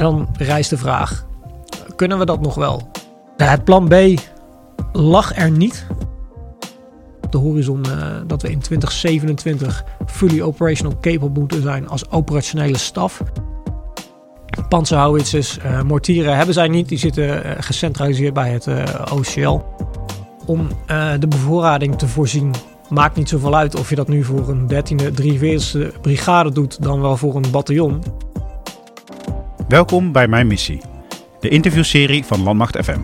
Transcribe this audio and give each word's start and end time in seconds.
En 0.00 0.06
dan 0.06 0.28
rijst 0.32 0.70
de 0.70 0.76
vraag, 0.76 1.26
kunnen 1.96 2.18
we 2.18 2.24
dat 2.24 2.40
nog 2.40 2.54
wel? 2.54 2.90
Het 3.36 3.64
plan 3.64 3.88
B 3.88 3.94
lag 4.92 5.36
er 5.36 5.50
niet. 5.50 5.86
De 7.30 7.38
horizon 7.38 7.86
uh, 7.86 8.16
dat 8.26 8.42
we 8.42 8.50
in 8.50 8.58
2027 8.58 9.84
fully 10.06 10.40
operational 10.40 10.98
capable 11.00 11.28
moeten 11.28 11.62
zijn 11.62 11.88
als 11.88 12.10
operationele 12.10 12.78
staf. 12.78 13.22
Panzerhouwitsers, 14.68 15.58
uh, 15.58 15.82
mortieren 15.82 16.36
hebben 16.36 16.54
zij 16.54 16.68
niet. 16.68 16.88
Die 16.88 16.98
zitten 16.98 17.46
uh, 17.46 17.52
gecentraliseerd 17.58 18.34
bij 18.34 18.50
het 18.50 18.66
OCL. 19.12 19.60
Om 20.46 20.68
de 21.18 21.28
bevoorrading 21.28 21.98
te 21.98 22.08
voorzien 22.08 22.54
maakt 22.88 23.16
niet 23.16 23.28
zoveel 23.28 23.56
uit 23.56 23.74
of 23.74 23.88
je 23.88 23.96
dat 23.96 24.08
nu 24.08 24.24
voor 24.24 24.48
een 24.48 24.70
13e, 24.72 25.22
43e 25.22 26.00
brigade 26.00 26.52
doet 26.52 26.82
dan 26.82 27.00
wel 27.00 27.16
voor 27.16 27.34
een 27.34 27.50
bataljon. 27.50 28.02
Welkom 29.70 30.12
bij 30.12 30.28
mijn 30.28 30.46
missie, 30.46 30.80
de 31.40 31.48
interviewserie 31.48 32.24
van 32.24 32.42
Landmacht 32.42 32.84
FM. 32.84 33.00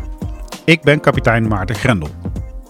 Ik 0.64 0.82
ben 0.82 1.00
kapitein 1.00 1.48
Maarten 1.48 1.74
Grendel. 1.74 2.08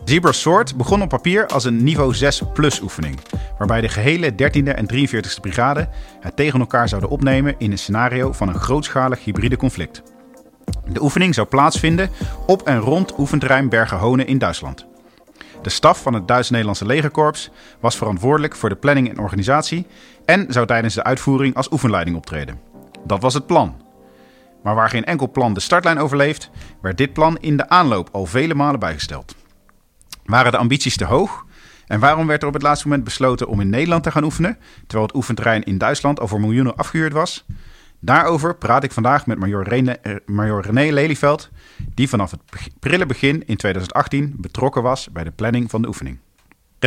Zebra 0.05 0.33
Sword 0.33 0.77
begon 0.77 1.03
op 1.03 1.09
papier 1.09 1.47
als 1.47 1.65
een 1.65 1.85
niveau 1.85 2.15
6 2.15 2.43
plus 2.53 2.81
oefening, 2.81 3.19
waarbij 3.59 3.81
de 3.81 3.89
gehele 3.89 4.33
13e 4.33 4.75
en 4.75 4.89
43e 4.95 5.41
brigade 5.41 5.89
het 6.21 6.37
tegen 6.37 6.61
elkaar 6.61 6.89
zouden 6.89 7.11
opnemen 7.11 7.55
in 7.59 7.71
een 7.71 7.79
scenario 7.79 8.33
van 8.33 8.49
een 8.49 8.55
grootschalig 8.55 9.25
hybride 9.25 9.57
conflict. 9.57 10.03
De 10.93 11.03
oefening 11.03 11.35
zou 11.35 11.47
plaatsvinden 11.47 12.11
op 12.47 12.63
en 12.63 12.79
rond 12.79 13.19
oefenterrein 13.19 13.69
Bergen-Honen 13.69 14.27
in 14.27 14.39
Duitsland. 14.39 14.87
De 15.63 15.71
staf 15.71 16.03
van 16.03 16.15
het 16.15 16.29
Duits-Nederlandse 16.29 16.87
legerkorps 16.87 17.51
was 17.81 17.97
verantwoordelijk 17.97 18.57
voor 18.57 18.69
de 18.69 18.77
planning 18.77 19.09
en 19.09 19.19
organisatie 19.19 19.87
en 20.25 20.47
zou 20.49 20.67
tijdens 20.67 20.95
de 20.95 21.05
uitvoering 21.05 21.55
als 21.55 21.73
oefenleiding 21.73 22.17
optreden. 22.17 22.61
Dat 23.05 23.23
was 23.23 23.35
het 23.35 23.47
plan. 23.47 23.85
Maar 24.67 24.75
waar 24.75 24.89
geen 24.89 25.05
enkel 25.05 25.31
plan 25.31 25.55
de 25.55 25.61
startlijn 25.61 25.99
overleeft, 25.99 26.51
werd 26.81 26.99
dit 26.99 27.13
plan 27.13 27.39
in 27.41 27.57
de 27.57 27.69
aanloop 27.69 28.09
al 28.13 28.27
vele 28.27 28.55
malen 28.55 28.81
bijgesteld. 28.81 29.35
Waren 30.25 30.53
de 30.53 30.59
ambities 30.59 30.97
te 30.97 31.05
hoog? 31.05 31.45
En 31.87 32.01
waarom 32.01 32.27
werd 32.27 32.43
er 32.43 32.49
op 32.49 32.55
het 32.55 32.63
laatste 32.63 32.89
moment 32.89 33.05
besloten 33.05 33.49
om 33.49 33.61
in 33.61 33.69
Nederland 33.69 34.03
te 34.03 34.11
gaan 34.11 34.25
oefenen, 34.25 34.59
terwijl 34.79 35.07
het 35.07 35.17
oefenterrein 35.17 35.63
in 35.63 35.79
Duitsland 35.79 36.21
al 36.21 36.29
voor 36.29 36.41
miljoenen 36.41 36.77
afgehuurd 36.77 37.13
was? 37.13 37.47
Daarover 38.01 38.57
praat 38.57 38.85
ik 38.85 38.93
vandaag 38.93 39.27
met 39.27 39.39
major 39.39 39.69
René, 39.69 39.93
eh, 39.93 40.15
major 40.25 40.63
René 40.63 40.93
Lelyveld, 40.93 41.51
die 41.95 42.09
vanaf 42.09 42.31
het 42.31 42.41
prille 42.79 43.07
begin 43.07 43.47
in 43.47 43.57
2018 43.57 44.35
betrokken 44.37 44.83
was 44.83 45.11
bij 45.13 45.25
de 45.25 45.31
planning 45.33 45.71
van 45.71 45.83
de 45.83 45.89
oefening. 45.89 46.19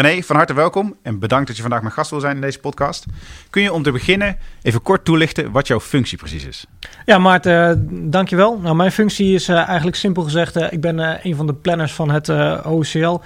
René, 0.02 0.22
van 0.22 0.36
harte 0.36 0.54
welkom 0.54 0.96
en 1.02 1.20
bedankt 1.20 1.48
dat 1.48 1.56
je 1.56 1.62
vandaag 1.62 1.82
mijn 1.82 1.94
gast 1.94 2.10
wil 2.10 2.20
zijn 2.20 2.36
in 2.36 2.42
deze 2.42 2.60
podcast. 2.60 3.06
Kun 3.50 3.62
je 3.62 3.74
om 3.74 3.84
te 3.84 3.92
beginnen 3.92 4.38
even 4.62 4.82
kort 4.82 5.06
toelichten 5.06 5.52
wat 5.52 5.68
jouw 5.68 5.80
functie 5.80 6.18
precies 6.18 6.46
is? 6.46 6.66
Ja, 7.06 7.18
Maarten, 7.18 7.78
uh, 7.78 8.12
dankjewel. 8.12 8.60
Nou, 8.60 8.76
mijn 8.76 8.92
functie 8.92 9.34
is 9.34 9.50
uh, 9.50 9.68
eigenlijk 9.68 9.98
simpel 9.98 10.24
gezegd, 10.24 10.58
uh, 10.58 10.72
ik 10.72 10.82
ben 10.82 11.20
een 11.28 11.36
van 11.36 11.48
de 11.48 11.54
planners 11.54 11.94
van 11.94 12.12
het 12.12 12.30
OCL, 12.66 13.20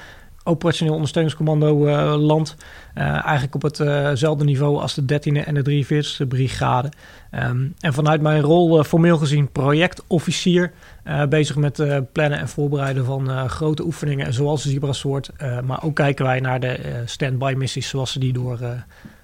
Operationeel 0.43 0.93
Ondersteuningscommando 0.93 1.89
Land. 2.17 2.55
eigenlijk 2.93 3.55
op 3.55 3.61
hetzelfde 3.61 4.43
niveau 4.43 4.79
als 4.79 4.93
de 4.93 5.01
13e 5.01 5.45
en 5.45 5.53
de 5.53 5.85
43e 5.85 6.27
brigade. 6.27 6.91
Um, 7.31 7.73
en 7.79 7.93
vanuit 7.93 8.21
mijn 8.21 8.41
rol 8.41 8.83
formeel 8.83 9.17
gezien 9.17 9.51
projectofficier... 9.51 10.71
Uh, 11.07 11.25
bezig 11.25 11.55
met 11.55 11.79
uh, 11.79 11.97
plannen 12.11 12.39
en 12.39 12.47
voorbereiden 12.47 13.05
van 13.05 13.29
uh, 13.29 13.45
grote 13.45 13.83
oefeningen 13.83 14.33
zoals 14.33 14.63
de 14.63 14.69
Zebra-soort. 14.69 15.29
maar 15.65 15.83
ook 15.83 15.95
kijken 15.95 16.25
wij 16.25 16.39
naar 16.39 16.59
de 16.59 17.01
stand-by 17.05 17.53
missies 17.57 17.87
zoals 17.87 18.13
die 18.13 18.33
door 18.33 18.59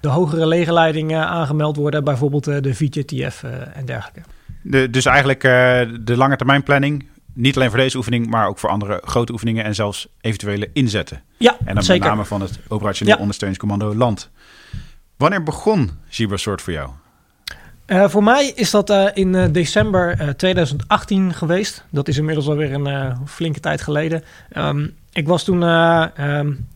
de 0.00 0.08
hogere 0.08 0.46
legerleiding 0.46 1.14
aangemeld 1.16 1.76
worden. 1.76 2.04
Bijvoorbeeld 2.04 2.44
de 2.44 2.74
VJTF 2.74 3.44
en 3.74 3.84
dergelijke. 3.84 4.20
De, 4.62 4.90
dus 4.90 5.04
eigenlijk 5.04 5.40
de 6.04 6.16
lange 6.16 6.36
termijn 6.36 6.62
planning, 6.62 7.08
niet 7.40 7.56
alleen 7.56 7.68
voor 7.68 7.78
deze 7.78 7.96
oefening, 7.96 8.26
maar 8.26 8.46
ook 8.46 8.58
voor 8.58 8.70
andere 8.70 9.02
grote 9.04 9.32
oefeningen 9.32 9.64
en 9.64 9.74
zelfs 9.74 10.08
eventuele 10.20 10.70
inzetten. 10.72 11.22
Ja, 11.36 11.56
En 11.64 11.74
dan 11.74 11.84
zeker. 11.84 12.02
met 12.02 12.10
name 12.10 12.24
van 12.24 12.40
het 12.40 12.58
operationeel 12.68 13.14
ja. 13.14 13.20
ondersteuningscommando 13.20 13.94
Land. 13.94 14.30
Wanneer 15.16 15.42
begon 15.42 15.90
Zebra-soort 16.08 16.62
voor 16.62 16.72
jou? 16.72 16.90
Uh, 17.86 18.08
voor 18.08 18.22
mij 18.22 18.52
is 18.54 18.70
dat 18.70 18.90
uh, 18.90 19.06
in 19.14 19.34
uh, 19.34 19.44
december 19.52 20.34
2018 20.36 21.34
geweest. 21.34 21.84
Dat 21.90 22.08
is 22.08 22.16
inmiddels 22.16 22.48
alweer 22.48 22.72
een 22.72 23.16
flinke 23.26 23.60
tijd 23.60 23.80
geleden. 23.80 24.24
Um, 24.56 24.94
ik 25.12 25.26
was 25.26 25.44
toen 25.44 25.62
um, 25.62 26.12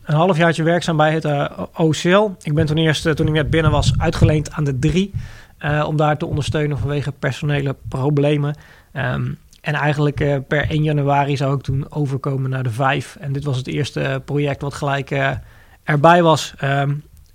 een 0.03 0.15
halfjaartje 0.15 0.63
werkzaam 0.63 0.97
bij 0.97 1.13
het 1.13 1.49
OCL. 1.73 2.29
Ik 2.41 2.53
ben 2.53 2.65
toen 2.65 2.77
eerst, 2.77 3.15
toen 3.15 3.27
ik 3.27 3.33
net 3.33 3.49
binnen 3.49 3.71
was, 3.71 3.93
uitgeleend 3.97 4.51
aan 4.51 4.63
de 4.63 4.79
3. 4.79 5.11
om 5.85 5.97
daar 5.97 6.17
te 6.17 6.25
ondersteunen 6.25 6.77
vanwege 6.77 7.11
personele 7.11 7.75
problemen. 7.87 8.55
Um, 8.93 9.37
en 9.65 9.73
eigenlijk 9.73 10.47
per 10.47 10.69
1 10.69 10.83
januari 10.83 11.37
zou 11.37 11.55
ik 11.55 11.61
toen 11.61 11.85
overkomen 11.89 12.49
naar 12.49 12.63
de 12.63 12.69
5. 12.69 13.17
En 13.19 13.33
dit 13.33 13.43
was 13.43 13.57
het 13.57 13.67
eerste 13.67 14.21
project 14.25 14.61
wat 14.61 14.73
gelijk 14.73 15.37
erbij 15.83 16.23
was. 16.23 16.53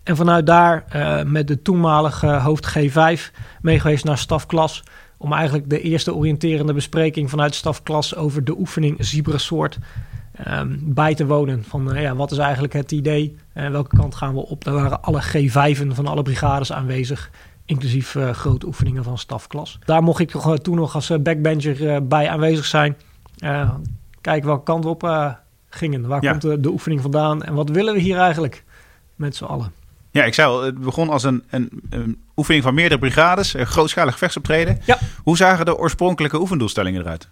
En 0.03 0.17
vanuit 0.17 0.47
daar 0.47 0.85
uh, 0.97 1.23
met 1.23 1.49
de 1.49 1.63
toenmalige 1.63 2.27
hoofd 2.27 2.79
G5 2.79 3.35
meegeweest 3.61 4.05
naar 4.05 4.19
stafklas. 4.19 4.83
Om 5.17 5.33
eigenlijk 5.33 5.71
de 5.71 5.81
eerste 5.81 6.15
oriënterende 6.15 6.73
bespreking 6.73 7.31
vanuit 7.31 7.55
stafklas 7.55 8.17
over 8.17 8.45
de 8.45 8.59
oefening 8.59 8.97
Zebra-soort 8.99 9.79
um, 10.49 10.81
bij 10.85 11.15
te 11.15 11.27
wonen. 11.27 11.65
Van 11.65 11.97
uh, 11.97 12.03
ja, 12.03 12.17
wat 12.17 12.31
is 12.31 12.39
eigenlijk 12.39 12.73
het 12.73 12.93
idee 12.93 13.37
en 13.53 13.65
uh, 13.65 13.71
welke 13.71 13.97
kant 13.97 14.15
gaan 14.15 14.35
we 14.35 14.47
op? 14.47 14.65
Daar 14.65 14.75
waren 14.75 15.03
alle 15.03 15.23
G5'en 15.23 15.95
van 15.95 16.07
alle 16.07 16.23
brigades 16.23 16.73
aanwezig. 16.73 17.31
Inclusief 17.71 18.15
uh, 18.15 18.31
grote 18.31 18.67
oefeningen 18.67 19.05
van 19.05 19.19
stafklas. 19.19 19.79
Daar 19.85 20.03
mocht 20.03 20.21
ik 20.21 20.31
toch, 20.31 20.59
toen 20.59 20.77
nog 20.77 20.95
als 20.95 21.13
backbencher 21.23 22.07
bij 22.07 22.29
aanwezig 22.29 22.65
zijn. 22.65 22.97
kijken 24.21 24.47
welke 24.47 24.63
kant 24.63 24.85
we 24.85 24.91
op 24.91 25.03
gingen. 25.71 26.07
Waar 26.07 26.23
ja. 26.23 26.31
komt 26.31 26.43
de, 26.43 26.61
de 26.61 26.71
oefening 26.71 27.01
vandaan? 27.01 27.43
En 27.43 27.55
wat 27.55 27.69
willen 27.69 27.95
we 27.95 28.01
hier 28.01 28.19
eigenlijk 28.19 28.65
met 29.15 29.37
z'n 29.37 29.45
allen? 29.45 29.73
Ja, 30.11 30.25
ik 30.25 30.35
zei 30.35 30.49
al, 30.49 30.63
het 30.63 30.79
begon 30.79 31.09
als 31.09 31.23
een, 31.23 31.45
een, 31.51 31.71
een 31.91 32.23
oefening 32.37 32.63
van 32.63 32.75
meerdere 32.75 33.01
brigades, 33.01 33.55
een 33.55 33.67
grootschalig 33.67 34.13
gevechtsoptreden. 34.13 34.81
Ja. 34.85 34.99
Hoe 35.23 35.37
zagen 35.37 35.65
de 35.65 35.79
oorspronkelijke 35.79 36.41
oefendoelstellingen 36.41 37.01
eruit? 37.01 37.29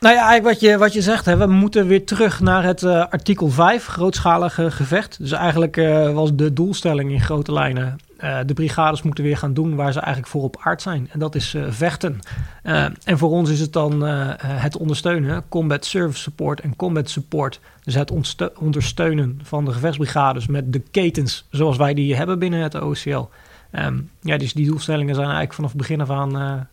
Nou 0.00 0.14
ja, 0.14 0.28
eigenlijk 0.28 0.60
wat 0.60 0.70
je, 0.70 0.78
wat 0.78 0.92
je 0.92 1.02
zegt, 1.02 1.24
hè, 1.24 1.36
we 1.36 1.46
moeten 1.46 1.86
weer 1.86 2.04
terug 2.04 2.40
naar 2.40 2.64
het 2.64 2.82
uh, 2.82 3.06
artikel 3.10 3.48
5, 3.48 3.86
grootschalige 3.86 4.70
gevecht. 4.70 5.18
Dus 5.18 5.32
eigenlijk 5.32 5.76
uh, 5.76 6.12
was 6.12 6.34
de 6.34 6.52
doelstelling 6.52 7.12
in 7.12 7.20
grote 7.20 7.52
lijnen, 7.52 7.96
uh, 8.18 8.38
de 8.46 8.54
brigades 8.54 9.02
moeten 9.02 9.24
weer 9.24 9.36
gaan 9.36 9.54
doen 9.54 9.74
waar 9.74 9.92
ze 9.92 9.98
eigenlijk 9.98 10.28
voor 10.28 10.42
op 10.42 10.60
aard 10.60 10.82
zijn. 10.82 11.08
En 11.12 11.18
dat 11.18 11.34
is 11.34 11.56
vechten. 11.68 12.18
en 12.62 13.18
voor 13.18 13.30
ons 13.30 13.50
is 13.50 13.60
het 13.60 13.72
dan 13.72 14.02
het 14.42 14.76
ondersteunen, 14.76 15.44
combat 15.48 15.84
service 15.84 16.20
support 16.20 16.60
en 16.60 16.76
combat 16.76 17.10
support. 17.10 17.60
Dus 17.84 17.94
het 17.94 18.12
ondersteunen 18.58 19.40
van 19.42 19.64
de 19.64 19.72
gevechtsbrigades 19.72 20.46
met 20.46 20.72
de 20.72 20.82
ketens 20.90 21.46
zoals 21.50 21.76
wij 21.76 21.94
die 21.94 22.16
hebben 22.16 22.38
binnen 22.38 22.60
het 22.60 22.74
OCL. 22.74 23.24
Um, 23.72 24.10
ja, 24.20 24.36
dus 24.36 24.52
die 24.52 24.66
doelstellingen 24.66 25.14
zijn 25.14 25.26
eigenlijk 25.26 25.54
vanaf 25.54 25.70
het 25.70 25.80
begin 25.80 26.00
af 26.00 26.10
aan 26.10 26.68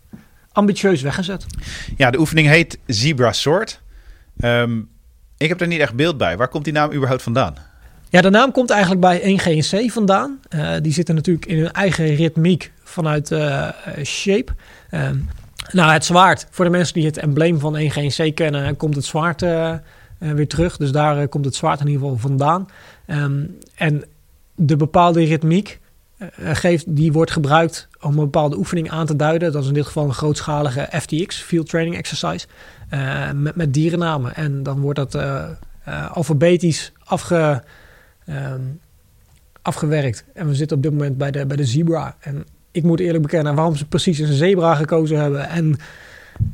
ambitieus 0.52 1.02
weggezet. 1.02 1.46
Ja, 1.98 2.12
de 2.12 2.20
oefening 2.20 2.48
heet 2.48 2.80
Zebra 2.86 3.32
Sword. 3.32 3.82
Um, 4.38 4.90
ik 5.38 5.50
heb 5.50 5.62
er 5.62 5.68
niet 5.68 5.80
echt 5.80 5.94
beeld 5.94 6.18
bij. 6.18 6.38
Waar 6.38 6.48
komt 6.48 6.64
die 6.64 6.74
naam 6.74 6.94
überhaupt 6.94 7.24
vandaan? 7.24 7.56
Ja, 8.14 8.22
de 8.22 8.30
naam 8.30 8.52
komt 8.52 8.70
eigenlijk 8.70 9.02
bij 9.02 9.40
1GNC 9.40 9.92
vandaan. 9.92 10.40
Uh, 10.56 10.72
die 10.82 10.92
zitten 10.92 11.16
natuurlijk 11.16 11.46
in 11.46 11.58
hun 11.58 11.72
eigen 11.72 12.16
ritmiek 12.16 12.72
vanuit 12.84 13.32
uh, 13.32 13.70
Shape. 14.04 14.52
Um, 14.92 15.30
nou, 15.72 15.92
het 15.92 16.06
zwaard. 16.06 16.48
Voor 16.50 16.66
de 16.66 16.72
mensen 16.72 16.94
die 16.94 17.06
het 17.06 17.18
embleem 17.18 17.60
van 17.60 17.78
1GNC 17.78 18.34
kennen, 18.34 18.78
komt 18.78 18.96
het 18.96 19.06
zwaard 19.06 19.42
uh, 19.42 19.74
weer 20.18 20.48
terug. 20.48 20.78
Dus 20.78 20.92
daar 20.92 21.28
komt 21.28 21.46
het 21.46 21.56
zwaard 21.56 21.80
in 21.80 21.88
ieder 21.88 22.02
geval 22.02 22.18
vandaan. 22.18 22.70
Um, 23.08 23.58
en 23.76 24.04
de 24.56 24.76
bepaalde 24.76 25.24
ritmiek 25.24 25.80
geeft, 26.40 26.96
die 26.96 27.12
wordt 27.12 27.32
gebruikt 27.32 27.88
om 28.02 28.10
een 28.10 28.16
bepaalde 28.16 28.58
oefening 28.58 28.92
aan 28.92 29.06
te 29.06 29.16
duiden. 29.16 29.52
Dat 29.52 29.62
is 29.62 29.68
in 29.68 29.74
dit 29.74 29.86
geval 29.86 30.06
een 30.06 30.14
grootschalige 30.14 30.90
FTX, 30.92 31.42
Field 31.42 31.70
Training 31.70 31.98
Exercise, 31.98 32.48
met, 33.34 33.56
met 33.56 33.74
dierennamen. 33.74 34.36
En 34.36 34.64
dan 34.64 34.80
wordt 34.80 35.00
dat 35.00 35.18
alfabetisch 36.14 36.92
afge, 37.04 37.64
um, 38.30 38.80
afgewerkt. 39.62 40.24
En 40.34 40.48
we 40.48 40.56
zitten 40.56 40.78
op 40.78 40.84
dit 40.84 40.92
moment 40.92 41.18
bij 41.18 41.32
de, 41.32 41.46
bij 41.46 41.58
de 41.58 41.66
zebra. 41.66 42.16
En 42.20 42.46
ik 42.72 42.84
moet 42.84 43.00
eerlijk 43.00 43.24
bekennen 43.24 43.56
waarom 43.56 43.76
ze 43.76 43.86
precies 43.86 44.20
een 44.20 44.34
zebra 44.34 44.76
gekozen 44.76 45.20
hebben. 45.20 45.50
En 45.50 45.76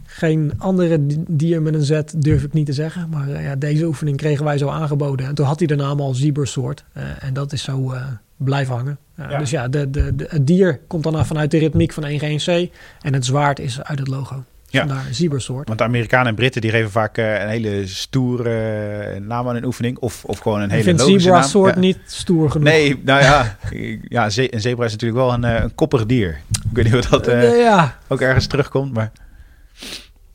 geen 0.06 0.54
andere 0.58 1.00
dier 1.28 1.62
met 1.62 1.74
een 1.74 1.84
Z 1.84 2.02
durf 2.16 2.44
ik 2.44 2.54
niet 2.54 2.66
te 2.66 2.74
zeggen. 2.74 3.10
Maar 3.10 3.42
ja, 3.42 3.56
deze 3.56 3.86
oefening 3.86 4.18
kregen 4.18 4.46
wij 4.46 4.58
zo 4.58 4.70
aangeboden. 4.70 5.28
En 5.28 5.36
toen 5.36 5.46
had 5.46 5.60
hij 5.60 5.68
de 5.68 5.76
naam 5.76 6.00
al 6.00 6.14
zebrasoort. 6.14 6.84
en 7.20 7.34
dat 7.34 7.54
is 7.54 7.64
zo 7.64 7.94
blijven 8.40 8.76
hangen. 8.76 8.98
Uh, 9.20 9.30
ja. 9.30 9.38
Dus 9.38 9.50
ja, 9.50 9.68
de, 9.68 9.90
de, 9.90 10.16
de, 10.16 10.26
het 10.30 10.48
dier 10.48 10.80
komt 10.88 11.04
dan 11.04 11.26
vanuit 11.26 11.52
de 11.52 11.58
ritmiek 11.58 11.94
van 11.94 12.04
1GNC 12.04 12.72
en 13.02 13.14
het 13.14 13.26
zwaard 13.26 13.60
is 13.60 13.84
uit 13.84 14.00
het 14.00 14.08
logo. 14.08 14.44
Ja. 14.70 14.80
Vandaar 14.80 15.08
zebrasoort. 15.12 15.68
Want 15.68 15.80
de 15.80 15.86
Amerikanen 15.86 16.28
en 16.28 16.36
Britten 16.36 16.62
die 16.62 16.72
geven 16.72 16.92
vaak 16.92 17.18
uh, 17.18 17.42
een 17.42 17.48
hele 17.48 17.88
stoere 17.88 19.14
uh, 19.16 19.28
naam 19.28 19.48
aan 19.48 19.56
een 19.56 19.66
oefening. 19.66 19.98
Of, 19.98 20.26
of 20.26 20.40
gewoon 20.40 20.62
een 20.62 20.70
hele 20.70 20.92
logische 20.92 21.04
naam. 21.04 21.08
Ik 21.08 21.14
vind 21.14 21.24
zebrasoort 21.24 21.74
ja. 21.74 21.80
niet 21.80 22.00
stoer 22.06 22.52
genoeg. 22.52 22.68
Nee, 22.68 23.02
nou 23.04 23.22
ja. 23.22 23.58
ja 24.18 24.26
een 24.26 24.62
zebra 24.62 24.86
is 24.86 24.92
natuurlijk 24.92 25.20
wel 25.20 25.34
een, 25.34 25.44
uh, 25.44 25.64
een 25.64 25.76
koppig 25.76 26.06
dier. 26.06 26.42
Ik 26.50 26.76
weet 26.76 26.86
niet 26.86 26.96
of 26.96 27.06
dat 27.06 27.26
ja. 27.26 27.98
ook 28.08 28.22
ergens 28.22 28.48
terugkomt, 28.48 28.94
maar... 28.94 29.12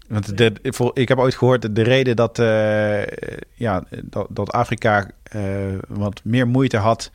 Want 0.08 0.38
de, 0.38 0.52
ik 0.92 1.08
heb 1.08 1.18
ooit 1.18 1.34
gehoord 1.34 1.74
de 1.74 1.82
reden 1.82 2.16
dat, 2.16 2.38
uh, 2.38 3.06
ja, 3.54 3.84
dat, 4.02 4.26
dat 4.30 4.52
Afrika 4.52 5.10
wat 5.88 6.20
meer 6.24 6.48
moeite 6.48 6.76
had 6.76 7.10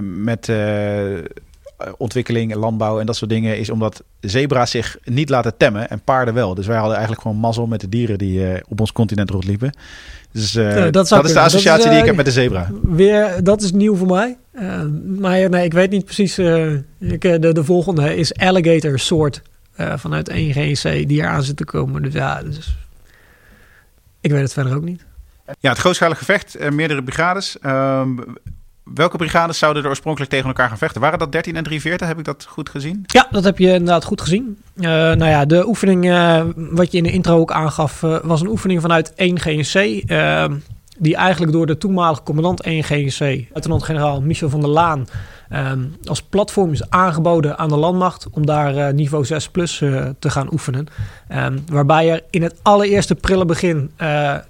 met 0.00 0.48
ontwikkeling, 1.96 2.54
landbouw 2.54 3.00
en 3.00 3.06
dat 3.06 3.16
soort 3.16 3.30
dingen, 3.30 3.58
is 3.58 3.70
omdat 3.70 4.02
zebra's 4.20 4.70
zich 4.70 4.98
niet 5.04 5.28
laten 5.28 5.56
temmen 5.56 5.90
en 5.90 6.00
paarden 6.04 6.34
wel. 6.34 6.54
Dus 6.54 6.66
wij 6.66 6.76
hadden 6.76 6.94
eigenlijk 6.94 7.22
gewoon 7.22 7.36
mazzel 7.36 7.66
met 7.66 7.80
de 7.80 7.88
dieren 7.88 8.18
die 8.18 8.62
op 8.68 8.80
ons 8.80 8.92
continent 8.92 9.30
rondliepen. 9.30 9.72
Dus 10.32 10.52
dat, 10.52 10.92
dat 10.92 11.24
is 11.24 11.32
de 11.32 11.40
associatie 11.40 11.84
is, 11.84 11.90
die 11.90 11.98
ik 11.98 12.06
heb 12.06 12.16
met 12.16 12.24
de 12.24 12.30
zebra. 12.30 12.70
Weer, 12.82 13.44
dat 13.44 13.62
is 13.62 13.72
nieuw 13.72 13.96
voor 13.96 14.06
mij. 14.06 14.36
maar 15.18 15.48
nee, 15.48 15.64
ik 15.64 15.72
weet 15.72 15.90
niet 15.90 16.04
precies. 16.04 16.38
Ik, 16.98 17.20
de, 17.20 17.52
de 17.52 17.64
volgende 17.64 18.16
is 18.16 18.34
alligator 18.34 18.98
soort 18.98 19.42
uh, 19.80 19.92
vanuit 19.96 20.28
1 20.28 20.52
GNC 20.52 21.08
die 21.08 21.20
eraan 21.20 21.42
zit 21.42 21.56
te 21.56 21.64
komen. 21.64 22.02
Dus 22.02 22.12
ja, 22.12 22.42
dus 22.42 22.76
ik 24.20 24.30
weet 24.30 24.42
het 24.42 24.52
verder 24.52 24.76
ook 24.76 24.84
niet. 24.84 25.04
Ja, 25.60 25.70
het 25.70 25.78
grootschalig 25.78 26.18
gevecht, 26.18 26.60
uh, 26.60 26.70
meerdere 26.70 27.02
brigades. 27.02 27.56
Welke 28.94 29.16
brigades 29.16 29.58
zouden 29.58 29.82
er 29.82 29.88
oorspronkelijk 29.88 30.30
tegen 30.30 30.46
elkaar 30.46 30.68
gaan 30.68 30.78
vechten? 30.78 31.00
Waren 31.00 31.18
dat 31.18 31.32
13 31.32 31.56
en 31.56 31.62
43? 31.64 32.08
Heb 32.08 32.18
ik 32.18 32.24
dat 32.24 32.46
goed 32.48 32.68
gezien? 32.68 33.04
Ja, 33.06 33.28
dat 33.30 33.44
heb 33.44 33.58
je 33.58 33.66
inderdaad 33.66 34.04
goed 34.04 34.20
gezien. 34.20 34.58
Uh, 34.76 34.84
nou 34.84 35.24
ja, 35.24 35.44
de 35.44 35.66
oefening, 35.66 36.02
wat 36.54 36.92
je 36.92 36.98
in 36.98 37.04
de 37.04 37.12
intro 37.12 37.38
ook 37.38 37.52
aangaf, 37.52 38.00
was 38.22 38.40
een 38.40 38.48
oefening 38.48 38.80
vanuit 38.80 39.14
1 39.14 39.40
GNC. 39.40 40.02
Die 40.98 41.16
eigenlijk 41.16 41.52
door 41.52 41.66
de 41.66 41.78
toenmalige 41.78 42.22
commandant 42.22 42.62
1 42.62 42.84
GNC, 42.84 43.20
luitenant-generaal 43.20 44.20
Michel 44.20 44.48
van 44.48 44.60
der 44.60 44.68
Laan, 44.68 45.06
als 46.04 46.22
platform 46.22 46.72
is 46.72 46.90
aangeboden 46.90 47.58
aan 47.58 47.68
de 47.68 47.76
landmacht 47.76 48.26
om 48.30 48.46
daar 48.46 48.94
niveau 48.94 49.24
6 49.24 49.48
plus 49.48 49.76
te 50.18 50.30
gaan 50.30 50.52
oefenen. 50.52 50.86
Waarbij 51.66 52.10
er 52.10 52.22
in 52.30 52.42
het 52.42 52.58
allereerste 52.62 53.14
prille 53.14 53.44
begin 53.44 53.90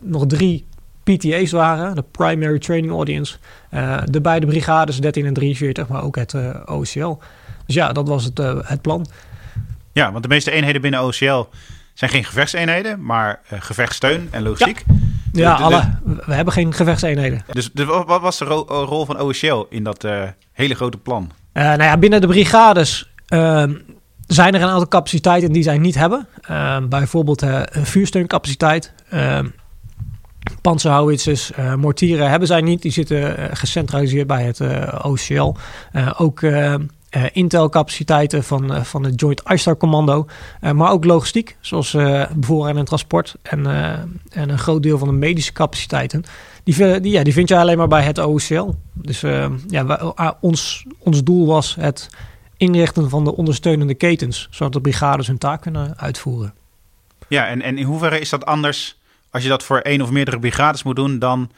nog 0.00 0.26
drie 0.26 0.66
PTA's 1.02 1.50
waren, 1.50 1.94
de 1.94 2.05
Primary 2.11 2.58
Training 2.58 2.93
Audience, 2.93 3.37
de 4.05 4.20
beide 4.20 4.47
brigades 4.47 5.00
13 5.00 5.26
en 5.26 5.35
43, 5.35 5.88
maar 5.88 6.02
ook 6.02 6.17
het 6.17 6.35
OCL. 6.64 7.19
Dus 7.67 7.75
ja, 7.75 7.93
dat 7.93 8.08
was 8.08 8.25
het, 8.25 8.38
het 8.64 8.82
plan. 8.82 9.06
Ja, 9.93 10.11
want 10.12 10.23
de 10.23 10.29
meeste 10.29 10.50
eenheden 10.50 10.81
binnen 10.81 11.02
OCL 11.02 11.44
zijn 11.94 12.11
geen 12.11 12.25
gevechtseenheden, 12.25 13.05
maar 13.05 13.41
gevechtssteun 13.49 14.29
en 14.31 14.43
logistiek. 14.43 14.85
Ja. 14.87 14.94
Ja, 15.32 15.55
alle, 15.55 15.91
we 16.26 16.35
hebben 16.35 16.55
geen 16.55 16.73
gevechtseenheden. 16.73 17.43
Dus 17.52 17.70
wat 17.85 18.20
was 18.20 18.38
de 18.38 18.44
rol 18.44 19.05
van 19.05 19.20
OCL 19.20 19.67
in 19.69 19.85
dat 19.85 20.05
uh, 20.05 20.23
hele 20.52 20.75
grote 20.75 20.99
plan? 20.99 21.31
Uh, 21.55 21.62
nou 21.62 21.82
ja, 21.82 21.97
binnen 21.97 22.20
de 22.20 22.26
brigades 22.26 23.11
uh, 23.29 23.64
zijn 24.26 24.55
er 24.55 24.62
een 24.62 24.69
aantal 24.69 24.88
capaciteiten 24.88 25.52
die 25.52 25.62
zij 25.62 25.79
niet 25.79 25.94
hebben. 25.94 26.26
Ehm, 26.41 26.88
bijvoorbeeld 26.88 27.43
uh, 27.43 27.62
vuursteuncapaciteit. 27.70 28.93
Panzerhouwitsers, 30.61 31.51
mortieren 31.77 32.31
hebben 32.31 32.49
zij 32.49 32.61
niet. 32.61 32.83
Die 32.83 32.93
zitten 32.93 33.57
gecentraliseerd 33.57 34.27
bij 34.27 34.45
het 34.45 34.61
OCL. 35.03 35.55
ook 36.17 36.43
uh, 37.11 37.25
Intel-capaciteiten 37.33 38.45
van, 38.45 38.73
uh, 38.73 38.83
van 38.83 39.05
het 39.05 39.21
Joint 39.21 39.43
ISTAR 39.49 39.77
Commando. 39.77 40.27
Uh, 40.61 40.71
maar 40.71 40.91
ook 40.91 41.05
logistiek, 41.05 41.57
zoals 41.61 41.97
bevoorrading 42.35 42.79
en 42.79 42.85
transport. 42.85 43.37
En, 43.43 43.67
en 44.31 44.49
een 44.49 44.59
groot 44.59 44.83
deel 44.83 44.99
van 44.99 45.09
de 45.09 45.15
medische 45.15 45.53
capaciteiten. 45.53 46.25
Die, 46.65 47.01
die, 47.01 47.12
ja, 47.12 47.23
die 47.23 47.33
vind 47.33 47.49
je 47.49 47.57
alleen 47.57 47.79
maar 47.79 47.89
bij 47.89 48.03
het 48.03 48.19
OCL. 48.19 48.71
Dus 48.93 49.21
ja, 49.69 50.37
ons, 50.41 50.85
ons 50.99 51.25
doel 51.25 51.47
was 51.47 51.75
het 51.75 52.09
inrichten 52.57 53.11
van 53.11 53.25
de 53.25 53.37
ondersteunende 53.37 53.95
ketens. 53.95 54.49
Zodat 54.51 54.73
de 54.73 54.81
brigades 54.81 55.27
hun 55.27 55.39
taak 55.39 55.61
kunnen 55.61 55.99
uitvoeren. 55.99 56.55
Ja, 57.29 57.47
en, 57.47 57.62
en 57.62 57.79
in 57.79 57.85
hoeverre 57.85 58.21
is 58.21 58.29
dat 58.29 58.45
anders 58.45 59.00
als 59.31 59.43
je 59.43 59.49
dat 59.49 59.62
voor 59.62 59.79
één 59.79 60.03
of 60.03 60.11
meerdere 60.11 60.38
brigades 60.38 60.82
moet 60.82 60.97
doen... 60.97 61.19
dan 61.19 61.50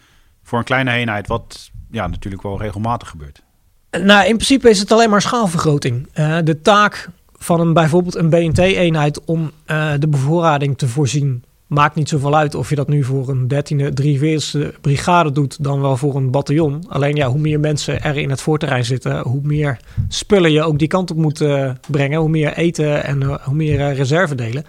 voor 0.42 0.58
een 0.58 0.64
kleine 0.64 0.92
eenheid, 0.92 1.26
wat 1.26 1.70
ja, 1.90 2.06
natuurlijk 2.06 2.42
wel 2.42 2.58
regelmatig 2.58 3.08
gebeurt? 3.08 3.42
Nou, 3.90 4.26
in 4.26 4.34
principe 4.34 4.70
is 4.70 4.78
het 4.78 4.92
alleen 4.92 5.10
maar 5.10 5.22
schaalvergroting. 5.22 6.08
Uh, 6.14 6.38
de 6.44 6.60
taak 6.60 7.08
van 7.36 7.60
een, 7.60 7.72
bijvoorbeeld 7.72 8.14
een 8.14 8.30
BNT-eenheid 8.30 9.24
om 9.24 9.50
uh, 9.66 9.92
de 9.98 10.08
bevoorrading 10.08 10.78
te 10.78 10.88
voorzien... 10.88 11.44
maakt 11.72 11.94
niet 11.94 12.08
zoveel 12.08 12.36
uit 12.36 12.54
of 12.54 12.68
je 12.68 12.74
dat 12.74 12.88
nu 12.88 13.04
voor 13.04 13.28
een 13.28 13.52
13e, 13.54 14.02
43e 14.02 14.80
brigade 14.80 15.32
doet... 15.32 15.64
dan 15.64 15.80
wel 15.80 15.96
voor 15.96 16.14
een 16.14 16.30
bataljon. 16.30 16.84
Alleen 16.88 17.16
ja, 17.16 17.28
hoe 17.28 17.40
meer 17.40 17.60
mensen 17.60 18.02
er 18.02 18.16
in 18.16 18.30
het 18.30 18.40
voorterrein 18.40 18.84
zitten... 18.84 19.20
hoe 19.20 19.40
meer 19.42 19.80
spullen 20.08 20.52
je 20.52 20.62
ook 20.62 20.78
die 20.78 20.88
kant 20.88 21.10
op 21.10 21.16
moet 21.16 21.40
uh, 21.40 21.70
brengen. 21.90 22.20
Hoe 22.20 22.28
meer 22.28 22.52
eten 22.52 23.04
en 23.04 23.22
hoe 23.22 23.54
meer 23.54 23.92
reserve 23.92 24.34
delen. 24.34 24.64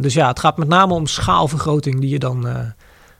dus 0.00 0.14
ja, 0.14 0.28
het 0.28 0.38
gaat 0.38 0.56
met 0.56 0.68
name 0.68 0.94
om 0.94 1.06
schaalvergroting 1.06 2.00
die 2.00 2.10
je 2.10 2.18
dan 2.18 2.46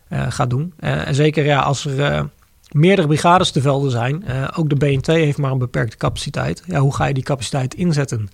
gaat 0.08 0.50
doen. 0.50 0.72
en 0.76 1.14
zeker 1.14 1.44
ja, 1.44 1.60
als 1.60 1.86
er 1.86 2.28
meerdere 2.70 3.06
brigades 3.08 3.50
te 3.50 3.60
velden 3.60 3.90
zijn. 3.90 4.24
Ook 4.56 4.68
de 4.68 4.76
BNT 4.76 5.06
heeft 5.06 5.38
maar 5.38 5.50
een 5.50 5.58
beperkte 5.58 5.96
capaciteit. 5.96 6.62
Ja, 6.66 6.78
hoe 6.78 6.94
ga 6.94 7.04
je 7.06 7.14
die 7.14 7.22
capaciteit 7.22 7.74
inzetten? 7.74 8.28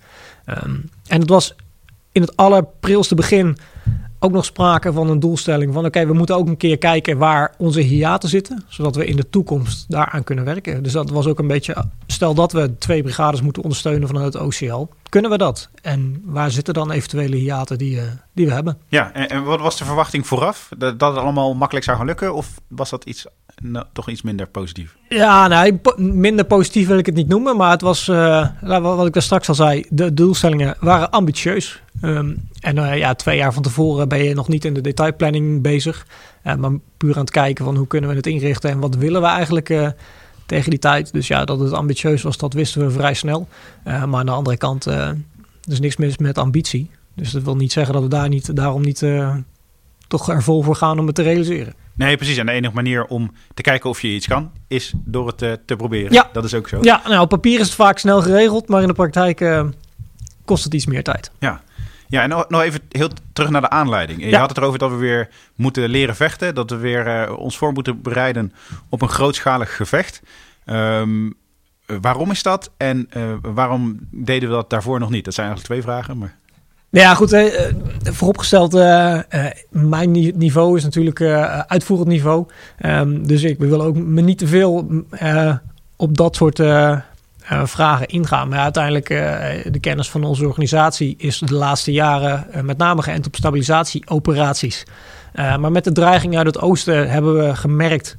Um, 0.45 0.89
en 1.07 1.19
het 1.19 1.29
was 1.29 1.55
in 2.11 2.21
het 2.21 2.35
allerprilste 2.37 3.15
begin 3.15 3.57
ook 4.19 4.31
nog 4.31 4.45
sprake 4.45 4.93
van 4.93 5.09
een 5.09 5.19
doelstelling 5.19 5.73
van... 5.73 5.85
oké, 5.85 6.05
we 6.05 6.13
moeten 6.13 6.35
ook 6.35 6.47
een 6.47 6.57
keer 6.57 6.77
kijken 6.77 7.17
waar 7.17 7.53
onze 7.57 7.81
hiaten 7.81 8.29
zitten... 8.29 8.63
zodat 8.67 8.95
we 8.95 9.05
in 9.05 9.15
de 9.15 9.29
toekomst 9.29 9.85
daaraan 9.87 10.23
kunnen 10.23 10.45
werken. 10.45 10.83
Dus 10.83 10.91
dat 10.91 11.09
was 11.09 11.27
ook 11.27 11.39
een 11.39 11.47
beetje... 11.47 11.85
stel 12.07 12.33
dat 12.33 12.51
we 12.51 12.77
twee 12.77 13.03
brigades 13.03 13.41
moeten 13.41 13.63
ondersteunen 13.63 14.07
vanuit 14.07 14.33
het 14.33 14.43
OCL... 14.43 14.85
kunnen 15.09 15.31
we 15.31 15.37
dat? 15.37 15.69
En 15.81 16.21
waar 16.25 16.51
zitten 16.51 16.73
dan 16.73 16.91
eventuele 16.91 17.35
hiaten 17.35 17.77
die, 17.77 17.95
uh, 17.95 18.01
die 18.33 18.45
we 18.45 18.53
hebben? 18.53 18.77
Ja, 18.87 19.13
en, 19.13 19.29
en, 19.29 19.43
wat 19.43 19.59
was 19.59 19.77
de 19.77 19.85
verwachting 19.85 20.27
vooraf? 20.27 20.69
Dat, 20.77 20.99
dat 20.99 21.13
het 21.13 21.23
allemaal 21.23 21.55
makkelijk 21.55 21.85
zou 21.85 21.97
gaan 21.97 22.05
lukken? 22.05 22.33
Of 22.33 22.61
was 22.67 22.89
dat 22.89 23.03
iets 23.03 23.25
nou, 23.61 23.85
toch 23.93 24.09
iets 24.09 24.21
minder 24.21 24.47
positief? 24.47 24.95
Ja, 25.09 25.47
nou, 25.47 25.79
minder 25.97 26.45
positief 26.45 26.87
wil 26.87 26.97
ik 26.97 27.05
het 27.05 27.15
niet 27.15 27.27
noemen. 27.27 27.57
Maar 27.57 27.71
het 27.71 27.81
was, 27.81 28.07
uh, 28.07 28.47
wat 28.61 29.07
ik 29.07 29.13
daar 29.13 29.23
straks 29.23 29.49
al 29.49 29.55
zei, 29.55 29.85
de 29.89 30.13
doelstellingen 30.13 30.75
waren 30.79 31.11
ambitieus. 31.11 31.81
Um, 32.01 32.49
en 32.59 32.77
uh, 32.77 32.97
ja, 32.97 33.13
twee 33.13 33.37
jaar 33.37 33.53
van 33.53 33.63
tevoren 33.63 34.09
ben 34.09 34.23
je 34.23 34.33
nog 34.33 34.47
niet 34.47 34.65
in 34.65 34.73
de 34.73 34.81
detailplanning 34.81 35.61
bezig. 35.61 36.07
Uh, 36.43 36.55
maar 36.55 36.71
puur 36.97 37.13
aan 37.13 37.21
het 37.21 37.31
kijken 37.31 37.65
van 37.65 37.75
hoe 37.75 37.87
kunnen 37.87 38.09
we 38.09 38.15
het 38.15 38.27
inrichten 38.27 38.69
en 38.69 38.79
wat 38.79 38.95
willen 38.95 39.21
we 39.21 39.27
eigenlijk 39.27 39.93
tegen 40.45 40.69
die 40.69 40.79
tijd. 40.79 41.13
Dus 41.13 41.27
ja, 41.27 41.45
dat 41.45 41.59
het 41.59 41.71
ambitieus 41.71 42.21
was, 42.21 42.37
dat 42.37 42.53
wisten 42.53 42.85
we 42.85 42.91
vrij 42.91 43.13
snel. 43.13 43.47
maar 43.83 44.15
aan 44.15 44.25
de 44.25 44.31
andere 44.31 44.57
kant, 44.57 44.85
er 44.85 45.17
is 45.65 45.79
niks 45.79 45.97
mis 45.97 46.17
met 46.17 46.37
ambitie. 46.37 46.89
Dus 47.13 47.31
dat 47.31 47.43
wil 47.43 47.55
niet 47.55 47.71
zeggen 47.71 47.93
dat 47.93 48.03
we 48.03 48.09
daar 48.09 48.29
niet, 48.29 48.55
daarom 48.55 48.81
niet 48.81 49.05
toch 50.07 50.29
er 50.29 50.43
vol 50.43 50.61
voor 50.61 50.75
gaan 50.75 50.99
om 50.99 51.05
het 51.05 51.15
te 51.15 51.21
realiseren. 51.21 51.73
Nee, 51.95 52.17
precies. 52.17 52.37
En 52.37 52.45
de 52.45 52.51
enige 52.51 52.73
manier 52.73 53.05
om 53.05 53.31
te 53.53 53.61
kijken 53.61 53.89
of 53.89 54.01
je 54.01 54.07
iets 54.07 54.27
kan, 54.27 54.51
is 54.67 54.93
door 54.95 55.27
het 55.27 55.37
te, 55.37 55.49
eh, 55.49 55.57
te 55.65 55.75
proberen. 55.75 56.13
Ja. 56.13 56.29
Dat 56.33 56.43
is 56.43 56.53
ook 56.53 56.67
zo. 56.67 56.77
Ja, 56.81 57.01
nou, 57.07 57.21
op 57.21 57.29
papier 57.29 57.59
is 57.59 57.65
het 57.65 57.75
vaak 57.75 57.97
snel 57.97 58.21
geregeld, 58.21 58.67
maar 58.67 58.81
in 58.81 58.87
de 58.87 58.93
praktijk 58.93 59.41
uh, 59.41 59.65
kost 60.45 60.63
het 60.63 60.73
iets 60.73 60.85
meer 60.85 61.03
tijd. 61.03 61.31
Ja. 61.39 61.61
Ja, 62.07 62.21
en 62.21 62.29
nog 62.29 62.61
even 62.61 62.81
heel 62.89 63.09
terug 63.33 63.49
naar 63.49 63.61
de 63.61 63.69
aanleiding. 63.69 64.29
Je 64.29 64.37
had 64.37 64.49
het 64.49 64.57
erover 64.57 64.79
dat 64.79 64.89
we 64.91 64.95
weer 64.95 65.29
moeten 65.55 65.89
leren 65.89 66.15
vechten. 66.15 66.55
Dat 66.55 66.69
we 66.69 66.77
weer 66.77 67.27
uh, 67.27 67.37
ons 67.37 67.57
voor 67.57 67.73
moeten 67.73 68.01
bereiden 68.01 68.53
op 68.89 69.01
een 69.01 69.09
grootschalig 69.09 69.75
gevecht. 69.75 70.21
Um, 70.65 71.33
waarom 71.85 72.31
is 72.31 72.43
dat? 72.43 72.71
En 72.77 73.09
uh, 73.17 73.33
waarom 73.41 73.99
deden 74.11 74.49
we 74.49 74.55
dat 74.55 74.69
daarvoor 74.69 74.99
nog 74.99 75.09
niet? 75.09 75.25
Dat 75.25 75.33
zijn 75.33 75.47
eigenlijk 75.47 75.81
twee 75.81 75.93
vragen. 75.93 76.17
Maar... 76.17 76.37
Nou 76.89 77.05
ja, 77.05 77.13
goed. 77.13 77.33
Eh, 77.33 77.73
vooropgesteld, 78.03 78.75
uh, 78.75 79.19
mijn 79.69 80.11
niveau 80.37 80.77
is 80.77 80.83
natuurlijk 80.83 81.21
uitvoerend 81.67 82.07
niveau. 82.07 82.45
Um, 82.85 83.27
dus 83.27 83.43
ik 83.43 83.59
wil 83.59 83.81
ook 83.81 83.95
me 83.95 84.21
niet 84.21 84.37
te 84.37 84.47
veel 84.47 84.87
op 85.95 86.17
dat 86.17 86.35
soort 86.35 86.61
vragen 87.63 88.07
ingaan. 88.07 88.49
Maar 88.49 88.59
uiteindelijk, 88.59 89.07
de 89.71 89.79
kennis 89.81 90.09
van 90.09 90.23
onze 90.23 90.47
organisatie 90.47 91.15
is 91.17 91.39
de 91.39 91.53
laatste 91.53 91.91
jaren 91.91 92.47
met 92.63 92.77
name 92.77 93.01
geënt 93.01 93.27
op 93.27 93.35
stabilisatieoperaties. 93.35 94.83
maar 95.33 95.71
met 95.71 95.83
de 95.83 95.91
dreiging 95.91 96.37
uit 96.37 96.45
het 96.45 96.59
oosten 96.59 97.09
hebben 97.09 97.47
we 97.47 97.55
gemerkt 97.55 98.15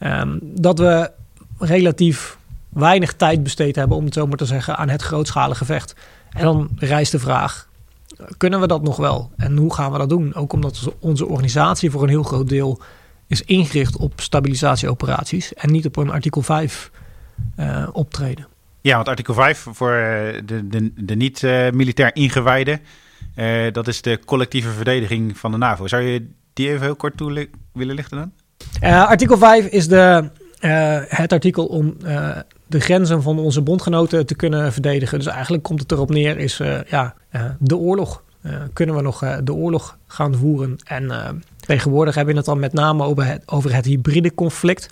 um, 0.00 0.38
dat 0.42 0.78
we 0.78 1.10
relatief 1.58 2.36
weinig 2.68 3.12
tijd 3.12 3.42
besteed 3.42 3.76
hebben, 3.76 3.96
om 3.96 4.04
het 4.04 4.14
zo 4.14 4.26
maar 4.26 4.36
te 4.36 4.44
zeggen, 4.44 4.76
aan 4.76 4.88
het 4.88 5.02
grootschalige 5.02 5.58
gevecht. 5.58 5.94
En 6.30 6.44
dan 6.44 6.68
rijst 6.76 7.12
de 7.12 7.18
vraag: 7.18 7.68
kunnen 8.36 8.60
we 8.60 8.66
dat 8.66 8.82
nog 8.82 8.96
wel? 8.96 9.30
En 9.36 9.56
hoe 9.56 9.74
gaan 9.74 9.92
we 9.92 9.98
dat 9.98 10.08
doen? 10.08 10.34
Ook 10.34 10.52
omdat 10.52 10.92
onze 10.98 11.26
organisatie 11.26 11.90
voor 11.90 12.02
een 12.02 12.08
heel 12.08 12.22
groot 12.22 12.48
deel 12.48 12.80
is 13.26 13.42
ingericht 13.42 13.96
op 13.96 14.20
stabilisatieoperaties 14.20 15.54
en 15.54 15.72
niet 15.72 15.86
op 15.86 15.96
een 15.96 16.10
artikel 16.10 16.42
5 16.42 16.90
uh, 17.56 17.82
eh, 17.82 17.88
optreden. 17.92 18.46
Ja, 18.80 18.94
want 18.94 19.08
artikel 19.08 19.34
5 19.34 19.66
voor 19.70 19.92
eh, 19.92 20.40
de, 20.44 20.68
de, 20.68 20.92
de 20.96 21.14
niet-militair 21.14 22.16
ingewijden, 22.16 22.80
uh, 23.36 23.72
dat 23.72 23.88
is 23.88 24.02
de 24.02 24.18
collectieve 24.24 24.70
verdediging 24.70 25.38
van 25.38 25.50
de 25.50 25.56
NAVO. 25.56 25.86
Zou 25.86 26.02
je 26.02 26.26
die 26.52 26.68
even 26.68 26.82
heel 26.82 26.96
kort 26.96 27.16
toe 27.16 27.48
willen 27.72 27.94
lichten 27.94 28.16
dan? 28.16 28.32
artikel 28.90 29.38
5 29.38 29.66
is 29.66 29.88
de, 29.88 30.30
het 31.08 31.32
artikel 31.32 31.66
om 31.66 31.96
de 32.66 32.80
grenzen 32.80 33.22
van 33.22 33.38
onze 33.38 33.60
bondgenoten 33.60 34.26
te 34.26 34.34
kunnen 34.34 34.72
verdedigen. 34.72 35.18
Dus 35.18 35.26
eigenlijk 35.26 35.62
komt 35.62 35.80
het 35.80 35.92
erop 35.92 36.10
neer, 36.10 36.38
is 36.38 36.60
uh, 36.60 36.82
ja, 36.82 37.14
uh, 37.32 37.42
de 37.58 37.76
oorlog. 37.76 38.22
kunnen 38.72 38.96
we 38.96 39.02
nog 39.02 39.24
de 39.44 39.54
oorlog 39.54 39.98
gaan 40.06 40.34
voeren? 40.34 40.76
En 40.84 41.12
tegenwoordig 41.56 42.14
hebben 42.14 42.32
we 42.32 42.40
het 42.40 42.48
dan 42.48 42.58
met 42.58 42.72
name 42.72 43.04
over 43.04 43.26
het, 43.26 43.42
over 43.46 43.74
het 43.74 43.84
hybride 43.84 44.34
conflict. 44.34 44.90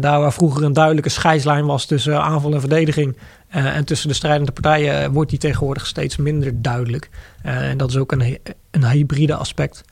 daar 0.00 0.20
waar 0.20 0.32
vroeger 0.32 0.62
een 0.62 0.72
duidelijke 0.72 1.08
scheidslijn 1.08 1.66
was 1.66 1.86
tussen 1.86 2.22
aanval 2.22 2.54
en 2.54 2.60
verdediging... 2.60 3.16
en 3.48 3.84
tussen 3.84 4.08
de 4.08 4.14
strijdende 4.14 4.52
partijen 4.52 5.12
wordt 5.12 5.30
die 5.30 5.38
tegenwoordig 5.38 5.86
steeds 5.86 6.16
minder 6.16 6.62
duidelijk. 6.62 7.10
en 7.42 7.76
dat 7.76 7.90
is 7.90 7.96
ook 7.96 8.12
een, 8.12 8.38
een 8.70 8.86
hybride 8.86 9.34
aspect. 9.34 9.84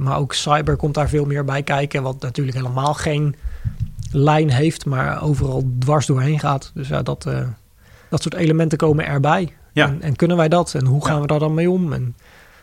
maar 0.00 0.18
ook 0.18 0.34
cyber 0.34 0.76
komt 0.76 0.94
daar 0.94 1.08
veel 1.08 1.24
meer 1.24 1.44
bij 1.44 1.62
kijken, 1.62 2.02
wat 2.02 2.20
natuurlijk 2.20 2.56
helemaal 2.56 2.94
geen 2.94 3.34
lijn 4.10 4.50
heeft, 4.50 4.86
maar 4.86 5.22
overal 5.22 5.70
dwars 5.78 6.06
doorheen 6.06 6.38
gaat. 6.38 6.70
Dus 6.74 6.88
ja, 6.88 7.02
dat, 7.02 7.26
uh, 7.26 7.46
dat 8.10 8.22
soort 8.22 8.34
elementen 8.34 8.78
komen 8.78 9.06
erbij. 9.06 9.52
Ja. 9.72 9.86
En, 9.86 10.02
en, 10.02 10.16
kunnen 10.16 10.36
wij 10.36 10.48
dat? 10.48 10.74
En 10.74 10.86
hoe 10.86 11.06
gaan 11.06 11.20
we 11.20 11.26
daar 11.26 11.38
dan 11.38 11.54
mee 11.54 11.70
om? 11.70 11.92
En 11.92 12.16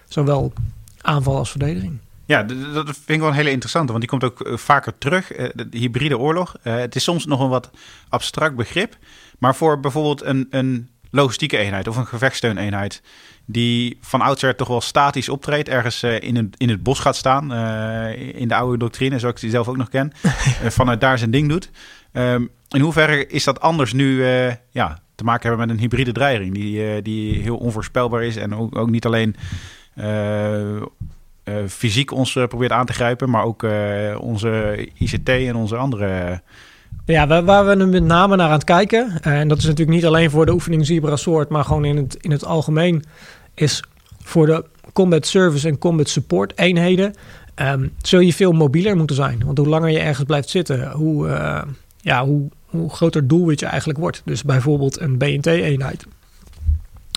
zowel 0.07 0.53
aanval 1.01 1.37
als 1.37 1.49
verdediging. 1.49 1.97
Ja, 2.25 2.43
dat 2.43 2.85
vind 2.85 3.09
ik 3.09 3.19
wel 3.19 3.27
een 3.27 3.33
hele 3.33 3.51
interessante, 3.51 3.93
want 3.93 4.09
die 4.09 4.19
komt 4.19 4.23
ook 4.23 4.41
eh, 4.41 4.57
vaker 4.57 4.97
terug. 4.97 5.31
Eh, 5.31 5.49
de 5.53 5.77
hybride 5.77 6.17
oorlog. 6.17 6.55
het 6.61 6.95
is 6.95 7.03
soms 7.03 7.25
nog 7.25 7.39
een 7.39 7.49
wat 7.49 7.69
abstract 8.09 8.55
begrip. 8.55 8.97
Maar 9.39 9.55
voor 9.55 9.79
bijvoorbeeld 9.79 10.23
een, 10.23 10.47
een 10.49 10.89
logistieke 11.11 11.57
eenheid 11.57 11.87
of 11.87 11.95
een 11.95 12.07
gevechtssteuneenheid 12.07 13.01
die 13.45 13.97
van 14.01 14.21
oudsher 14.21 14.55
toch 14.55 14.67
wel 14.67 14.81
statisch 14.81 15.29
optreedt, 15.29 15.69
ergens 15.69 16.03
uh, 16.03 16.21
in, 16.21 16.35
het, 16.35 16.55
in 16.57 16.69
het 16.69 16.83
bos 16.83 16.99
gaat 16.99 17.15
staan, 17.15 17.51
uh, 17.51 18.39
in 18.39 18.47
de 18.47 18.55
oude 18.55 18.77
doctrine, 18.77 19.19
zoals 19.19 19.35
ik 19.35 19.41
die 19.41 19.49
zelf 19.49 19.67
ook 19.67 19.77
nog 19.77 19.89
ken, 19.89 20.11
uh, 20.25 20.31
vanuit 20.79 21.01
daar 21.01 21.17
zijn 21.17 21.31
ding 21.31 21.49
doet. 21.49 21.69
Um, 22.13 22.49
in 22.69 22.81
hoeverre 22.81 23.27
is 23.27 23.43
dat 23.43 23.59
anders 23.59 23.93
nu 23.93 24.25
ja, 24.69 24.99
te 25.15 25.23
maken 25.23 25.47
hebben 25.47 25.67
met 25.67 25.75
een 25.75 25.81
hybride 25.81 26.11
dreiging, 26.11 26.53
die, 26.53 27.01
die 27.01 27.41
heel 27.41 27.57
onvoorspelbaar 27.57 28.23
is 28.23 28.35
en 28.35 28.55
ook, 28.55 28.77
ook 28.77 28.89
niet 28.89 29.05
alleen 29.05 29.35
fysiek 31.67 32.11
ons 32.11 32.33
probeert 32.33 32.71
aan 32.71 32.85
te 32.85 32.93
grijpen, 32.93 33.29
maar 33.29 33.43
ook 33.43 33.65
onze 34.17 34.87
ICT 34.97 35.29
en 35.29 35.55
onze 35.55 35.75
andere 35.75 36.41
ja, 37.05 37.43
waar, 37.43 37.65
we 37.65 37.85
met 37.85 38.03
name 38.03 38.35
naar 38.35 38.47
aan 38.47 38.53
het 38.53 38.63
kijken, 38.63 39.17
eh, 39.21 39.39
en 39.39 39.47
dat 39.47 39.57
is 39.57 39.63
natuurlijk 39.63 39.97
niet 39.97 40.05
alleen 40.05 40.29
voor 40.29 40.45
de 40.45 40.51
oefening 40.51 40.85
Zebra 40.85 41.15
Soort, 41.15 41.49
maar 41.49 41.63
gewoon 41.63 41.85
in 41.85 41.97
het, 41.97 42.17
in 42.21 42.31
het 42.31 42.45
algemeen, 42.45 43.03
is 43.53 43.83
voor 44.23 44.45
de 44.45 44.65
combat 44.93 45.25
service 45.25 45.67
en 45.67 45.77
combat 45.77 46.09
support 46.09 46.57
eenheden, 46.57 47.13
um, 47.55 47.93
zul 48.01 48.19
je 48.19 48.33
veel 48.33 48.51
mobieler 48.51 48.97
moeten 48.97 49.15
zijn. 49.15 49.41
Want 49.45 49.57
hoe 49.57 49.67
langer 49.67 49.89
je 49.89 49.99
ergens 49.99 50.25
blijft 50.25 50.49
zitten, 50.49 50.91
hoe, 50.91 51.27
uh, 51.27 51.61
ja, 52.01 52.25
hoe, 52.25 52.49
hoe 52.65 52.89
groter 52.89 53.27
doelwit 53.27 53.59
je 53.59 53.65
eigenlijk 53.65 53.99
wordt. 53.99 54.21
Dus 54.25 54.43
bijvoorbeeld 54.43 54.99
een 54.99 55.17
BNT-eenheid. 55.17 56.05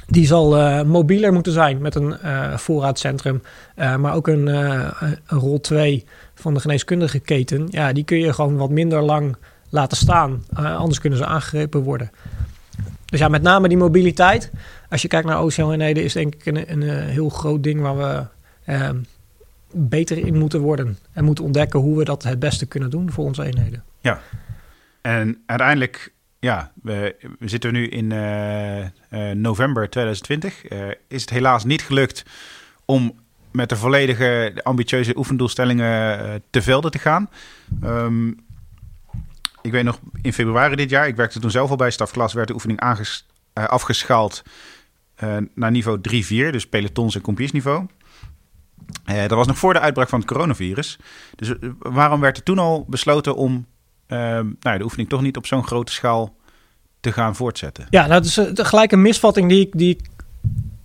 Die 0.06 0.26
zal 0.26 0.58
uh, 0.58 0.82
mobieler 0.82 1.32
moeten 1.32 1.52
zijn 1.52 1.78
met 1.78 1.94
een 1.94 2.14
voorraadcentrum, 2.58 3.42
maar 3.76 4.14
ook 4.14 4.28
een, 4.28 4.46
een 4.46 5.18
rol 5.26 5.60
2 5.60 6.04
van 6.34 6.54
de 6.54 6.60
geneeskundige 6.60 7.18
keten. 7.18 7.66
Ja, 7.70 7.92
die 7.92 8.04
kun 8.04 8.18
je 8.18 8.32
gewoon 8.32 8.56
wat 8.56 8.70
minder 8.70 9.02
lang 9.02 9.36
laten 9.76 9.96
staan. 9.96 10.44
Uh, 10.58 10.76
anders 10.76 11.00
kunnen 11.00 11.18
ze 11.18 11.26
aangegrepen 11.26 11.80
worden. 11.80 12.10
Dus 13.04 13.20
ja, 13.20 13.28
met 13.28 13.42
name 13.42 13.68
die 13.68 13.76
mobiliteit. 13.76 14.50
Als 14.88 15.02
je 15.02 15.08
kijkt 15.08 15.26
naar 15.26 15.42
OCL-eenheden 15.42 16.04
is 16.04 16.12
denk 16.12 16.34
ik 16.34 16.46
een, 16.46 16.72
een, 16.72 16.82
eh, 16.82 17.04
heel 17.04 17.28
groot 17.28 17.62
ding 17.62 17.80
waar 17.80 17.96
we 17.96 18.24
uh, 18.72 18.90
beter 19.72 20.18
in 20.18 20.38
moeten 20.38 20.60
worden. 20.60 20.98
En 21.12 21.24
moeten 21.24 21.44
ontdekken 21.44 21.80
hoe 21.80 21.98
we 21.98 22.04
dat 22.04 22.22
het 22.22 22.38
beste 22.38 22.66
kunnen 22.66 22.90
doen 22.90 23.10
voor 23.10 23.24
onze 23.24 23.44
eenheden. 23.44 23.82
Ja, 24.00 24.20
en 25.00 25.42
uiteindelijk, 25.46 26.12
ja, 26.38 26.72
we, 26.82 27.16
we 27.38 27.48
zitten 27.48 27.72
nu 27.72 27.88
in 27.88 28.10
uh, 28.10 29.30
november 29.30 29.90
2020. 29.90 30.64
is 31.08 31.20
het 31.20 31.30
helaas 31.30 31.64
niet 31.64 31.82
gelukt 31.82 32.24
om 32.84 33.14
met 33.50 33.68
de 33.68 33.76
volledige 33.76 34.52
ambitieuze 34.62 35.16
oefendoelstellingen 35.16 36.42
te 36.50 36.62
velden 36.62 36.90
te 36.90 36.98
gaan. 36.98 37.30
Um, 37.84 38.45
ik 39.66 39.72
weet 39.72 39.84
nog, 39.84 40.00
in 40.22 40.32
februari 40.32 40.76
dit 40.76 40.90
jaar, 40.90 41.06
ik 41.06 41.16
werkte 41.16 41.40
toen 41.40 41.50
zelf 41.50 41.70
al 41.70 41.76
bij 41.76 41.90
stafklas, 41.90 42.32
werd 42.32 42.48
de 42.48 42.54
oefening 42.54 42.82
uh, 42.82 43.64
afgeschaald 43.64 44.42
uh, 45.24 45.36
naar 45.54 45.70
niveau 45.70 45.98
3-4, 45.98 46.00
dus 46.28 46.66
pelotons 46.66 47.14
en 47.14 47.20
kompiesniveau. 47.20 47.86
Uh, 49.06 49.20
dat 49.20 49.30
was 49.30 49.46
nog 49.46 49.58
voor 49.58 49.72
de 49.72 49.80
uitbraak 49.80 50.08
van 50.08 50.18
het 50.18 50.28
coronavirus. 50.28 50.98
Dus 51.34 51.52
waarom 51.78 52.20
werd 52.20 52.36
er 52.36 52.42
toen 52.42 52.58
al 52.58 52.84
besloten 52.88 53.36
om 53.36 53.66
nou 54.08 54.56
ja, 54.60 54.78
de 54.78 54.84
oefening 54.84 55.08
toch 55.08 55.22
niet 55.22 55.36
op 55.36 55.46
zo'n 55.46 55.66
grote 55.66 55.92
schaal 55.92 56.36
te 57.00 57.12
gaan 57.12 57.36
voortzetten? 57.36 57.86
Ja, 57.90 58.06
nou, 58.06 58.22
dat 58.22 58.24
is 58.24 58.66
gelijk 58.68 58.92
een 58.92 59.02
misvatting 59.02 59.48
die 59.48 59.60
ik, 59.60 59.78
die 59.78 60.00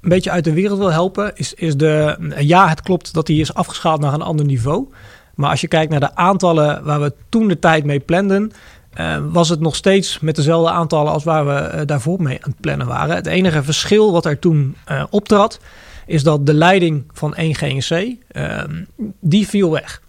een 0.01 0.09
beetje 0.09 0.31
uit 0.31 0.43
de 0.43 0.53
wereld 0.53 0.79
wil 0.79 0.91
helpen. 0.91 1.35
Is, 1.35 1.53
is 1.53 1.77
de, 1.77 2.17
ja, 2.37 2.69
het 2.69 2.81
klopt 2.81 3.13
dat 3.13 3.25
die 3.25 3.41
is 3.41 3.53
afgeschaald 3.53 4.01
naar 4.01 4.13
een 4.13 4.21
ander 4.21 4.45
niveau. 4.45 4.87
Maar 5.35 5.49
als 5.49 5.61
je 5.61 5.67
kijkt 5.67 5.91
naar 5.91 5.99
de 5.99 6.15
aantallen 6.15 6.83
waar 6.83 7.01
we 7.01 7.13
toen 7.29 7.47
de 7.47 7.59
tijd 7.59 7.85
mee 7.85 7.99
planden, 7.99 8.51
uh, 8.99 9.17
was 9.31 9.49
het 9.49 9.59
nog 9.59 9.75
steeds 9.75 10.19
met 10.19 10.35
dezelfde 10.35 10.71
aantallen 10.71 11.11
als 11.11 11.23
waar 11.23 11.45
we 11.45 11.71
uh, 11.75 11.81
daarvoor 11.85 12.21
mee 12.21 12.43
aan 12.43 12.49
het 12.49 12.61
plannen 12.61 12.87
waren. 12.87 13.15
Het 13.15 13.27
enige 13.27 13.63
verschil 13.63 14.11
wat 14.11 14.25
er 14.25 14.39
toen 14.39 14.75
uh, 14.91 15.03
optrad, 15.09 15.59
is 16.05 16.23
dat 16.23 16.45
de 16.45 16.53
leiding 16.53 17.03
van 17.13 17.35
1 17.35 17.55
GNC, 17.55 18.15
ehm, 18.27 18.83
die 19.19 19.47
viel 19.47 19.71
weg. 19.71 20.01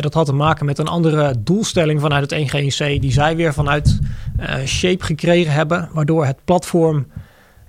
dat 0.00 0.14
had 0.14 0.26
te 0.26 0.32
maken 0.32 0.66
met 0.66 0.78
een 0.78 0.88
andere 0.88 1.34
doelstelling 1.38 2.00
vanuit 2.00 2.22
het 2.22 2.32
1 2.32 2.48
GNC, 2.48 3.00
die 3.00 3.12
zij 3.12 3.36
weer 3.36 3.54
vanuit 3.54 3.98
Shape 4.64 5.04
gekregen 5.04 5.52
hebben, 5.52 5.88
waardoor 5.92 6.26
het 6.26 6.36
platform 6.44 7.06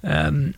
um, 0.01 0.55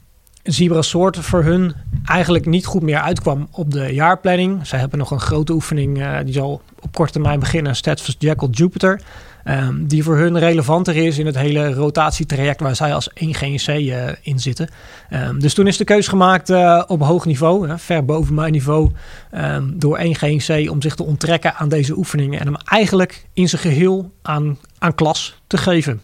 Zebra 0.48 0.82
Soort 0.82 1.18
voor 1.18 1.44
hun 1.44 1.74
eigenlijk 2.06 2.46
niet 2.46 2.66
goed 2.66 2.82
meer 2.82 3.00
uitkwam 3.00 3.48
op 3.52 3.72
de 3.72 3.94
jaarplanning. 3.94 4.68
Zij 4.68 4.80
hebben 4.80 5.00
nog 5.00 5.12
een 5.12 5.20
grote 5.20 5.54
oefening, 5.54 5.98
uh, 5.98 6.18
die 6.24 6.34
zal 6.34 6.62
op 6.80 6.94
korte 6.96 7.12
termijn 7.12 7.40
beginnen, 7.40 7.76
Steadfast 7.76 8.22
Jackal 8.22 8.50
Jupiter. 8.50 9.02
Um, 9.50 9.88
die 9.88 10.04
voor 10.04 10.18
hun 10.18 10.40
relevanter 10.40 10.96
is 10.96 11.18
in 11.18 11.26
het 11.26 11.38
hele 11.38 11.74
rotatietraject 11.74 12.60
waar 12.60 12.76
zij 12.76 12.94
als 12.94 13.14
1 13.14 13.34
GNC 13.34 13.68
uh, 13.68 14.08
in 14.22 14.40
zitten. 14.40 14.70
Um, 15.10 15.40
dus 15.40 15.54
toen 15.54 15.68
is 15.68 15.78
de 15.78 15.84
keus 15.84 16.08
gemaakt 16.08 16.50
uh, 16.50 16.84
op 16.88 17.02
hoog 17.02 17.26
niveau, 17.26 17.70
ver 17.78 18.06
boven 18.06 18.34
mijn 18.34 18.52
niveau, 18.52 18.92
um, 19.36 19.80
door 19.80 19.98
1 19.98 20.16
GNC 20.16 20.70
om 20.72 20.82
zich 20.82 20.96
te 20.96 21.04
onttrekken 21.04 21.56
aan 21.56 21.70
deze 21.70 21.98
oefeningen 21.98 22.40
en 22.40 22.46
hem 22.46 22.56
eigenlijk 22.66 23.28
in 23.34 23.50
zijn 23.50 23.62
geheel 23.62 24.12
aan, 24.22 24.58
aan 24.80 24.96
klas 24.96 25.42
te 25.48 25.58
geven. 25.58 26.02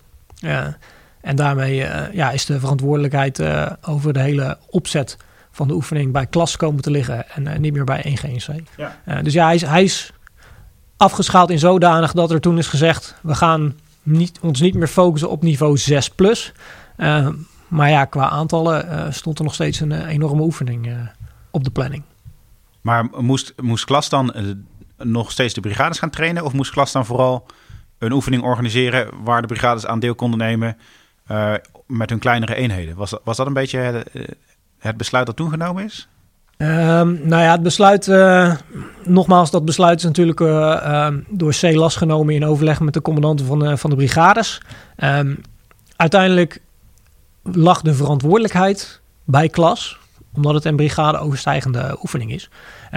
En 1.23 1.35
daarmee 1.35 1.79
uh, 1.79 2.13
ja, 2.13 2.31
is 2.31 2.45
de 2.45 2.59
verantwoordelijkheid 2.59 3.39
uh, 3.39 3.71
over 3.81 4.13
de 4.13 4.19
hele 4.19 4.57
opzet 4.69 5.17
van 5.51 5.67
de 5.67 5.73
oefening 5.73 6.11
bij 6.11 6.25
klas 6.25 6.57
komen 6.57 6.81
te 6.81 6.91
liggen 6.91 7.29
en 7.29 7.45
uh, 7.45 7.55
niet 7.55 7.73
meer 7.73 7.83
bij 7.83 8.03
1 8.03 8.17
GNC. 8.17 8.61
Ja. 8.77 9.21
dus 9.21 9.33
ja, 9.33 9.45
hij 9.45 9.55
is, 9.55 9.61
hij 9.61 9.83
is 9.83 10.11
afgeschaald 10.97 11.49
in 11.49 11.59
zodanig 11.59 12.13
dat 12.13 12.31
er 12.31 12.41
toen 12.41 12.57
is 12.57 12.67
gezegd: 12.67 13.15
we 13.21 13.35
gaan 13.35 13.79
niet, 14.03 14.39
ons 14.41 14.59
niet 14.59 14.73
meer 14.73 14.87
focussen 14.87 15.29
op 15.29 15.43
niveau 15.43 15.77
6 15.77 16.09
plus. 16.09 16.51
maar 17.67 17.89
ja, 17.89 18.05
qua 18.05 18.29
aantallen 18.29 19.13
stond 19.13 19.37
er 19.37 19.43
nog 19.43 19.53
steeds 19.53 19.79
een 19.79 20.05
enorme 20.05 20.41
oefening 20.41 20.97
op 21.51 21.63
de 21.63 21.71
planning. 21.71 22.03
Maar 22.81 23.09
moest, 23.17 23.53
moest 23.61 23.85
klas 23.85 24.09
dan 24.09 24.33
nog 24.97 25.31
steeds 25.31 25.53
de 25.53 25.61
brigades 25.61 25.99
gaan 25.99 26.09
trainen? 26.09 26.45
Of 26.45 26.53
moest 26.53 26.71
klas 26.71 26.91
dan 26.91 27.05
vooral 27.05 27.45
een 27.97 28.11
oefening 28.11 28.43
organiseren 28.43 29.23
waar 29.23 29.41
de 29.41 29.47
brigades 29.47 29.85
aan 29.85 29.99
deel 29.99 30.15
konden 30.15 30.39
nemen? 30.39 30.77
Uh, 31.31 31.53
met 31.87 32.09
hun 32.09 32.19
kleinere 32.19 32.55
eenheden. 32.55 32.95
Was, 32.95 33.13
was 33.23 33.37
dat 33.37 33.47
een 33.47 33.53
beetje 33.53 33.77
het, 33.77 34.11
eh, 34.11 34.23
het 34.79 34.97
besluit 34.97 35.25
dat 35.25 35.35
toen 35.35 35.49
genomen 35.49 35.83
is? 35.83 36.07
Um, 36.57 37.19
nou 37.23 37.41
ja, 37.41 37.51
het 37.51 37.63
besluit, 37.63 38.07
uh, 38.07 38.55
nogmaals, 39.03 39.51
dat 39.51 39.65
besluit 39.65 39.97
is 39.97 40.03
natuurlijk 40.03 40.39
uh, 40.39 41.07
door 41.29 41.51
C 41.51 41.91
genomen 41.91 42.33
in 42.33 42.45
overleg 42.45 42.79
met 42.79 42.93
de 42.93 43.01
commandanten 43.01 43.45
van 43.45 43.59
de, 43.59 43.77
van 43.77 43.89
de 43.89 43.95
brigades. 43.95 44.61
Um, 44.97 45.41
uiteindelijk 45.95 46.61
lag 47.43 47.81
de 47.81 47.93
verantwoordelijkheid 47.93 49.01
bij 49.23 49.49
klas, 49.49 49.97
omdat 50.33 50.53
het 50.53 50.65
een 50.65 50.75
brigade 50.75 51.17
overstijgende 51.17 51.97
oefening 52.01 52.31
is. 52.31 52.49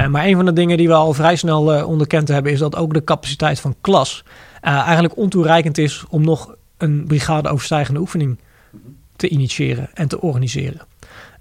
maar 0.09 0.25
een 0.25 0.37
van 0.37 0.45
de 0.45 0.53
dingen 0.53 0.77
die 0.77 0.89
we 0.89 0.95
al 0.95 1.13
vrij 1.13 1.37
snel 1.37 1.85
onderkend 1.85 2.29
hebben, 2.29 2.53
is 2.53 2.59
dat 2.59 2.77
ook 2.77 2.95
de 2.95 3.05
capaciteit 3.05 3.61
van 3.61 3.77
klas 3.81 4.25
eigenlijk 4.61 5.17
ontoereikend 5.17 5.79
is 5.79 6.05
om 6.09 6.25
nog 6.25 6.55
een 6.79 7.05
brigade 7.07 7.49
overstijgende 7.49 8.01
oefening 8.01 8.39
te 9.17 9.29
initiëren 9.29 9.89
en 9.95 10.09
te 10.09 10.21
organiseren. 10.21 10.81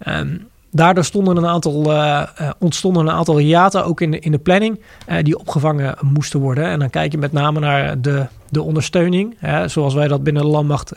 Um, 0.08 0.48
daardoor 0.72 1.04
stonden 1.04 1.38
een 1.38 1.46
aantal, 1.46 1.92
uh, 1.92 2.24
ontstonden 2.60 3.08
een 3.08 3.14
aantal 3.14 3.38
hiaten 3.38 3.86
ook 3.86 4.02
in 4.02 4.12
de, 4.12 4.20
in 4.20 4.32
de 4.32 4.38
planning 4.38 4.80
uh, 5.10 5.18
die 5.24 5.40
opgevangen 5.40 5.96
moesten 6.02 6.40
worden. 6.40 6.66
En 6.66 6.80
dan 6.80 6.90
kijk 6.90 7.12
je 7.12 7.18
met 7.18 7.32
name 7.32 7.60
naar 7.60 8.02
de, 8.02 8.26
de 8.50 8.62
ondersteuning, 8.62 9.38
zoals 9.66 9.94
wij 9.94 10.08
dat 10.08 10.24
binnen 10.24 10.44
de 10.44 10.50
landmacht 10.50 10.94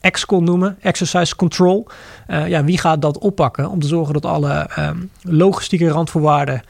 EXCON 0.00 0.44
noemen, 0.44 0.76
Exercise 0.80 1.36
Control. 1.36 1.88
ja, 2.26 2.64
wie 2.64 2.78
gaat 2.78 3.02
dat 3.02 3.18
oppakken 3.18 3.70
om 3.70 3.80
te 3.80 3.86
zorgen 3.86 4.14
dat 4.14 4.26
alle 4.26 4.70
um, 4.78 5.10
logistieke 5.22 5.88
randvoorwaarden 5.88 6.62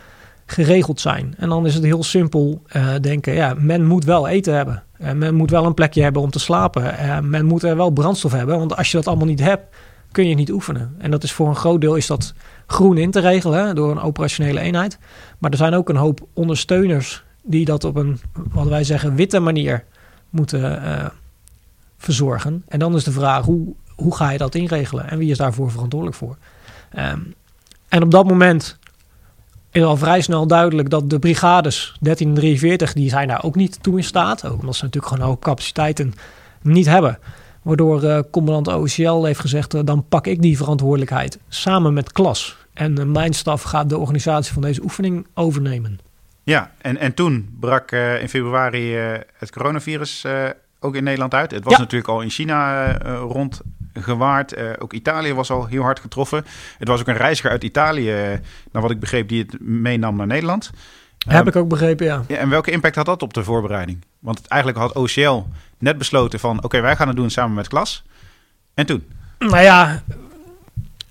geregeld 0.46 1.00
zijn. 1.00 1.35
En 1.38 1.49
dan 1.49 1.66
is 1.66 1.75
het 1.75 1.85
heel 1.85 2.02
simpel 2.02 2.62
denken, 3.00 3.35
ja, 3.35 3.54
men 3.58 3.87
moet 3.87 4.04
wel 4.04 4.28
eten 4.28 4.54
hebben. 4.54 4.82
Uh, 5.00 5.12
men 5.12 5.35
moet 5.35 5.50
wel 5.50 5.67
een 5.67 5.75
plekje 5.75 6.03
hebben 6.03 6.23
om 6.23 6.31
te 6.31 6.38
slapen. 6.38 6.83
Uh, 6.83 7.19
men 7.19 7.45
moet 7.45 7.62
er 7.62 7.76
wel 7.76 7.91
brandstof 7.91 8.33
hebben, 8.33 8.59
want 8.59 8.76
als 8.76 8.91
je 8.91 8.97
dat 8.97 9.07
allemaal 9.07 9.26
niet 9.26 9.41
hebt, 9.41 9.76
kun 10.12 10.29
je 10.29 10.35
niet 10.35 10.50
oefenen. 10.50 10.95
En 10.99 11.11
dat 11.11 11.23
is 11.23 11.33
voor 11.33 11.49
een 11.49 11.57
groot 11.57 11.81
deel 11.81 11.95
is 11.95 12.07
dat 12.07 12.35
groen 12.67 12.99
in 12.99 13.11
te 13.11 13.21
regelen 13.21 13.75
door 13.75 13.91
een 13.91 14.00
operationele 14.00 14.61
eenheid. 14.61 14.99
Maar 15.38 15.50
er 15.50 15.57
zijn 15.57 15.75
ook 15.75 15.88
een 15.88 15.97
hoop 15.97 16.26
ondersteuners 16.33 17.25
die 17.43 17.65
dat 17.65 17.85
op 17.85 17.97
een, 17.97 18.21
wat 18.53 18.67
wij 18.67 18.85
zeggen, 18.85 19.15
witte 19.15 19.41
manier 19.41 19.85
moeten 20.31 20.83
uh, 20.85 21.07
verzorgen. 21.99 22.62
En 22.69 22.79
dan 22.79 22.95
is 22.95 23.05
de 23.05 23.12
vraag, 23.12 23.45
hoe, 23.45 23.75
hoe 23.95 24.17
ga 24.17 24.31
je 24.31 24.38
dat 24.38 24.55
inregelen 24.55 25.09
en 25.09 25.19
wie 25.19 25.31
is 25.31 25.38
daarvoor 25.38 25.71
verantwoordelijk 25.71 26.19
voor? 26.19 26.37
Um, 26.99 27.35
en 27.88 28.03
op 28.03 28.11
dat 28.11 28.26
moment 28.26 28.79
is 29.76 29.83
al 29.83 29.97
vrij 29.97 30.21
snel 30.21 30.47
duidelijk 30.47 30.90
dat 30.90 31.11
de 31.11 31.18
brigades 31.18 31.97
1343, 32.00 32.92
die 32.92 33.11
zijn 33.11 33.28
daar 33.28 33.45
ook 33.45 33.54
niet 33.54 33.83
toe 33.83 33.97
in 33.97 34.04
staat. 34.04 34.47
Ook 34.47 34.61
omdat 34.61 34.76
ze 34.76 34.85
natuurlijk 34.85 35.12
gewoon 35.12 35.28
hoop 35.28 35.42
capaciteiten 35.42 36.14
niet 36.62 36.87
hebben. 36.87 37.18
Waardoor 37.62 38.04
uh, 38.04 38.18
commandant 38.30 38.68
OCL 38.68 39.25
heeft 39.25 39.40
gezegd, 39.40 39.75
uh, 39.75 39.80
dan 39.85 40.04
pak 40.09 40.26
ik 40.26 40.42
die 40.42 40.56
verantwoordelijkheid 40.56 41.38
samen 41.49 41.95
met 41.95 42.12
klas. 42.12 42.56
En 42.73 42.99
uh, 42.99 43.04
mijn 43.04 43.33
staf 43.33 43.62
gaat 43.62 43.88
de 43.88 43.99
organisatie 43.99 44.52
van 44.52 44.62
deze 44.62 44.83
oefening 44.83 45.26
overnemen. 45.35 45.99
Ja, 46.42 46.71
en, 46.78 46.97
en 46.97 47.14
toen 47.14 47.56
brak 47.61 47.92
in 47.92 48.28
februari 48.28 48.95
het 49.38 49.50
coronavirus 49.50 50.25
ook 50.80 50.95
in 50.95 51.04
Nederland 51.04 51.35
uit. 51.35 51.50
Het 51.50 51.64
was 51.64 51.73
ja. 51.73 51.78
natuurlijk 51.78 52.11
al 52.11 52.21
in 52.21 52.30
China 52.30 52.92
rond 53.18 53.61
gewaard. 54.03 54.59
Uh, 54.59 54.71
ook 54.79 54.93
Italië 54.93 55.35
was 55.35 55.50
al 55.50 55.67
heel 55.67 55.83
hard 55.83 56.00
getroffen. 56.00 56.45
Het 56.79 56.88
was 56.88 57.00
ook 57.00 57.09
een 57.09 57.17
reiziger 57.17 57.50
uit 57.50 57.65
Italië, 57.65 58.41
naar 58.73 58.83
wat 58.83 58.91
ik 58.91 59.00
begreep, 59.00 59.29
die 59.29 59.43
het 59.43 59.61
meenam 59.61 60.17
naar 60.17 60.26
Nederland. 60.26 60.71
Heb 61.26 61.41
um, 61.41 61.49
ik 61.49 61.57
ook 61.57 61.69
begrepen, 61.69 62.07
ja. 62.07 62.25
ja. 62.29 62.37
En 62.37 62.49
welke 62.49 62.71
impact 62.71 62.97
had 62.97 63.07
dat 63.07 63.23
op 63.23 63.35
de 63.35 63.45
voorbereiding? 63.45 64.05
Want 64.19 64.47
eigenlijk 64.47 64.83
had 64.83 64.95
OCL 64.95 65.43
net 65.79 65.99
besloten 65.99 66.41
van... 66.41 66.65
oké, 66.65 66.81
wij 66.81 66.97
gaan 66.97 67.09
het 67.09 67.17
doen 67.17 67.31
samen 67.31 67.55
met 67.55 67.69
klas. 67.69 68.05
En 68.75 68.87
toen? 68.87 69.05
Nou 69.38 69.62
ja, 69.62 70.03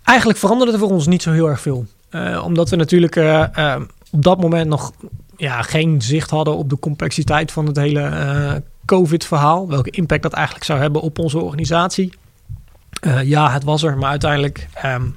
eigenlijk 0.04 0.40
veranderde 0.40 0.72
het 0.72 0.82
voor 0.82 0.92
ons 0.92 1.08
niet 1.08 1.22
zo 1.22 1.32
heel 1.32 1.50
erg 1.50 1.62
veel. 1.62 1.86
Uh, 2.12 2.44
omdat 2.46 2.70
we 2.70 2.76
natuurlijk 2.76 3.16
uh, 3.16 3.46
uh, 3.58 3.76
op 4.12 4.24
dat 4.24 4.42
moment 4.42 4.68
nog 4.68 4.92
ja, 5.38 5.62
geen 5.62 6.02
zicht 6.02 6.30
hadden... 6.30 6.58
op 6.58 6.70
de 6.70 6.80
complexiteit 6.80 7.52
van 7.52 7.66
het 7.66 7.78
hele 7.78 8.64
COVID-verhaal. 8.86 9.68
Welke 9.68 9.90
impact 9.90 10.24
dat 10.24 10.34
eigenlijk 10.34 10.66
zou 10.66 10.80
hebben 10.80 11.02
op 11.02 11.20
onze 11.20 11.40
organisatie. 11.40 12.14
Uh, 13.06 13.24
ja, 13.24 13.52
het 13.52 13.64
was 13.64 13.84
er, 13.84 13.98
maar 13.98 14.10
uiteindelijk, 14.10 14.68
um, 14.86 15.16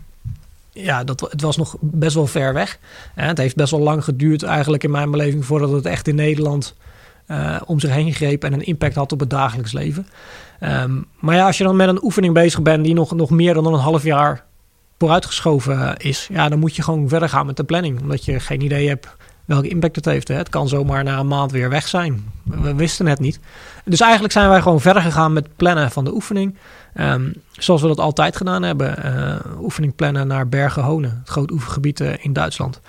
ja, 0.72 1.04
dat, 1.04 1.20
het 1.20 1.40
was 1.40 1.56
nog 1.56 1.76
best 1.80 2.14
wel 2.14 2.26
ver 2.26 2.52
weg. 2.54 2.78
Uh, 3.16 3.26
het 3.26 3.38
heeft 3.38 3.56
best 3.56 3.70
wel 3.70 3.80
lang 3.80 4.04
geduurd 4.04 4.42
eigenlijk 4.42 4.84
in 4.84 4.90
mijn 4.90 5.10
beleving 5.10 5.44
voordat 5.44 5.70
het 5.70 5.86
echt 5.86 6.08
in 6.08 6.14
Nederland 6.14 6.76
uh, 7.28 7.60
om 7.64 7.80
zich 7.80 7.90
heen 7.90 8.12
greep 8.12 8.44
en 8.44 8.52
een 8.52 8.64
impact 8.64 8.94
had 8.94 9.12
op 9.12 9.20
het 9.20 9.30
dagelijks 9.30 9.72
leven. 9.72 10.06
Um, 10.60 11.06
maar 11.20 11.34
ja, 11.34 11.46
als 11.46 11.58
je 11.58 11.64
dan 11.64 11.76
met 11.76 11.88
een 11.88 12.04
oefening 12.04 12.34
bezig 12.34 12.62
bent 12.62 12.84
die 12.84 12.94
nog, 12.94 13.14
nog 13.14 13.30
meer 13.30 13.54
dan 13.54 13.66
een 13.66 13.80
half 13.80 14.02
jaar 14.02 14.44
vooruitgeschoven 14.98 15.96
is, 15.96 16.28
ja, 16.32 16.48
dan 16.48 16.58
moet 16.58 16.76
je 16.76 16.82
gewoon 16.82 17.08
verder 17.08 17.28
gaan 17.28 17.46
met 17.46 17.56
de 17.56 17.64
planning. 17.64 18.00
Omdat 18.00 18.24
je 18.24 18.40
geen 18.40 18.60
idee 18.60 18.88
hebt 18.88 19.16
welke 19.48 19.68
impact 19.68 19.96
het 19.96 20.04
heeft. 20.04 20.28
Hè. 20.28 20.34
Het 20.34 20.48
kan 20.48 20.68
zomaar 20.68 21.04
na 21.04 21.18
een 21.18 21.26
maand 21.26 21.50
weer 21.50 21.68
weg 21.68 21.88
zijn. 21.88 22.30
We 22.42 22.74
wisten 22.74 23.06
het 23.06 23.18
niet. 23.18 23.40
Dus 23.84 24.00
eigenlijk 24.00 24.32
zijn 24.32 24.48
wij 24.48 24.62
gewoon 24.62 24.80
verder 24.80 25.02
gegaan 25.02 25.32
met 25.32 25.56
plannen 25.56 25.90
van 25.90 26.04
de 26.04 26.14
oefening. 26.14 26.56
Um, 26.94 27.32
zoals 27.52 27.82
we 27.82 27.88
dat 27.88 27.98
altijd 27.98 28.36
gedaan 28.36 28.62
hebben. 28.62 28.96
Uh, 29.04 29.60
oefening 29.62 29.94
plannen 29.94 30.26
naar 30.26 30.48
Bergen-Honen, 30.48 31.18
het 31.18 31.28
groot 31.28 31.50
oefengebied 31.50 32.00
uh, 32.00 32.24
in 32.24 32.32
Duitsland. 32.32 32.80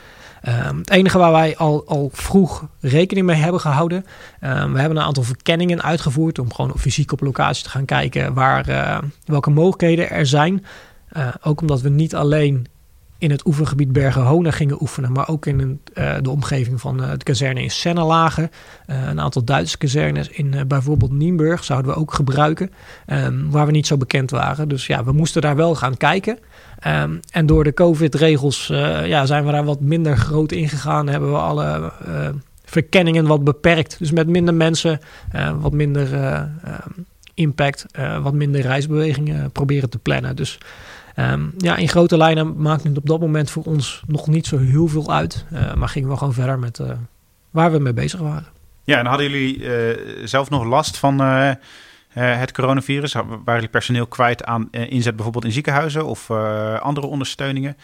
Um, 0.47 0.77
het 0.77 0.89
enige 0.89 1.17
waar 1.17 1.31
wij 1.31 1.57
al, 1.57 1.83
al 1.87 2.09
vroeg 2.13 2.67
rekening 2.79 3.25
mee 3.25 3.35
hebben 3.35 3.61
gehouden. 3.61 3.97
Um, 4.43 4.73
we 4.73 4.79
hebben 4.79 4.97
een 4.97 5.03
aantal 5.03 5.23
verkenningen 5.23 5.81
uitgevoerd 5.81 6.39
om 6.39 6.53
gewoon 6.53 6.73
fysiek 6.77 7.11
op 7.11 7.21
locatie 7.21 7.63
te 7.63 7.69
gaan 7.69 7.85
kijken 7.85 8.33
waar, 8.33 8.69
uh, 8.69 8.97
welke 9.25 9.49
mogelijkheden 9.49 10.09
er 10.09 10.25
zijn. 10.25 10.65
ook 11.41 11.61
omdat 11.61 11.81
we 11.81 11.89
niet 11.89 12.15
alleen 12.15 12.67
in 13.19 13.31
het 13.31 13.45
oefengebied 13.45 13.91
Bergen-Honen 13.91 14.53
gingen 14.53 14.81
oefenen, 14.81 15.11
maar 15.11 15.27
ook 15.27 15.45
in 15.45 15.59
een, 15.59 15.79
uh, 15.93 16.15
de 16.21 16.29
omgeving 16.29 16.81
van 16.81 17.01
uh, 17.03 17.11
de 17.11 17.23
kazerne 17.23 17.61
in 17.61 17.71
Senna 17.71 18.05
lagen. 18.05 18.51
Uh, 18.87 19.07
een 19.07 19.19
aantal 19.19 19.43
Duitse 19.43 19.77
kazernes 19.77 20.29
in 20.29 20.67
bijvoorbeeld 20.67 21.11
Nienburg 21.11 21.63
zouden 21.63 21.91
we 21.91 21.97
ook 21.97 22.13
gebruiken, 22.13 22.71
um, 23.07 23.51
waar 23.51 23.65
we 23.65 23.71
niet 23.71 23.87
zo 23.87 23.97
bekend 23.97 24.31
waren. 24.31 24.69
Dus 24.69 24.87
ja, 24.87 25.03
we 25.03 25.11
moesten 25.11 25.41
daar 25.41 25.55
wel 25.55 25.75
gaan 25.75 25.97
kijken. 25.97 26.39
Um, 26.87 27.19
en 27.31 27.45
door 27.45 27.63
de 27.63 27.73
COVID-regels 27.73 28.67
ja, 29.05 29.25
zijn 29.25 29.45
we 29.45 29.51
daar 29.51 29.65
wat 29.65 29.79
minder 29.79 30.17
groot 30.17 30.51
in 30.51 30.69
gegaan. 30.69 31.07
Hebben 31.07 31.31
we 31.31 31.37
alle 31.37 31.91
verkenningen 32.65 33.25
wat 33.25 33.43
beperkt. 33.43 33.95
Dus 33.99 34.11
met 34.11 34.27
minder 34.27 34.53
mensen, 34.53 34.99
wat 35.59 35.73
minder 35.73 36.09
impact, 37.33 37.85
wat 38.21 38.33
minder 38.33 38.61
reisbewegingen 38.61 39.51
proberen 39.51 39.89
te 39.89 39.99
plannen. 39.99 40.35
Dus 40.35 40.57
Um, 41.19 41.53
ja, 41.57 41.75
in 41.75 41.89
grote 41.89 42.17
lijnen 42.17 42.61
maakt 42.61 42.83
het 42.83 42.97
op 42.97 43.05
dat 43.05 43.19
moment 43.19 43.49
voor 43.49 43.63
ons 43.63 44.03
nog 44.07 44.27
niet 44.27 44.47
zo 44.47 44.57
heel 44.57 44.87
veel 44.87 45.13
uit. 45.13 45.45
Uh, 45.53 45.73
maar 45.73 45.89
gingen 45.89 46.09
we 46.09 46.17
gewoon 46.17 46.33
verder 46.33 46.59
met 46.59 46.79
uh, 46.79 46.89
waar 47.49 47.71
we 47.71 47.79
mee 47.79 47.93
bezig 47.93 48.19
waren. 48.19 48.47
Ja, 48.83 48.99
en 48.99 49.05
hadden 49.05 49.31
jullie 49.31 49.57
uh, 49.57 50.25
zelf 50.27 50.49
nog 50.49 50.63
last 50.63 50.97
van 50.97 51.19
het 52.13 52.51
coronavirus? 52.51 53.13
Waren 53.13 53.41
jullie 53.45 53.69
personeel 53.69 54.07
kwijt 54.07 54.43
aan 54.43 54.69
inzet 54.71 55.15
bijvoorbeeld 55.15 55.45
in 55.45 55.51
ziekenhuizen 55.51 56.05
of 56.05 56.31
andere 56.79 57.07
ondersteuningen? 57.07 57.77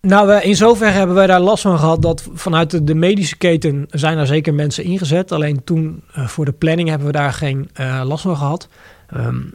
Nou, 0.00 0.32
in 0.32 0.56
zoverre 0.56 0.92
hebben 0.92 1.16
wij 1.16 1.26
daar 1.26 1.40
last 1.40 1.62
van 1.62 1.78
gehad 1.78 2.02
dat 2.02 2.28
vanuit 2.32 2.70
de, 2.70 2.84
de 2.84 2.94
medische 2.94 3.36
keten 3.36 3.86
zijn 3.90 4.18
er 4.18 4.26
zeker 4.26 4.54
mensen 4.54 4.84
ingezet. 4.84 5.32
Alleen 5.32 5.64
toen 5.64 6.02
voor 6.12 6.44
de 6.44 6.52
planning 6.52 6.88
hebben 6.88 7.06
we 7.06 7.12
daar 7.12 7.32
geen 7.32 7.70
last 8.04 8.22
van 8.22 8.36
gehad. 8.36 8.68
Um, 9.16 9.54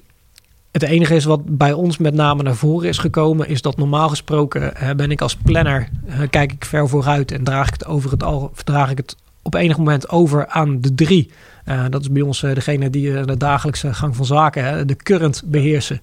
het 0.72 0.84
enige 0.84 1.16
is 1.16 1.24
wat 1.26 1.58
bij 1.58 1.74
ons 1.74 1.98
met 1.98 2.14
name 2.14 2.44
naar 2.44 2.56
voren 2.56 2.88
is 2.88 2.98
gekomen, 2.98 3.48
is 3.48 3.62
dat 3.62 3.78
normaal 3.78 4.10
gesproken 4.10 4.74
ben 4.96 5.12
ik 5.12 5.22
als 5.22 5.36
planner, 5.36 5.90
kijk 6.30 6.52
ik 6.52 6.66
ver 6.66 6.90
vooruit 6.90 7.32
en 7.32 7.44
draag 7.44 7.68
ik 7.68 7.74
het 7.74 7.86
over 7.86 8.12
het 8.12 8.24
al, 8.24 8.52
draag 8.64 8.92
ik 8.92 8.98
het 8.98 9.16
op 9.42 9.56
enig 9.56 9.78
moment 9.78 10.10
over 10.10 10.48
aan 10.48 10.82
de 10.82 10.96
drie. 10.96 11.32
Uh, 11.66 11.84
dat 11.90 12.02
is 12.02 12.12
bij 12.12 12.22
ons 12.22 12.40
degene 12.40 12.90
die 12.90 13.26
de 13.26 13.38
dagelijkse 13.38 13.94
gang 13.94 14.16
van 14.16 14.26
zaken, 14.26 14.88
de 14.88 14.96
current 14.96 15.44
beheersen. 15.46 16.02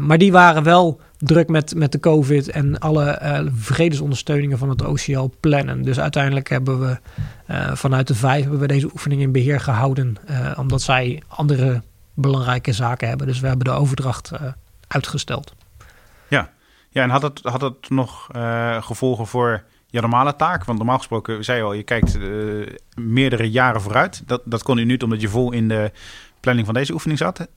maar 0.00 0.18
die 0.18 0.32
waren 0.32 0.62
wel 0.62 1.00
druk 1.18 1.48
met, 1.48 1.74
met 1.74 1.92
de 1.92 2.00
COVID 2.00 2.50
en 2.50 2.78
alle 2.78 3.18
vredesondersteuningen 3.54 4.58
van 4.58 4.68
het 4.68 4.84
OCL 4.84 5.30
plannen. 5.40 5.82
Dus 5.82 6.00
uiteindelijk 6.00 6.48
hebben 6.48 6.80
we 6.80 6.96
vanuit 7.74 8.06
de 8.06 8.14
vijf 8.14 8.42
hebben 8.42 8.60
we 8.60 8.66
deze 8.66 8.90
oefening 8.92 9.20
in 9.20 9.32
beheer 9.32 9.60
gehouden, 9.60 10.16
omdat 10.56 10.82
zij 10.82 11.22
andere 11.28 11.82
belangrijke 12.14 12.72
zaken 12.72 13.08
hebben. 13.08 13.26
Dus 13.26 13.40
we 13.40 13.46
hebben 13.46 13.66
de 13.66 13.72
overdracht 13.72 14.30
uh, 14.32 14.40
uitgesteld. 14.88 15.54
Ja. 16.28 16.50
ja, 16.88 17.02
en 17.02 17.10
had 17.10 17.22
het, 17.22 17.40
had 17.42 17.60
het 17.60 17.90
nog 17.90 18.28
uh, 18.36 18.82
gevolgen 18.82 19.26
voor 19.26 19.62
je 19.86 20.00
normale 20.00 20.36
taak? 20.36 20.64
Want 20.64 20.78
normaal 20.78 20.98
gesproken, 20.98 21.44
zei 21.44 21.58
je 21.58 21.64
al, 21.64 21.72
je 21.72 21.82
kijkt 21.82 22.16
uh, 22.16 22.66
meerdere 22.94 23.50
jaren 23.50 23.80
vooruit. 23.80 24.22
Dat, 24.26 24.40
dat 24.44 24.62
kon 24.62 24.78
u 24.78 24.84
niet 24.84 25.02
omdat 25.02 25.20
je 25.20 25.28
vol 25.28 25.52
in 25.52 25.68
de 25.68 25.92
planning 26.40 26.66
van 26.66 26.74
deze 26.74 26.92
oefening 26.92 27.18
zat. 27.18 27.48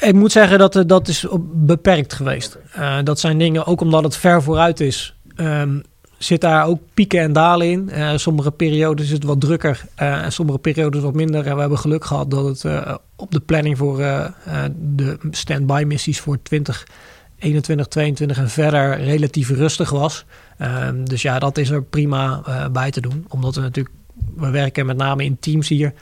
Ik 0.00 0.14
moet 0.14 0.32
zeggen 0.32 0.58
dat 0.58 0.84
dat 0.86 1.08
is 1.08 1.26
beperkt 1.42 2.12
geweest. 2.12 2.58
dat 3.04 3.20
zijn 3.20 3.38
dingen, 3.38 3.66
ook 3.66 3.80
omdat 3.80 4.04
het 4.04 4.16
ver 4.16 4.42
vooruit 4.42 4.80
is. 4.80 5.16
Um, 5.36 5.82
zit 6.24 6.40
daar 6.40 6.66
ook 6.66 6.80
pieken 6.94 7.20
en 7.20 7.32
dalen 7.32 7.70
in. 7.70 7.90
Uh, 7.92 8.16
sommige 8.16 8.50
periodes 8.50 9.06
is 9.06 9.12
het 9.12 9.24
wat 9.24 9.40
drukker 9.40 9.84
uh, 10.00 10.24
en 10.24 10.32
sommige 10.32 10.58
periodes 10.58 11.02
wat 11.02 11.14
minder. 11.14 11.46
En 11.46 11.54
we 11.54 11.60
hebben 11.60 11.78
geluk 11.78 12.04
gehad 12.04 12.30
dat 12.30 12.44
het 12.44 12.64
uh, 12.64 12.94
op 13.16 13.30
de 13.30 13.40
planning 13.40 13.78
voor 13.78 13.96
de 13.96 15.18
stand-by 15.30 15.84
missies 15.86 16.20
voor 16.20 16.38
2021, 16.42 17.86
22 17.86 18.38
en 18.38 18.48
verder 18.48 19.00
relatief 19.00 19.48
rustig 19.48 19.90
was. 19.90 20.24
Ehm, 20.58 21.04
dus 21.04 21.22
ja, 21.22 21.38
dat 21.38 21.58
is 21.58 21.70
er 21.70 21.82
prima 21.82 22.42
bij 22.72 22.90
te 22.90 23.00
doen. 23.00 23.24
Omdat 23.28 23.54
we 23.54 23.60
natuurlijk, 23.60 23.94
we 24.36 24.50
werken 24.50 24.86
met 24.86 24.96
name 24.96 25.24
in 25.24 25.38
teams 25.40 25.68
hier. 25.68 25.92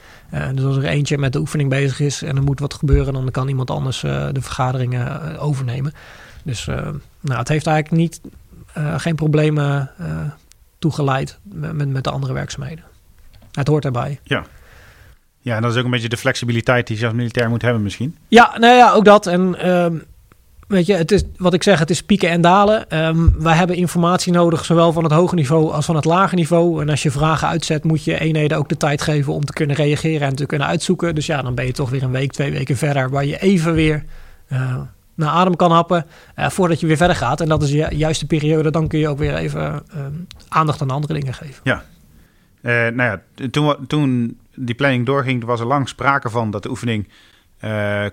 dus 0.53 0.63
als 0.63 0.77
er 0.77 0.83
eentje 0.83 1.17
met 1.17 1.33
de 1.33 1.39
oefening 1.39 1.69
bezig 1.69 1.99
is 1.99 2.21
en 2.21 2.35
er 2.35 2.43
moet 2.43 2.59
wat 2.59 2.73
gebeuren, 2.73 3.13
dan 3.13 3.31
kan 3.31 3.47
iemand 3.47 3.69
anders 3.69 3.99
de 4.01 4.41
vergaderingen 4.41 5.39
overnemen. 5.39 5.93
Dus 6.43 6.65
nou, 7.21 7.39
het 7.39 7.47
heeft 7.47 7.67
eigenlijk 7.67 8.01
niet 8.01 8.21
geen 8.97 9.15
problemen 9.15 9.91
uh, 10.01 10.07
toegeleid 10.79 11.37
met, 11.43 11.89
met 11.89 12.03
de 12.03 12.11
andere 12.11 12.33
werkzaamheden. 12.33 12.83
Het 13.51 13.67
hoort 13.67 13.85
erbij. 13.85 14.19
Ja. 14.23 14.45
Ja, 15.43 15.55
en 15.55 15.61
dat 15.61 15.71
is 15.71 15.77
ook 15.77 15.85
een 15.85 15.91
beetje 15.91 16.09
de 16.09 16.17
flexibiliteit 16.17 16.87
die 16.87 16.99
je 16.99 17.05
als 17.05 17.13
militair 17.13 17.49
moet 17.49 17.61
hebben 17.61 17.83
misschien. 17.83 18.17
Ja, 18.27 18.57
nou 18.59 18.75
ja, 18.75 18.91
ook 18.91 19.05
dat. 19.05 19.27
En 19.27 19.69
um, 19.69 20.03
weet 20.67 20.85
je, 20.85 20.93
het 20.93 21.11
is 21.11 21.23
wat 21.37 21.53
ik 21.53 21.63
zeg, 21.63 21.79
het 21.79 21.89
is 21.89 22.03
pieken 22.03 22.29
en 22.29 22.41
dalen. 22.41 23.05
Um, 23.05 23.33
wij 23.39 23.55
hebben 23.55 23.75
informatie 23.75 24.33
nodig, 24.33 24.65
zowel 24.65 24.93
van 24.93 25.03
het 25.03 25.11
hoge 25.11 25.35
niveau 25.35 25.71
als 25.71 25.85
van 25.85 25.95
het 25.95 26.05
lage 26.05 26.35
niveau. 26.35 26.81
En 26.81 26.89
als 26.89 27.03
je 27.03 27.11
vragen 27.11 27.47
uitzet, 27.47 27.83
moet 27.83 28.03
je 28.03 28.19
eenheden 28.19 28.57
ook 28.57 28.69
de 28.69 28.77
tijd 28.77 29.01
geven 29.01 29.33
om 29.33 29.45
te 29.45 29.53
kunnen 29.53 29.75
reageren 29.75 30.27
en 30.27 30.35
te 30.35 30.45
kunnen 30.45 30.67
uitzoeken. 30.67 31.15
Dus 31.15 31.25
ja, 31.25 31.41
dan 31.41 31.55
ben 31.55 31.65
je 31.65 31.71
toch 31.71 31.89
weer 31.89 32.03
een 32.03 32.11
week, 32.11 32.31
twee 32.31 32.51
weken 32.51 32.77
verder, 32.77 33.09
waar 33.09 33.25
je 33.25 33.39
even 33.39 33.73
weer 33.73 34.03
uh, 34.51 34.75
naar 35.15 35.29
adem 35.29 35.55
kan 35.55 35.71
happen 35.71 36.05
uh, 36.39 36.49
voordat 36.49 36.79
je 36.79 36.87
weer 36.87 36.97
verder 36.97 37.15
gaat. 37.15 37.41
En 37.41 37.47
dat 37.47 37.63
is 37.63 37.71
de 37.71 37.87
juiste 37.95 38.25
periode. 38.25 38.71
Dan 38.71 38.87
kun 38.87 38.99
je 38.99 39.07
ook 39.07 39.17
weer 39.17 39.35
even 39.35 39.83
uh, 39.95 40.05
aandacht 40.47 40.81
aan 40.81 40.89
andere 40.89 41.13
dingen 41.13 41.33
geven. 41.33 41.61
Ja. 41.63 41.83
Uh, 42.61 42.71
nou 42.73 43.01
ja, 43.01 43.47
toen, 43.49 43.75
toen 43.87 44.39
die 44.55 44.75
planning 44.75 45.05
doorging, 45.05 45.43
was 45.43 45.59
er 45.59 45.65
lang 45.65 45.89
sprake 45.89 46.29
van 46.29 46.51
dat 46.51 46.63
de 46.63 46.69
oefening 46.69 47.09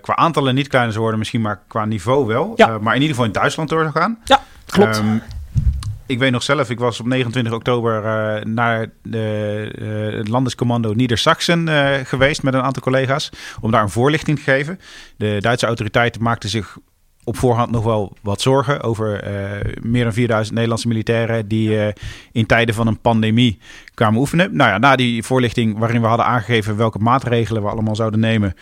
qua 0.01 0.15
aantallen 0.15 0.55
niet 0.55 0.67
kleiner 0.67 0.91
zou 0.91 1.01
worden, 1.01 1.19
misschien 1.19 1.41
maar 1.41 1.61
qua 1.67 1.85
niveau 1.85 2.27
wel. 2.27 2.53
Ja. 2.55 2.77
maar 2.77 2.95
in 2.95 3.01
ieder 3.01 3.15
geval 3.15 3.25
in 3.25 3.31
Duitsland 3.31 3.69
door 3.69 3.81
zou 3.81 3.91
gaan. 3.91 4.19
Ja, 4.23 4.41
klopt. 4.65 4.97
Um, 4.97 5.21
ik 6.09 6.19
weet 6.19 6.31
nog 6.31 6.43
zelf, 6.43 6.69
ik 6.69 6.79
was 6.79 6.99
op 6.99 7.05
29 7.05 7.53
oktober 7.53 8.03
uh, 8.03 8.43
naar 8.43 8.87
de, 9.03 9.71
uh, 9.79 10.17
het 10.17 10.27
Landescommando 10.27 10.93
Niedersachsen 10.93 11.67
uh, 11.67 11.93
geweest 12.03 12.43
met 12.43 12.53
een 12.53 12.61
aantal 12.61 12.81
collega's. 12.81 13.29
Om 13.61 13.71
daar 13.71 13.81
een 13.81 13.89
voorlichting 13.89 14.37
te 14.37 14.43
geven. 14.43 14.79
De 15.15 15.37
Duitse 15.39 15.65
autoriteiten 15.65 16.23
maakten 16.23 16.49
zich 16.49 16.77
op 17.23 17.37
voorhand 17.37 17.71
nog 17.71 17.83
wel 17.83 18.13
wat 18.21 18.41
zorgen 18.41 18.81
over 18.81 19.23
meer 19.81 20.03
dan 20.03 20.13
4000 20.13 20.53
Nederlandse 20.53 20.87
militairen 20.87 21.47
die 21.47 21.93
in 22.31 22.45
tijden 22.45 22.75
van 22.75 22.87
een 22.87 22.99
pandemie 22.99 23.59
kwamen 23.93 24.19
oefenen. 24.19 24.55
Nou 24.55 24.69
ja, 24.69 24.77
na 24.77 24.95
die 24.95 25.23
voorlichting 25.23 25.77
waarin 25.77 26.01
we 26.01 26.07
hadden 26.07 26.25
aangegeven 26.25 26.77
welke 26.77 26.99
maatregelen 26.99 27.63
we 27.63 27.69
allemaal 27.69 27.95
zouden 27.95 28.19
nemen 28.19 28.53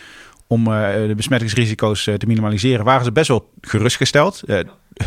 om 0.47 0.63
de 0.63 1.13
besmettingsrisico's 1.15 2.03
te 2.03 2.27
minimaliseren, 2.27 2.85
waren 2.85 3.05
ze 3.05 3.11
best 3.11 3.27
wel 3.27 3.49
gerustgesteld. 3.61 4.43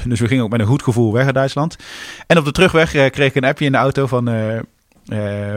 Dus 0.04 0.20
we 0.20 0.26
gingen 0.26 0.44
ook 0.44 0.50
met 0.50 0.60
een 0.60 0.66
goed 0.66 0.82
gevoel 0.82 1.12
weg 1.12 1.24
uit 1.24 1.34
Duitsland. 1.34 1.76
En 2.26 2.38
op 2.38 2.44
de 2.44 2.52
terugweg 2.52 2.90
kreeg 2.90 3.28
ik 3.28 3.34
een 3.34 3.44
appje 3.44 3.64
in 3.64 3.72
de 3.72 3.78
auto 3.78 4.06
van, 4.06 4.30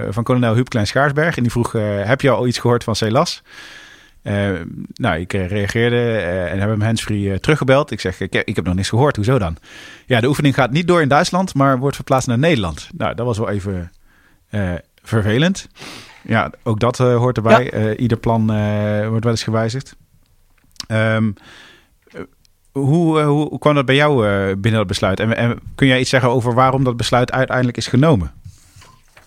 van 0.10 0.24
kolonel 0.24 0.54
Huub 0.54 0.70
Klein-Schaarsberg. 0.70 1.38
En 1.38 1.44
die 1.44 1.52
vroeg, 1.52 1.72
heb 2.04 2.22
je 2.22 2.30
al 2.30 2.48
iets 2.48 2.60
gehoord 2.60 2.84
van 2.84 2.96
Celas? 2.96 3.44
Uh, 4.24 4.60
nou, 4.94 5.20
ik 5.20 5.34
reageerde 5.34 5.96
uh, 5.96 6.52
en 6.52 6.60
heb 6.60 6.70
hem 6.70 6.82
handsfree 6.82 7.22
uh, 7.22 7.36
teruggebeld. 7.36 7.92
Ik 7.92 8.00
zeg, 8.00 8.20
ik, 8.20 8.36
ik, 8.46 8.56
heb 8.56 8.66
nog 8.66 8.76
niks 8.76 8.90
gehoord. 8.90 9.16
Hoezo 9.16 9.40
dan? 9.40 9.58
Ja, 10.06 10.20
de 10.20 10.28
oefening 10.28 10.56
gaat 10.56 10.72
niet 10.72 10.88
door 10.88 11.02
in 11.02 11.08
Duitsland, 11.08 11.54
maar 11.54 11.80
wordt 11.80 11.96
verplaatst 11.96 12.28
naar 12.28 12.40
Nederland. 12.40 12.90
Nou, 12.98 13.16
dat 13.16 13.26
was 13.26 13.38
wel 13.38 13.50
even 13.50 13.92
vervelend. 15.04 15.68
Ja, 16.22 16.52
ook 16.64 16.80
dat 16.80 16.98
hoort 16.98 17.38
erbij. 17.38 17.72
Ja. 17.74 17.96
ieder 17.96 18.18
plan 18.18 18.46
wordt 19.10 19.24
wel 19.24 19.34
eens 19.34 19.44
gewijzigd. 19.44 19.96
Um, 20.88 21.34
hoe, 22.72 23.22
hoe, 23.22 23.60
kwam 23.60 23.76
dat 23.76 23.86
bij 23.86 23.96
jou 23.96 24.26
binnen 24.56 24.80
dat 24.80 24.88
besluit? 24.88 25.20
En, 25.20 25.38
en 25.38 25.60
kun 25.76 25.88
jij 25.88 26.00
iets 26.00 26.10
zeggen 26.10 26.30
over 26.30 26.54
waarom 26.54 26.84
dat 26.84 26.98
besluit 26.98 27.32
uiteindelijk 27.32 27.78
is 27.78 27.88
genomen? 27.88 28.32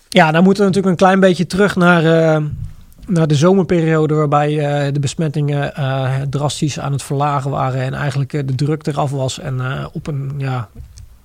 Ja, 0.09 0.31
dan 0.31 0.43
moeten 0.43 0.63
we 0.63 0.69
natuurlijk 0.69 1.01
een 1.01 1.07
klein 1.07 1.19
beetje 1.19 1.45
terug 1.45 1.75
naar 1.75 2.41
naar 3.07 3.27
de 3.27 3.35
zomerperiode 3.35 4.13
waarbij 4.13 4.51
uh, 4.51 4.93
de 4.93 4.99
besmettingen 4.99 5.73
uh, 5.79 6.15
drastisch 6.29 6.79
aan 6.79 6.91
het 6.91 7.03
verlagen 7.03 7.51
waren 7.51 7.81
en 7.81 7.93
eigenlijk 7.93 8.33
uh, 8.33 8.41
de 8.45 8.55
druk 8.55 8.87
eraf 8.87 9.11
was. 9.11 9.39
En 9.39 9.61
op 9.93 10.07
een, 10.07 10.33
ja, 10.37 10.69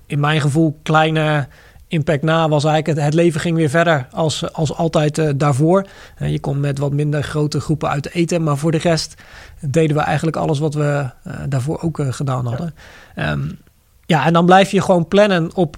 in 0.05 0.19
mijn 0.19 0.41
gevoel, 0.41 0.79
kleine 0.83 1.47
impact 1.87 2.23
na 2.23 2.49
was 2.49 2.63
eigenlijk 2.63 2.97
het, 2.97 3.05
het 3.05 3.13
leven 3.13 3.41
ging 3.41 3.55
weer 3.55 3.69
verder 3.69 4.07
als, 4.11 4.53
als 4.53 4.75
altijd 4.75 5.39
daarvoor. 5.39 5.87
je 6.17 6.39
kon 6.39 6.59
met 6.59 6.77
wat 6.77 6.91
minder 6.91 7.23
grote 7.23 7.59
groepen 7.59 7.89
uit 7.89 8.11
eten, 8.13 8.43
maar 8.43 8.57
voor 8.57 8.71
de 8.71 8.77
rest 8.77 9.15
deden 9.59 9.97
we 9.97 10.03
eigenlijk 10.03 10.37
alles 10.37 10.59
wat 10.59 10.73
we 10.73 11.09
daarvoor 11.47 11.81
ook 11.81 11.99
gedaan 12.09 12.45
hadden. 12.45 12.73
Um, 13.15 13.57
ja, 14.05 14.25
en 14.25 14.33
dan 14.33 14.45
blijf 14.45 14.71
je 14.71 14.81
gewoon 14.81 15.07
plannen 15.07 15.55
op 15.55 15.77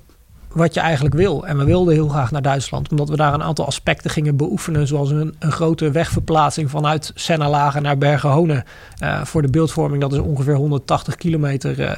wat 0.55 0.73
je 0.73 0.79
eigenlijk 0.79 1.15
wil. 1.15 1.47
En 1.47 1.57
we 1.57 1.63
wilden 1.63 1.93
heel 1.93 2.07
graag 2.07 2.31
naar 2.31 2.41
Duitsland, 2.41 2.91
omdat 2.91 3.09
we 3.09 3.15
daar 3.15 3.33
een 3.33 3.43
aantal 3.43 3.65
aspecten 3.65 4.09
gingen 4.09 4.35
beoefenen, 4.35 4.87
zoals 4.87 5.11
een, 5.11 5.35
een 5.39 5.51
grote 5.51 5.91
wegverplaatsing 5.91 6.69
vanuit 6.69 7.11
Sennalagen 7.15 7.81
naar 7.81 7.97
Bergen-Honen. 7.97 8.63
Uh, 9.03 9.23
voor 9.23 9.41
de 9.41 9.49
beeldvorming, 9.49 10.01
dat 10.01 10.13
is 10.13 10.19
ongeveer 10.19 10.55
180 10.55 11.15
kilometer 11.15 11.79
uh, 11.79 11.91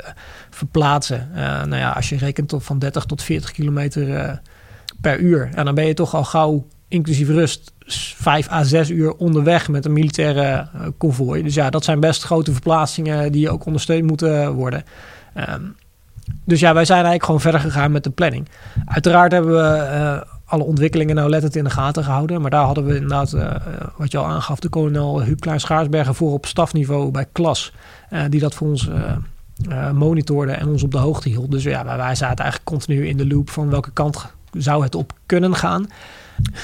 verplaatsen. 0.50 1.30
Uh, 1.36 1.40
nou 1.40 1.76
ja, 1.76 1.92
als 1.92 2.10
je 2.10 2.18
rekent 2.18 2.50
tot 2.50 2.64
van 2.64 2.80
30 2.80 3.06
tot 3.06 3.24
40 3.24 3.52
kilometer 3.52 4.40
per 5.02 5.20
uur. 5.20 5.50
En 5.54 5.66
dan 5.66 5.76
ben 5.76 5.86
je 5.86 5.94
toch 5.94 6.16
al 6.16 6.24
gauw, 6.24 6.68
inclusief 6.88 7.28
rust, 7.28 7.74
5 7.86 8.52
à 8.52 8.64
6 8.64 8.90
uur 8.90 9.14
onderweg 9.14 9.68
met 9.70 9.86
een 9.86 9.94
militaire 9.94 10.68
konvooi. 10.98 11.44
Dus 11.44 11.54
ja, 11.54 11.70
dat 11.70 11.84
zijn 11.84 12.00
best 12.00 12.24
grote 12.24 12.52
verplaatsingen 12.52 13.32
die 13.32 13.50
ook 13.50 13.66
ondersteund 13.66 14.08
moeten 14.08 14.54
worden. 14.54 14.84
Um, 15.50 15.76
dus 16.46 16.60
ja, 16.60 16.74
wij 16.74 16.86
zijn 16.86 16.98
eigenlijk 16.98 17.26
gewoon 17.26 17.42
verder 17.42 17.60
gegaan 17.60 17.92
met 17.92 18.04
de 18.04 18.10
planning. 18.10 18.48
Uiteraard 18.86 19.32
hebben 19.32 19.52
we 19.52 19.90
uh, 19.92 20.32
alle 20.46 20.64
ontwikkelingen 20.64 21.16
nauwlettend 21.16 21.56
in 21.56 21.64
de 21.64 21.70
gaten 21.70 22.04
gehouden. 22.04 22.42
Maar 22.42 22.52
daar 22.52 22.66
hadden 22.66 22.86
we 22.86 22.94
inderdaad, 22.94 23.34
uh, 23.34 23.52
wat 23.98 24.12
je 24.12 24.18
al 24.18 24.26
aangaf, 24.26 24.60
de 24.60 24.70
kolonel 24.70 25.24
Huub 25.24 25.40
Klein-Schaarsbergen 25.40 26.16
voor 26.16 26.32
op 26.32 26.46
stafniveau 26.46 27.12
bij 27.12 27.26
klas. 27.32 27.74
Uh, 28.10 28.22
die 28.30 28.40
dat 28.40 28.56
voor 28.56 28.68
ons 28.68 28.90
monitorde 29.94 30.52
en 30.52 30.68
ons 30.68 30.84
op 30.84 30.92
de 30.92 30.98
hoogte 30.98 31.30
hield. 31.30 31.52
Dus 31.52 31.64
ja, 31.64 31.86
wij 31.98 32.16
zaten 32.16 32.44
eigenlijk 32.44 32.64
continu 32.64 33.08
in 33.08 33.18
de 33.18 33.28
loop 33.28 33.50
van 33.50 33.70
welke 33.70 33.92
kant 33.92 34.26
zou 34.52 34.84
het 34.84 34.96
op 34.96 35.14
kunnen 35.26 35.56
gaan. 35.56 35.88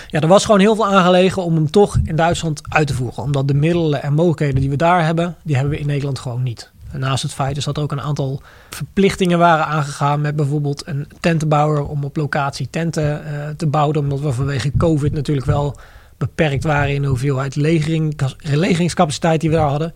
Ja, 0.08 0.20
er 0.20 0.28
was 0.28 0.46
gewoon 0.46 0.60
heel 0.60 0.76
veel 0.76 0.88
aangelegen 0.88 1.44
om 1.44 1.56
hem 1.56 1.72
toch 1.72 2.00
in 2.04 2.16
Duitsland 2.16 2.62
uit 2.70 2.88
te 2.88 2.94
voeren. 2.94 3.24
Omdat 3.24 3.48
de 3.48 3.54
middelen 3.54 4.04
en 4.04 4.14
mogelijkheden 4.14 4.60
die 4.62 4.70
we 4.70 4.76
daar 4.76 5.06
hebben, 5.06 5.36
die 5.44 5.56
hebben 5.56 5.74
we 5.74 5.80
in 5.80 5.88
Nederland 5.88 6.20
gewoon 6.20 6.44
niet. 6.44 6.72
Naast 6.94 7.24
het 7.24 7.34
feit 7.34 7.58
is 7.58 7.64
dat 7.64 7.78
er 7.78 7.84
ook 7.84 7.92
een 7.92 8.02
aantal 8.02 8.42
verplichtingen 8.70 9.40
waren 9.40 9.66
aangegaan 9.66 10.22
met 10.22 10.36
bijvoorbeeld 10.36 10.88
een 10.88 11.08
tentenbouwer 11.20 11.86
om 11.86 12.04
op 12.04 12.16
locatie 12.16 12.70
tenten 12.70 13.04
uh, 13.04 13.50
te 13.58 13.68
bouwen. 13.68 13.98
Omdat 13.98 14.20
we 14.20 14.32
vanwege 14.32 14.72
COVID 14.78 15.14
natuurlijk 15.14 15.48
wel 15.48 15.78
beperkt 16.18 16.64
waren 16.64 16.94
in 16.94 17.02
de 17.02 17.08
hoeveelheid 17.08 17.56
legering, 17.56 18.20
legeringscapaciteit 18.38 19.42
die 19.42 19.50
we 19.50 19.56
daar 19.56 19.70
hadden. 19.70 19.94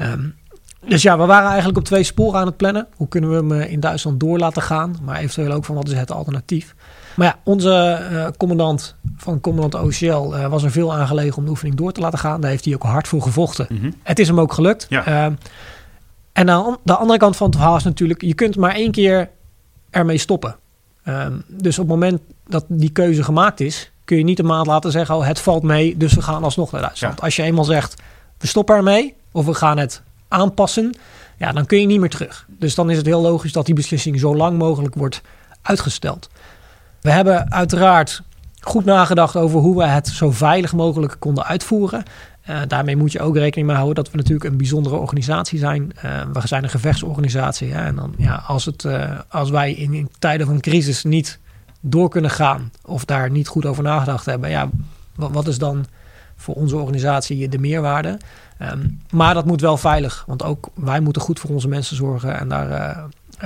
Um, 0.00 0.34
dus 0.86 1.02
ja, 1.02 1.18
we 1.18 1.26
waren 1.26 1.48
eigenlijk 1.48 1.78
op 1.78 1.84
twee 1.84 2.02
sporen 2.02 2.40
aan 2.40 2.46
het 2.46 2.56
plannen. 2.56 2.86
Hoe 2.96 3.08
kunnen 3.08 3.30
we 3.30 3.36
hem 3.36 3.52
eh, 3.52 3.72
in 3.72 3.80
Duitsland 3.80 4.20
door 4.20 4.38
laten 4.38 4.62
gaan? 4.62 4.96
Maar 5.02 5.16
eventueel 5.16 5.52
ook 5.52 5.64
van 5.64 5.74
wat 5.74 5.88
is 5.88 5.94
het 5.94 6.12
alternatief? 6.12 6.74
Maar 7.16 7.26
ja, 7.26 7.38
onze 7.44 8.02
uh, 8.12 8.26
commandant 8.36 8.94
van 9.16 9.40
commandant 9.40 9.84
OCL 9.84 10.04
uh, 10.06 10.46
was 10.46 10.62
er 10.62 10.70
veel 10.70 10.94
aangelegen 10.94 11.36
om 11.36 11.44
de 11.44 11.50
oefening 11.50 11.76
door 11.76 11.92
te 11.92 12.00
laten 12.00 12.18
gaan. 12.18 12.40
Daar 12.40 12.50
heeft 12.50 12.64
hij 12.64 12.74
ook 12.74 12.82
hard 12.82 13.08
voor 13.08 13.22
gevochten. 13.22 13.66
Mm 13.68 13.78
-hmm. 13.78 13.94
Het 14.02 14.18
is 14.18 14.28
hem 14.28 14.40
ook 14.40 14.52
gelukt. 14.52 14.86
Ja. 14.88 15.26
Uh, 15.26 15.34
en 16.38 16.50
aan 16.50 16.76
de 16.82 16.96
andere 16.96 17.18
kant 17.18 17.36
van 17.36 17.46
het 17.46 17.56
verhaal 17.56 17.76
is 17.76 17.84
natuurlijk, 17.84 18.22
je 18.22 18.34
kunt 18.34 18.56
maar 18.56 18.74
één 18.74 18.90
keer 18.90 19.30
ermee 19.90 20.18
stoppen. 20.18 20.56
Um, 21.04 21.44
dus 21.46 21.78
op 21.78 21.84
het 21.88 21.94
moment 21.94 22.20
dat 22.46 22.64
die 22.68 22.90
keuze 22.90 23.22
gemaakt 23.22 23.60
is, 23.60 23.90
kun 24.04 24.16
je 24.16 24.24
niet 24.24 24.38
een 24.38 24.46
maand 24.46 24.66
laten 24.66 24.90
zeggen, 24.90 25.14
oh 25.14 25.26
het 25.26 25.38
valt 25.38 25.62
mee, 25.62 25.96
dus 25.96 26.12
we 26.14 26.22
gaan 26.22 26.44
alsnog 26.44 26.72
naar 26.72 26.80
Duitsland. 26.80 27.14
Ja. 27.16 27.24
Als 27.24 27.36
je 27.36 27.42
eenmaal 27.42 27.64
zegt, 27.64 28.02
we 28.38 28.46
stoppen 28.46 28.76
ermee, 28.76 29.14
of 29.32 29.46
we 29.46 29.54
gaan 29.54 29.78
het 29.78 30.02
aanpassen, 30.28 30.94
ja, 31.38 31.52
dan 31.52 31.66
kun 31.66 31.80
je 31.80 31.86
niet 31.86 32.00
meer 32.00 32.10
terug. 32.10 32.46
Dus 32.48 32.74
dan 32.74 32.90
is 32.90 32.96
het 32.96 33.06
heel 33.06 33.20
logisch 33.20 33.52
dat 33.52 33.66
die 33.66 33.74
beslissing 33.74 34.20
zo 34.20 34.36
lang 34.36 34.58
mogelijk 34.58 34.94
wordt 34.94 35.22
uitgesteld. 35.62 36.28
We 37.00 37.10
hebben 37.10 37.52
uiteraard 37.52 38.22
goed 38.60 38.84
nagedacht 38.84 39.36
over 39.36 39.60
hoe 39.60 39.76
we 39.76 39.84
het 39.84 40.08
zo 40.08 40.30
veilig 40.30 40.72
mogelijk 40.72 41.16
konden 41.18 41.44
uitvoeren. 41.44 42.02
Uh, 42.48 42.60
daarmee 42.68 42.96
moet 42.96 43.12
je 43.12 43.20
ook 43.20 43.36
rekening 43.36 43.66
mee 43.66 43.76
houden 43.76 44.04
dat 44.04 44.10
we 44.10 44.16
natuurlijk 44.16 44.50
een 44.50 44.56
bijzondere 44.56 44.96
organisatie 44.96 45.58
zijn. 45.58 45.92
Uh, 46.04 46.20
we 46.32 46.46
zijn 46.46 46.62
een 46.62 46.70
gevechtsorganisatie. 46.70 47.72
En 47.72 47.94
dan, 47.94 48.14
ja, 48.16 48.42
als, 48.46 48.64
het, 48.64 48.84
uh, 48.84 49.18
als 49.28 49.50
wij 49.50 49.72
in, 49.72 50.10
tijden 50.18 50.46
van 50.46 50.60
crisis 50.60 51.04
niet 51.04 51.38
door 51.80 52.08
kunnen 52.08 52.30
gaan 52.30 52.72
of 52.84 53.04
daar 53.04 53.30
niet 53.30 53.48
goed 53.48 53.66
over 53.66 53.82
nagedacht 53.82 54.26
hebben, 54.26 54.50
ja, 54.50 54.68
wat, 55.14 55.46
is 55.46 55.58
dan 55.58 55.86
voor 56.36 56.54
onze 56.54 56.76
organisatie 56.76 57.48
de 57.48 57.58
meerwaarde? 57.58 58.18
Um, 58.62 59.00
maar 59.10 59.34
dat 59.34 59.46
moet 59.46 59.60
wel 59.60 59.76
veilig, 59.76 60.24
want 60.26 60.42
ook 60.42 60.68
wij 60.74 61.00
moeten 61.00 61.22
goed 61.22 61.40
voor 61.40 61.50
onze 61.50 61.68
mensen 61.68 61.96
zorgen 61.96 62.38
en 62.38 62.48
daar 62.48 63.04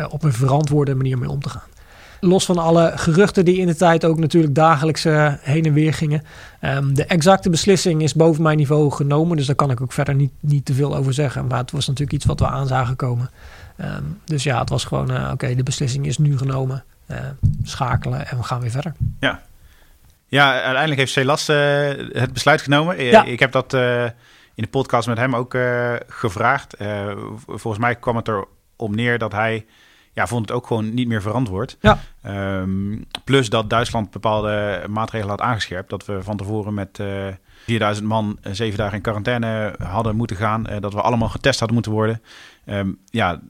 op 0.09 0.23
een 0.23 0.33
verantwoorde 0.33 0.95
manier 0.95 1.19
mee 1.19 1.31
om 1.31 1.41
te 1.41 1.49
gaan. 1.49 1.62
Los 2.25 2.45
van 2.45 2.59
alle 2.59 2.93
geruchten 2.95 3.45
die 3.45 3.57
in 3.57 3.67
de 3.67 3.75
tijd 3.75 4.05
ook 4.05 4.19
natuurlijk 4.19 4.55
dagelijks 4.55 5.07
uh, 5.07 5.33
heen 5.41 5.65
en 5.65 5.73
weer 5.73 5.95
gingen. 5.95 6.23
Um, 6.61 6.95
de 6.95 7.05
exacte 7.05 7.51
beslissing 7.51 8.03
is 8.03 8.15
boven 8.15 8.43
mijn 8.43 8.57
niveau 8.57 8.91
genomen. 8.91 9.37
Dus 9.37 9.47
daar 9.47 9.55
kan 9.55 9.71
ik 9.71 9.81
ook 9.81 9.93
verder 9.93 10.15
niet, 10.15 10.33
niet 10.41 10.65
te 10.65 10.75
veel 10.75 10.97
over 10.97 11.15
zeggen. 11.15 11.47
Maar 11.47 11.59
het 11.59 11.71
was 11.71 11.87
natuurlijk 11.87 12.17
iets 12.17 12.25
wat 12.25 12.41
we 12.41 12.47
aan 12.47 12.67
zagen 12.67 12.97
komen. 12.97 13.31
Um, 13.81 14.21
dus 14.25 14.43
ja, 14.43 14.59
het 14.59 14.69
was 14.69 14.85
gewoon, 14.85 15.11
uh, 15.11 15.23
oké, 15.23 15.33
okay, 15.33 15.55
de 15.55 15.63
beslissing 15.63 16.07
is 16.07 16.19
nu 16.19 16.39
genomen. 16.39 16.85
Uh, 17.11 17.17
schakelen 17.63 18.29
en 18.29 18.37
we 18.37 18.43
gaan 18.43 18.61
weer 18.61 18.71
verder. 18.71 18.93
Ja, 19.21 19.43
ja 20.27 20.53
uiteindelijk 20.53 20.99
heeft 20.99 21.13
Celas 21.13 21.47
het 21.47 22.33
besluit 22.33 22.63
genomen. 22.63 23.05
Ja. 23.05 23.25
Ik 23.25 23.41
heb 23.41 23.53
dat 23.53 23.73
in 24.55 24.63
de 24.63 24.69
podcast 24.71 25.09
met 25.09 25.19
hem 25.19 25.37
ook 25.37 25.57
gevraagd. 26.09 26.77
volgens 27.47 27.79
mij 27.79 27.95
kwam 27.95 28.17
het 28.17 28.29
erop 28.29 28.95
neer 28.95 29.19
dat 29.19 29.33
hij 29.33 29.67
ja, 30.12 30.27
vond 30.27 30.48
het 30.48 30.57
ook 30.57 30.66
gewoon 30.66 30.94
niet 30.94 31.09
meer 31.09 31.22
verantwoord. 31.22 31.77
Ja. 31.81 31.98
Um, 32.61 33.05
plus 33.25 33.48
dat 33.48 33.70
Duitsland 33.70 34.11
bepaalde 34.11 34.85
maatregelen 34.88 35.31
had 35.31 35.46
aangescherpt. 35.46 35.90
Dat 35.90 36.07
we 36.07 36.22
van 36.22 36.37
tevoren 36.37 36.75
met 36.75 36.98
uh, 36.98 37.27
4000 37.64 38.07
man 38.07 38.38
uh, 38.42 38.53
zeven 38.53 38.79
dagen 38.79 38.96
in 38.96 39.03
quarantaine 39.03 39.75
hadden 39.79 40.16
moeten 40.16 40.37
gaan. 40.37 40.66
Uh, 40.70 40.77
dat 40.81 40.92
we 40.92 41.01
allemaal 41.01 41.29
getest 41.29 41.59
hadden 41.59 41.75
moeten 41.75 41.92
worden. 41.92 42.22
Um, 42.66 42.98
ja, 43.05 43.40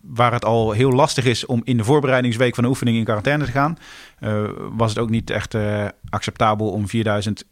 waar 0.00 0.32
het 0.32 0.44
al 0.44 0.70
heel 0.70 0.92
lastig 0.92 1.24
is 1.24 1.46
om 1.46 1.60
in 1.64 1.76
de 1.76 1.84
voorbereidingsweek 1.84 2.54
van 2.54 2.64
de 2.64 2.70
oefening 2.70 2.96
in 2.96 3.04
quarantaine 3.04 3.44
te 3.44 3.50
gaan, 3.50 3.78
uh, 4.20 4.42
was 4.72 4.90
het 4.90 4.98
ook 4.98 5.10
niet 5.10 5.30
echt 5.30 5.56
acceptabel 6.08 6.70
om 6.70 6.88
4000 6.88 7.44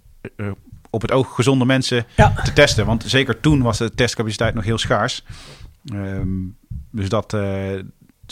op 0.91 1.03
het 1.03 1.13
oog 1.13 1.35
gezonde 1.35 1.65
mensen 1.65 2.07
ja. 2.17 2.33
te 2.33 2.53
testen. 2.53 2.87
Want 2.87 3.05
zeker 3.07 3.41
toen 3.41 3.63
was 3.63 3.79
de 3.79 3.95
testcapaciteit 3.95 4.55
nog 4.55 4.65
heel 4.65 4.79
schaars. 4.79 5.25
Um, 5.93 6.57
dus 6.91 7.09
dat, 7.09 7.37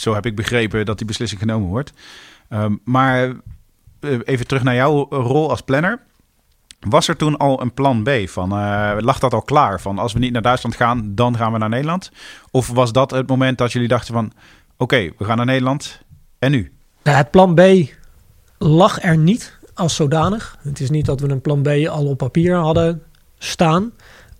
zo 0.01 0.15
heb 0.15 0.27
ik 0.27 0.37
begrepen 0.37 0.87
dat 0.87 0.99
die 0.99 1.07
beslissing 1.07 1.41
genomen 1.41 1.69
wordt. 1.69 1.93
Um, 2.51 2.81
maar 2.85 3.33
eh, 4.01 4.19
even 4.25 4.47
terug 4.47 4.63
naar 4.63 4.75
jouw 4.75 5.07
rol 5.11 5.51
als 5.51 5.61
planner. 5.61 6.01
Was 6.81 7.09
er 7.09 7.17
toen 7.17 7.37
al 7.37 7.61
een 7.63 7.75
plan 7.75 8.03
B? 8.03 8.11
Van, 8.25 8.53
uh, 8.53 8.97
lag 8.99 9.19
dat 9.19 9.35
al 9.35 9.43
klaar? 9.43 9.81
Van 9.81 9.99
als 9.99 10.13
we 10.13 10.19
niet 10.19 10.33
naar 10.33 10.43
Duitsland 10.43 10.77
gaan, 10.77 11.15
dan 11.15 11.37
gaan 11.37 11.53
we 11.53 11.59
naar 11.59 11.69
Nederland? 11.69 12.11
Of 12.51 12.69
was 12.69 12.93
dat 12.93 13.11
het 13.11 13.29
moment 13.29 13.59
dat 13.59 13.73
jullie 13.73 13.89
dachten 13.89 14.15
van... 14.15 14.33
oké, 14.77 15.11
we 15.19 15.25
gaan 15.25 15.37
naar 15.37 15.47
Nederland 15.47 16.03
en 16.39 16.51
nu? 16.51 16.73
Het 17.03 17.31
plan 17.31 17.55
B 17.55 17.61
lag 18.59 19.03
er 19.03 19.17
niet 19.17 19.59
als 19.75 19.95
zodanig. 19.95 20.57
Het 20.63 20.81
is 20.81 20.91
niet 20.91 21.07
dat 21.07 21.21
we 21.21 21.29
een 21.29 21.41
plan 21.41 21.63
B 21.63 21.69
al 21.69 22.07
op 22.07 22.19
papier 22.19 22.57
hadden 22.57 23.03
staan. 23.39 23.93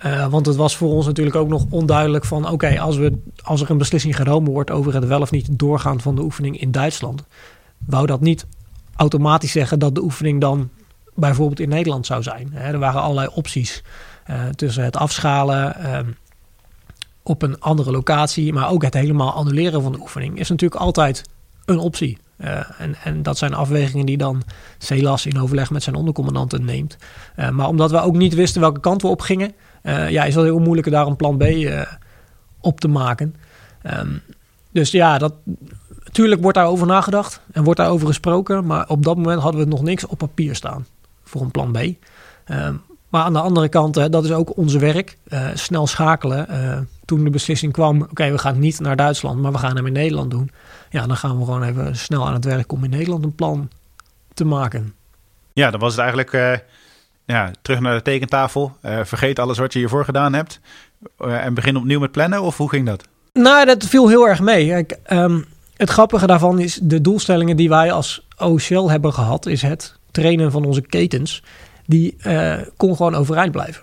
Uh, 0.07 0.27
want 0.27 0.47
het 0.47 0.57
was 0.57 0.77
voor 0.77 0.91
ons 0.91 1.07
natuurlijk 1.07 1.37
ook 1.37 1.49
nog 1.49 1.65
onduidelijk 1.71 2.25
van... 2.25 2.49
oké, 2.49 2.81
als 2.81 2.99
als, 2.99 3.11
als 3.43 3.61
er 3.61 3.71
een 3.71 3.79
beslissing 3.79 4.17
genomen 4.17 4.53
wordt... 4.53 4.71
over 4.71 4.95
het 4.95 5.05
wel 5.05 5.21
of 5.21 5.31
niet 5.31 5.59
doorgaan 5.59 6.01
van 6.01 6.15
de 6.15 6.23
oefening 6.23 6.61
in 6.61 6.71
Duitsland... 6.71 7.25
wou 7.79 8.07
dat 8.07 8.21
niet 8.21 8.47
automatisch 8.97 9.53
zeggen 9.53 9.79
dat 9.79 9.95
de 9.95 10.03
oefening 10.03 10.41
dan 10.41 10.71
bijvoorbeeld 11.15 11.61
in 11.61 11.69
Nederland 11.69 12.07
zou 12.07 12.23
zijn. 12.23 12.55
er 12.55 12.79
waren 12.79 13.01
allerlei 13.01 13.29
opties 13.35 13.83
uh, 14.31 14.47
tussen 14.47 14.85
het 14.85 14.97
afschalen... 14.97 15.77
Uh, 15.81 15.99
op 17.23 17.43
een 17.43 17.61
andere 17.61 17.91
locatie, 17.91 18.53
maar 18.53 18.71
ook 18.71 18.83
het 18.83 18.95
helemaal 18.95 19.33
annuleren 19.33 19.83
van 19.83 19.93
de 19.93 20.01
oefening... 20.01 20.39
is 20.39 20.49
natuurlijk 20.49 20.81
altijd 20.81 21.25
een 21.65 21.79
optie. 21.79 22.19
Uh, 22.37 22.81
en, 22.81 22.95
en 23.05 23.23
dat 23.23 23.39
zijn 23.39 23.55
afwegingen 23.55 24.07
die 24.07 24.17
dan 24.17 24.43
CELAS 24.79 25.27
in 25.27 25.41
overleg 25.41 25.71
met 25.71 25.83
zijn 25.83 25.97
ondercommandanten 25.97 26.65
neemt. 26.65 26.97
Maar 27.51 27.69
omdat 27.69 27.91
we 27.91 28.01
ook 28.01 28.17
niet 28.17 28.35
wisten 28.35 28.61
welke 28.61 28.81
kant 28.81 29.03
we 29.03 29.09
op 29.09 29.21
gingen, 29.21 29.55
uh, 29.89 30.11
ja, 30.11 30.25
is 30.25 30.35
het 30.35 30.45
heel 30.45 30.59
moeilijk 30.59 30.91
daar 30.91 31.07
een 31.07 31.17
plan 31.17 31.37
B 31.37 31.45
op 32.61 32.81
te 32.81 32.89
maken. 32.89 33.35
Um, 33.83 34.23
dus 34.71 34.91
ja, 34.91 35.19
dat, 35.19 35.35
natuurlijk 36.05 36.41
wordt 36.43 36.57
daarover 36.57 36.87
nagedacht 36.87 37.41
en 37.53 37.65
wordt 37.65 37.81
daarover 37.81 38.07
gesproken. 38.07 38.67
Maar 38.67 38.89
op 38.89 39.05
dat 39.05 39.17
moment 39.17 39.43
hadden 39.43 39.61
we 39.61 39.67
nog 39.67 39.83
niks 39.83 40.07
op 40.07 40.19
papier 40.19 40.55
staan 40.55 40.87
voor 41.23 41.41
een 41.41 41.51
plan 41.51 41.73
B. 41.73 41.77
Um, 41.77 42.81
maar 43.09 43.23
aan 43.23 43.33
de 43.33 43.41
andere 43.41 43.69
kant, 43.69 43.95
hè, 43.95 44.09
dat 44.09 44.25
is 44.25 44.33
ook 44.33 44.57
ons 44.57 44.75
werk. 44.75 45.19
snel 45.55 45.87
schakelen. 45.87 46.89
toen 47.05 47.25
de 47.25 47.31
beslissing 47.31 47.73
kwam, 47.73 48.03
oké, 48.03 48.31
we 48.31 48.39
gaan 48.39 48.59
niet 48.59 48.81
naar 48.81 48.97
Duitsland, 48.97 49.41
maar 49.41 49.53
we 49.53 49.59
gaan 49.59 49.77
hem 49.77 49.87
in 49.87 49.93
Nederland 49.93 50.31
doen 50.31 50.51
ja, 50.91 51.07
dan 51.07 51.17
gaan 51.17 51.39
we 51.39 51.45
gewoon 51.45 51.63
even 51.63 51.97
snel 51.97 52.27
aan 52.27 52.33
het 52.33 52.45
werk 52.45 52.73
om 52.73 52.85
in 52.85 52.91
Nederland 52.91 53.25
een 53.25 53.35
plan 53.35 53.71
te 54.35 54.45
maken. 54.45 54.95
Ja, 55.53 55.71
dan 55.71 55.81
was 55.81 55.93
het 55.93 56.01
eigenlijk 56.01 56.33
ja, 57.29 57.51
terug 57.63 57.81
naar 57.81 57.95
de 57.95 58.03
tekentafel. 58.03 58.77
Uh, 58.83 59.01
vergeet 59.05 59.39
alles 59.39 59.59
wat 59.59 59.73
je 59.73 59.79
hiervoor 59.79 60.05
gedaan 60.05 60.33
hebt. 60.33 60.61
Uh, 61.21 61.45
en 61.45 61.55
begin 61.55 61.77
opnieuw 61.77 62.01
met 62.01 62.13
plannen, 62.13 62.43
of 62.43 62.57
hoe 62.57 62.69
ging 62.69 62.87
dat? 62.87 63.05
Nou, 63.33 63.67
dat 63.67 63.85
viel 63.85 64.09
heel 64.09 64.29
erg 64.29 64.41
mee. 64.41 64.87
Um, 65.13 65.45
het 65.77 65.91
grappige 65.91 66.27
daarvan 66.27 66.59
is 66.59 66.79
de 66.83 67.01
doelstellingen 67.01 67.57
die 67.57 67.69
wij 67.69 67.93
als 67.93 68.27
OCL 68.39 68.89
hebben 68.89 69.13
gehad, 69.13 69.47
is 69.47 69.63
het 69.63 69.99
trainen 70.11 70.51
van 70.51 70.65
onze 70.65 70.81
ketens. 70.81 71.43
Die 71.87 72.17
kon 72.77 72.97
gewoon 72.97 73.15
overeind 73.15 73.53
blijven. 73.53 73.83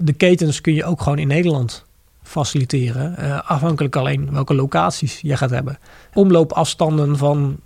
de 0.00 0.12
ketens 0.16 0.60
kun 0.60 0.74
je 0.74 0.84
ook 0.84 1.02
gewoon 1.02 1.18
in 1.18 1.28
Nederland 1.28 1.84
faciliteren. 2.22 3.16
Afhankelijk 3.46 3.96
alleen 3.96 4.32
welke 4.32 4.54
locaties 4.54 5.20
je 5.22 5.36
gaat 5.36 5.50
hebben. 5.50 5.78
Omloopafstanden 6.14 7.16
van 7.16 7.56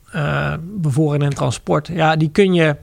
bevoren 0.61 1.23
en 1.23 1.35
transport, 1.35 1.87
ja, 1.87 2.17
die 2.17 2.31
kun 2.31 2.55
je 2.55 2.77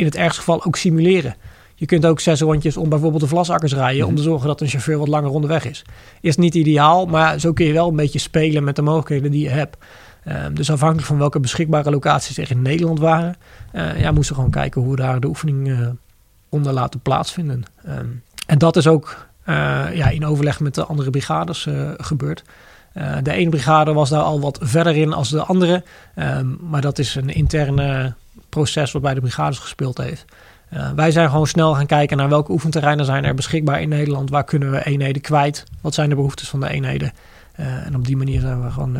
in 0.00 0.06
het 0.06 0.16
ergste 0.16 0.38
geval 0.38 0.64
ook 0.64 0.76
simuleren. 0.76 1.36
Je 1.74 1.86
kunt 1.86 2.06
ook 2.06 2.20
zes 2.20 2.40
rondjes 2.40 2.76
om 2.76 2.88
bijvoorbeeld 2.88 3.22
de 3.22 3.28
vlasakkers 3.28 3.74
rijden... 3.74 4.06
om 4.06 4.14
te 4.14 4.22
zorgen 4.22 4.46
dat 4.46 4.60
een 4.60 4.68
chauffeur 4.68 4.98
wat 4.98 5.08
langer 5.08 5.30
onderweg 5.30 5.64
is. 5.64 5.84
Is 6.20 6.36
niet 6.36 6.54
ideaal, 6.54 7.06
maar 7.06 7.38
zo 7.38 7.52
kun 7.52 7.66
je 7.66 7.72
wel 7.72 7.88
een 7.88 7.96
beetje 7.96 8.18
spelen 8.18 8.64
met 8.64 8.76
de 8.76 8.82
mogelijkheden 8.82 9.30
die 9.30 9.42
je 9.42 9.48
hebt. 9.48 9.76
Uh, 10.24 10.34
dus 10.52 10.70
afhankelijk 10.70 11.06
van 11.06 11.18
welke 11.18 11.40
beschikbare 11.40 11.90
locaties 11.90 12.38
er 12.38 12.50
in 12.50 12.62
Nederland 12.62 12.98
waren... 12.98 13.36
ja, 13.72 14.10
moesten 14.10 14.34
we 14.34 14.34
gewoon 14.34 14.50
kijken 14.50 14.80
hoe 14.80 14.90
we 14.90 14.96
daar 14.96 15.20
de 15.20 15.26
oefening 15.26 15.78
onder 16.48 16.72
laten 16.72 17.00
plaatsvinden. 17.00 17.62
Um, 17.88 18.22
en 18.46 18.58
dat 18.58 18.76
is 18.76 18.86
ook 18.86 19.28
eh, 19.44 19.96
ja, 19.96 20.08
in 20.08 20.26
overleg 20.26 20.60
met 20.60 20.74
de 20.74 20.84
andere 20.84 21.10
brigades 21.10 21.66
uh, 21.66 21.90
gebeurd. 21.96 22.42
Uh, 22.94 23.16
de 23.22 23.32
ene 23.32 23.50
brigade 23.50 23.92
was 23.92 24.08
daar 24.08 24.22
al 24.22 24.40
wat 24.40 24.58
verder 24.62 24.96
in 24.96 25.12
als 25.12 25.28
de 25.28 25.42
andere. 25.42 25.84
Ehm, 26.14 26.46
maar 26.60 26.80
dat 26.80 26.98
is 26.98 27.14
een 27.14 27.28
interne 27.28 28.14
proces 28.50 28.92
wat 28.92 29.02
bij 29.02 29.14
de 29.14 29.20
brigades 29.20 29.58
gespeeld 29.58 29.98
heeft. 29.98 30.24
wij 30.94 31.10
zijn 31.10 31.30
gewoon 31.30 31.46
snel 31.46 31.74
gaan 31.74 31.86
kijken 31.86 32.16
naar 32.16 32.28
welke 32.28 32.52
oefenterreinen 32.52 33.04
zijn 33.04 33.24
er 33.24 33.34
beschikbaar 33.34 33.80
in 33.80 33.88
Nederland. 33.88 34.30
Waar 34.30 34.44
kunnen 34.44 34.70
we 34.70 34.84
eenheden 34.84 35.22
kwijt? 35.22 35.64
Wat 35.80 35.94
zijn 35.94 36.08
de 36.08 36.14
behoeftes 36.14 36.48
van 36.48 36.60
de 36.60 36.68
eenheden? 36.68 37.12
en 37.84 37.94
op 37.94 38.04
die 38.06 38.16
manier 38.16 38.40
zijn 38.40 38.64
we 38.64 38.70
gewoon 38.70 38.96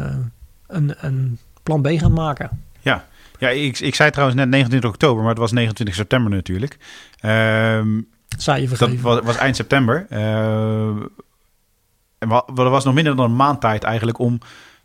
een, 0.66 0.94
een 1.00 1.38
plan 1.62 1.82
B 1.82 1.88
gaan 1.88 2.12
maken. 2.12 2.64
Ja, 2.80 3.04
ja 3.38 3.48
ik, 3.48 3.78
ik 3.78 3.94
zei 3.94 4.10
trouwens 4.10 4.38
net 4.38 4.48
29 4.48 4.90
oktober, 4.90 5.20
maar 5.20 5.30
het 5.30 5.38
was 5.38 5.52
29 5.52 5.94
september 5.96 6.30
natuurlijk. 6.30 6.76
Ehm, 7.20 8.00
je 8.60 8.68
vergeven. 8.68 9.02
Dat 9.02 9.24
was, 9.24 9.36
eind 9.36 9.56
september. 9.56 10.06
En 12.18 12.30
er 12.56 12.70
was 12.70 12.84
nog 12.84 12.94
minder 12.94 13.16
dan 13.16 13.24
een 13.24 13.36
maand 13.36 13.60
tijd 13.60 13.84
eigenlijk 13.84 14.18
om 14.18 14.38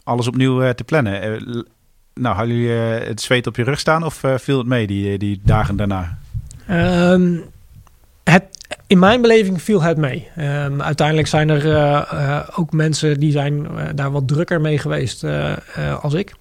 alles 0.04 0.28
opnieuw 0.28 0.74
te 0.74 0.84
plannen. 0.84 1.66
Nou, 2.20 2.36
hadden 2.36 2.56
jullie 2.56 2.72
het 3.08 3.22
zweet 3.22 3.48
op 3.48 3.56
je 3.56 3.64
rug 3.64 3.80
staan 3.80 4.04
of 4.04 4.22
viel 4.36 4.58
het 4.58 4.68
mee 4.68 4.88
die, 4.88 5.18
die 5.18 5.42
dagen 5.44 5.76
daarna? 5.76 6.18
Um, 7.12 7.44
het, 8.24 8.44
in 8.88 9.00
mijn 9.00 9.22
beleving 9.22 9.62
viel 9.62 9.82
het 9.82 9.98
mee. 9.98 10.28
Um, 10.38 10.82
uiteindelijk 10.82 11.28
zijn 11.28 11.50
er 11.50 12.58
ook 12.58 12.72
mensen 12.72 13.20
die 13.20 13.32
zijn 13.32 13.68
daar 13.96 14.12
wat 14.12 14.28
drukker 14.28 14.62
mee 14.62 14.78
geweest 14.78 15.26
als 16.02 16.14
ik. 16.14 16.36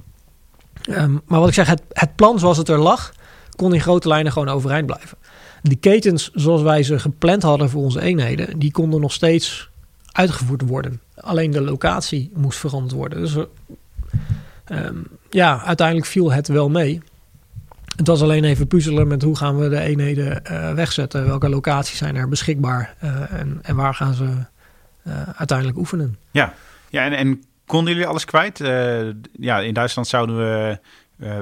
Um, 0.91 1.21
maar 1.27 1.41
wat 1.41 1.49
ik 1.49 1.55
zeg, 1.55 1.67
het, 1.67 1.83
het 1.93 2.15
plan 2.15 2.39
zoals 2.39 2.57
het 2.57 2.69
er 2.69 2.79
lag, 2.79 3.13
kon 3.57 3.75
in 3.75 3.81
grote 3.81 4.09
lijnen 4.09 4.33
gewoon 4.33 4.49
overeind 4.49 4.87
blijven. 4.87 5.19
De 5.63 5.77
ketens 5.77 6.31
zoals 6.35 6.63
wij 6.63 6.83
ze 6.83 6.99
gepland 6.99 7.43
hadden 7.43 7.71
voor 7.71 7.83
onze 7.83 8.01
eenheden, 8.01 8.59
die 8.59 8.73
konden 8.73 9.01
nog 9.01 9.13
steeds 9.13 9.69
uitgevoerd 10.13 10.63
worden. 10.63 11.01
Alleen 11.15 11.51
de 11.51 11.61
locatie 11.61 12.31
moest 12.35 12.59
veranderd 12.59 12.93
worden. 12.93 13.21
Dus 13.21 13.37
ja, 15.35 15.63
uiteindelijk 15.65 16.07
viel 16.07 16.33
het 16.33 16.49
wel 16.49 16.71
mee. 16.71 17.03
Het 17.97 18.07
was 18.07 18.23
alleen 18.23 18.45
even 18.45 18.67
puzzelen 18.67 19.09
met 19.09 19.23
hoe 19.23 19.37
gaan 19.37 19.59
we 19.59 19.69
de 19.69 19.81
eenheden 19.81 20.43
uh, 20.51 20.73
wegzetten. 20.73 21.27
Welke 21.27 21.49
locaties 21.49 21.99
zijn 21.99 22.17
er 22.17 22.29
beschikbaar 22.29 22.95
uh, 23.05 23.33
en, 23.33 23.59
en, 23.63 23.77
waar 23.77 23.95
gaan 23.95 24.15
ze 24.15 24.25
uh, 25.07 25.23
uiteindelijk 25.37 25.79
oefenen. 25.79 26.19
Ja, 26.31 26.55
ja 26.89 27.05
en, 27.05 27.13
en 27.13 27.43
konden 27.67 27.93
jullie 27.93 28.09
alles 28.09 28.25
kwijt? 28.25 28.59
ja, 29.33 29.61
in 29.61 29.75
Duitsland 29.75 30.09
zouden 30.09 30.37
we 30.37 30.79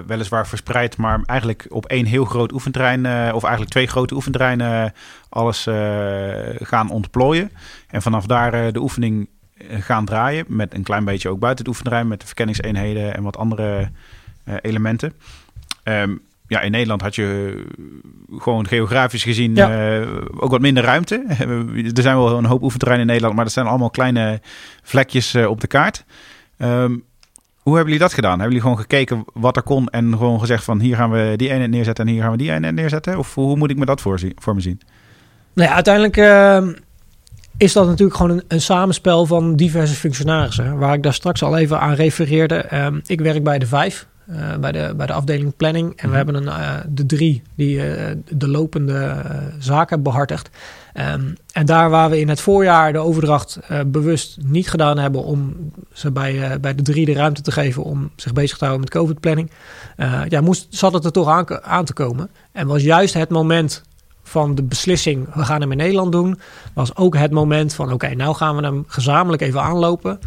weliswaar 0.07 0.47
verspreid, 0.47 0.97
maar 0.97 1.21
eigenlijk 1.27 1.67
op 1.69 1.87
één 1.87 2.05
heel 2.07 2.25
groot 2.25 2.53
oefenterrein, 2.53 3.07
of 3.35 3.43
eigenlijk 3.43 3.71
twee 3.71 3.87
grote 3.87 4.15
oefenterreinen, 4.15 4.85
uh, 4.85 4.91
alles 5.29 5.67
gaan 6.67 6.91
ontplooien. 6.91 7.51
En 7.89 8.03
vanaf 8.03 8.27
daar 8.27 8.73
de 8.73 8.81
oefening 8.81 9.29
gaan 9.71 10.05
draaien, 10.05 10.45
met 10.49 10.75
een 10.75 10.83
klein 10.83 11.05
beetje 11.05 11.29
ook 11.29 11.39
buiten 11.39 11.65
het 11.65 11.75
oefenterrein, 11.75 12.09
met 12.09 12.21
de 12.21 12.27
verkenningseenheden 12.27 13.15
en 13.15 13.23
wat 13.23 13.37
andere 13.37 13.91
elementen. 14.63 15.13
Um, 15.85 16.21
ja, 16.47 16.61
in 16.61 16.71
Nederland 16.71 17.01
had 17.01 17.15
je 17.15 17.57
gewoon 18.39 18.67
geografisch 18.67 19.23
gezien 19.23 19.55
ja. 19.55 20.01
ook 20.37 20.51
wat 20.51 20.61
minder 20.61 20.85
ruimte. 20.85 21.25
er 21.95 22.03
zijn 22.03 22.17
wel 22.17 22.39
een 22.39 22.45
hoop 22.45 22.63
oefenterreinen 22.63 23.07
in 23.07 23.13
Nederland, 23.13 23.35
maar 23.35 23.45
dat 23.45 23.55
zijn 23.55 23.67
allemaal 23.67 23.91
kleine 23.91 24.41
vlekjes 24.83 25.35
op 25.35 25.61
de 25.61 25.67
kaart. 25.67 26.05
Um, 26.59 27.05
hoe 27.63 27.75
hebben 27.75 27.93
jullie 27.93 28.09
dat 28.09 28.15
gedaan? 28.15 28.41
Hebben 28.41 28.49
jullie 28.49 28.63
gewoon 28.63 28.79
gekeken 28.79 29.25
wat 29.33 29.57
er 29.57 29.63
kon 29.63 29.89
en 29.89 30.17
gewoon 30.17 30.41
gezegd 30.41 30.65
van 30.65 30.81
hier 30.81 30.97
gaan 30.97 31.11
we 31.11 31.35
die 31.37 31.51
ene 31.51 31.67
neerzetten 31.67 32.07
en 32.07 32.13
hier 32.13 32.23
gaan 32.23 32.31
we 32.31 32.37
die 32.37 32.53
ene 32.53 32.73
neerzetten? 32.73 33.19
Of 33.19 33.35
hoe 33.35 33.57
moet 33.57 33.71
ik 33.71 33.77
me 33.77 33.85
dat 33.85 34.01
voor, 34.01 34.21
voor 34.35 34.55
me 34.55 34.61
zien? 34.61 34.81
Nou 35.53 35.69
ja, 35.69 35.75
uiteindelijk 35.75 36.17
uh, 36.17 36.69
is 37.57 37.73
dat 37.73 37.87
natuurlijk 37.87 38.17
gewoon 38.17 38.37
een, 38.37 38.45
een, 38.49 38.61
samenspel 38.61 39.27
van 39.27 39.57
diverse 39.57 39.95
functionarissen. 39.95 40.79
Waar 40.79 40.95
ik 40.95 41.03
daar 41.03 41.15
straks 41.15 41.43
al 41.43 41.57
even 41.57 41.81
aan 41.81 41.95
refereerde. 41.95 42.67
Uh, 42.73 42.87
ik 43.07 43.21
werk 43.21 43.45
bij 43.45 43.59
de 43.59 43.67
vijf, 43.67 44.07
uh, 44.31 44.57
bij, 44.57 44.73
de, 44.73 44.95
bij 44.97 45.07
de 45.07 45.13
afdeling 45.13 45.57
planning. 45.57 45.89
En 45.89 45.97
we 45.97 46.07
mhm. 46.07 46.17
hebben 46.17 46.35
een, 46.35 46.49
eh, 46.49 46.75
de 46.89 47.07
drie 47.07 47.43
die 47.55 47.87
eh, 47.87 48.17
de 48.29 48.49
lopende 48.49 49.23
zaken 49.59 50.03
behartigt. 50.03 50.51
Um, 51.15 51.35
en 51.53 51.67
daar 51.67 51.91
waar 51.91 52.11
we 52.11 52.21
in 52.21 52.29
het 52.29 52.41
voorjaar 52.41 52.93
de 52.93 52.99
overdracht 52.99 53.59
bewust 53.87 54.39
niet 54.45 54.71
gedaan 54.71 54.99
hebben 54.99 55.25
om 55.25 55.55
ze 55.93 56.11
bij, 56.11 56.61
bij 56.61 56.75
de 56.75 56.83
drie 56.83 57.05
de 57.05 57.13
ruimte 57.13 57.43
te 57.43 57.53
geven 57.53 57.83
om 57.83 58.11
zich 58.17 58.33
bezig 58.33 58.59
te 58.59 58.65
houden 58.65 58.85
met 58.85 58.95
COVID-planning, 58.95 59.51
ja, 60.29 60.41
moest, 60.41 60.67
zat 60.71 60.93
het 60.93 61.05
er 61.05 61.13
toch 61.13 61.29
aan, 61.29 61.63
aan, 61.63 61.85
te 61.85 61.93
komen. 61.93 62.31
En 62.53 62.67
was 62.67 62.83
juist 62.83 63.15
het 63.15 63.29
moment 63.29 63.83
van 64.33 64.55
de 64.55 64.63
beslissing, 64.63 65.35
we 65.35 65.45
gaan 65.45 65.61
hem 65.61 65.71
in 65.71 65.77
Nederland 65.77 66.13
doen, 66.13 66.41
was 66.75 66.97
ook 66.97 67.17
het 67.17 67.31
moment 67.31 67.75
van, 67.75 67.85
oké, 67.85 67.95
okay, 67.95 68.13
nou 68.13 68.35
gaan 68.35 68.57
we 68.57 68.63
hem 68.63 68.85
gezamenlijk 68.87 69.43
even 69.43 69.63
aanlopen. 69.63 70.19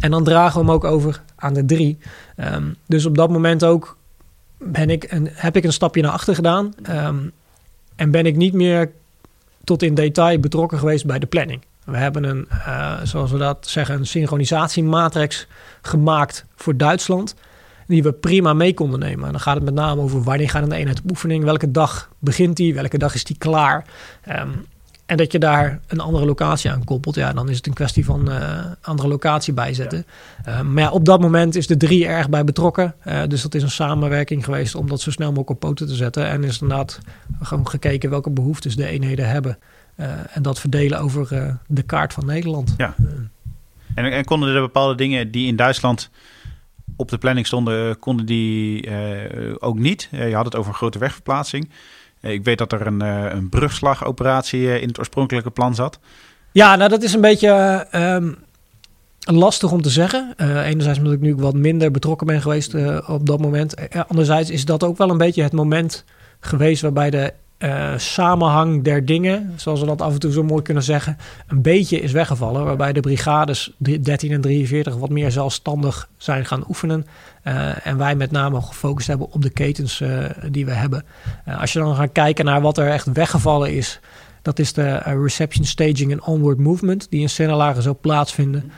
En 0.00 0.10
dan 0.10 0.24
dragen 0.24 0.60
we 0.60 0.66
hem 0.66 0.74
ook 0.74 0.84
over 0.84 1.22
aan 1.36 1.54
de 1.54 1.64
drie. 1.64 1.98
Um, 2.36 2.76
dus 2.86 3.06
op 3.06 3.16
dat 3.16 3.30
moment 3.30 3.64
ook 3.64 3.96
ben 4.58 4.90
ik 4.90 5.06
een, 5.08 5.28
heb 5.32 5.56
ik 5.56 5.64
een 5.64 5.72
stapje 5.72 6.02
naar 6.02 6.10
achter 6.10 6.34
gedaan. 6.34 6.74
Um, 6.90 7.32
en 7.96 8.10
ben 8.10 8.26
ik 8.26 8.36
niet 8.36 8.54
meer 8.54 8.90
tot 9.64 9.82
in 9.82 9.94
detail 9.94 10.38
betrokken 10.38 10.78
geweest 10.78 11.06
bij 11.06 11.18
de 11.18 11.26
planning. 11.26 11.62
We 11.84 11.96
hebben 11.96 12.24
een, 12.24 12.48
uh, 12.50 13.00
zoals 13.02 13.30
we 13.30 13.38
dat 13.38 13.66
zeggen, 13.68 13.94
een 13.94 14.06
synchronisatiematrix 14.06 15.46
gemaakt 15.82 16.44
voor 16.56 16.76
Duitsland. 16.76 17.34
Die 17.86 18.02
we 18.02 18.12
prima 18.12 18.52
mee 18.52 18.74
konden 18.74 19.00
nemen. 19.00 19.26
En 19.26 19.32
dan 19.32 19.40
gaat 19.40 19.54
het 19.54 19.64
met 19.64 19.74
name 19.74 20.00
over 20.00 20.22
wanneer 20.22 20.50
gaat 20.50 20.62
een 20.62 20.72
eenheid 20.72 21.00
op 21.02 21.10
oefening, 21.10 21.44
welke 21.44 21.70
dag 21.70 22.10
begint 22.18 22.56
die, 22.56 22.74
welke 22.74 22.98
dag 22.98 23.14
is 23.14 23.24
die 23.24 23.38
klaar. 23.38 23.84
Um, 24.28 24.66
en 25.06 25.16
dat 25.16 25.32
je 25.32 25.38
daar 25.38 25.80
een 25.86 26.00
andere 26.00 26.24
locatie 26.24 26.70
aan 26.70 26.84
koppelt, 26.84 27.14
ja, 27.14 27.32
dan 27.32 27.48
is 27.48 27.56
het 27.56 27.66
een 27.66 27.72
kwestie 27.72 28.04
van 28.04 28.30
uh, 28.30 28.58
andere 28.82 29.08
locatie 29.08 29.52
bijzetten. 29.52 30.06
Uh, 30.48 30.60
maar 30.60 30.82
ja, 30.82 30.90
op 30.90 31.04
dat 31.04 31.20
moment 31.20 31.54
is 31.54 31.66
de 31.66 31.76
drie 31.76 32.06
erg 32.06 32.28
bij 32.28 32.44
betrokken. 32.44 32.94
Uh, 33.06 33.22
dus 33.28 33.42
dat 33.42 33.54
is 33.54 33.62
een 33.62 33.70
samenwerking 33.70 34.44
geweest 34.44 34.74
om 34.74 34.88
dat 34.88 35.00
zo 35.00 35.10
snel 35.10 35.28
mogelijk 35.28 35.50
op 35.50 35.60
poten 35.60 35.86
te 35.86 35.94
zetten. 35.94 36.26
En 36.26 36.44
is 36.44 36.60
inderdaad 36.60 36.98
gewoon 37.42 37.68
gekeken 37.68 38.10
welke 38.10 38.30
behoeftes 38.30 38.76
de 38.76 38.86
eenheden 38.86 39.28
hebben. 39.28 39.58
en 40.30 40.42
dat 40.42 40.60
verdelen 40.60 41.00
over 41.00 41.56
de 41.66 41.82
kaart 41.82 42.12
van 42.12 42.26
Nederland. 42.26 42.74
Ja. 42.76 42.94
En, 43.94 44.12
en, 44.12 44.24
konden 44.24 44.54
er 44.54 44.60
bepaalde 44.60 44.94
dingen 44.94 45.30
die 45.30 45.46
in 45.46 45.56
Duitsland 45.56 46.10
op 46.96 47.10
de 47.10 47.18
planning 47.18 47.46
stonden, 47.46 47.98
konden 47.98 48.26
die 48.26 48.88
ook 49.58 49.78
niet? 49.78 50.08
je 50.10 50.34
had 50.34 50.44
het 50.44 50.56
over 50.56 50.70
een 50.70 50.78
grote 50.78 50.98
wegverplaatsing. 50.98 51.68
Ik 52.30 52.44
weet 52.44 52.58
dat 52.58 52.72
er 52.72 52.86
een, 52.86 53.02
eh, 53.02 53.24
een 53.28 53.48
brugslagoperatie 53.48 54.70
eh, 54.70 54.82
in 54.82 54.88
het 54.88 54.98
oorspronkelijke 54.98 55.50
plan 55.50 55.74
zat. 55.74 55.98
Ja, 56.52 56.76
nou 56.76 56.88
dat 56.88 57.02
is 57.02 57.12
een 57.12 57.20
beetje 57.20 57.48
ehm, 57.90 58.32
lastig 59.18 59.72
om 59.72 59.82
te 59.82 59.90
zeggen. 59.90 60.34
Enerzijds 60.64 60.98
omdat 60.98 61.12
ik 61.12 61.20
nu 61.20 61.34
wat 61.34 61.54
minder 61.54 61.90
betrokken 61.90 62.26
ben 62.26 62.42
geweest 62.42 62.74
op 63.06 63.26
dat 63.26 63.40
moment. 63.40 63.74
anderzijds 64.08 64.50
is 64.50 64.64
dat 64.64 64.84
ook 64.84 64.98
wel 64.98 65.10
een 65.10 65.18
beetje 65.18 65.42
het 65.42 65.52
moment 65.52 66.04
geweest 66.40 66.82
waarbij 66.82 67.10
de 67.10 67.32
samenhang 67.96 68.82
der 68.82 69.04
dingen, 69.04 69.52
zoals 69.56 69.80
we 69.80 69.86
dat 69.86 70.02
af 70.02 70.12
en 70.12 70.18
toe 70.18 70.32
zo 70.32 70.42
mooi 70.42 70.62
kunnen 70.62 70.82
zeggen, 70.82 71.16
een 71.46 71.62
beetje 71.62 72.00
is 72.00 72.12
weggevallen. 72.12 72.64
Waarbij 72.64 72.92
de 72.92 73.00
brigades 73.00 73.72
13 73.78 74.32
en 74.32 74.40
43 74.40 74.96
wat 74.96 75.10
meer 75.10 75.30
zelfstandig 75.30 76.08
zijn 76.16 76.46
gaan 76.46 76.64
oefenen. 76.68 77.06
Uh, 77.44 77.86
en 77.86 77.98
wij 77.98 78.14
met 78.14 78.30
name 78.30 78.60
gefocust 78.60 79.06
hebben 79.06 79.30
op 79.30 79.42
de 79.42 79.50
ketens 79.50 80.00
uh, 80.00 80.24
die 80.50 80.64
we 80.64 80.72
hebben. 80.72 81.04
Uh, 81.48 81.60
als 81.60 81.72
je 81.72 81.78
dan 81.78 81.94
gaat 81.94 82.12
kijken 82.12 82.44
naar 82.44 82.60
wat 82.60 82.78
er 82.78 82.88
echt 82.88 83.12
weggevallen 83.12 83.74
is, 83.74 84.00
dat 84.42 84.58
is 84.58 84.72
de 84.72 84.96
reception 84.96 85.64
staging 85.64 86.12
en 86.12 86.22
onward 86.22 86.58
movement, 86.58 87.06
die 87.10 87.20
in 87.20 87.28
Sennelagen 87.28 87.82
zo 87.82 87.98
plaatsvinden. 88.00 88.72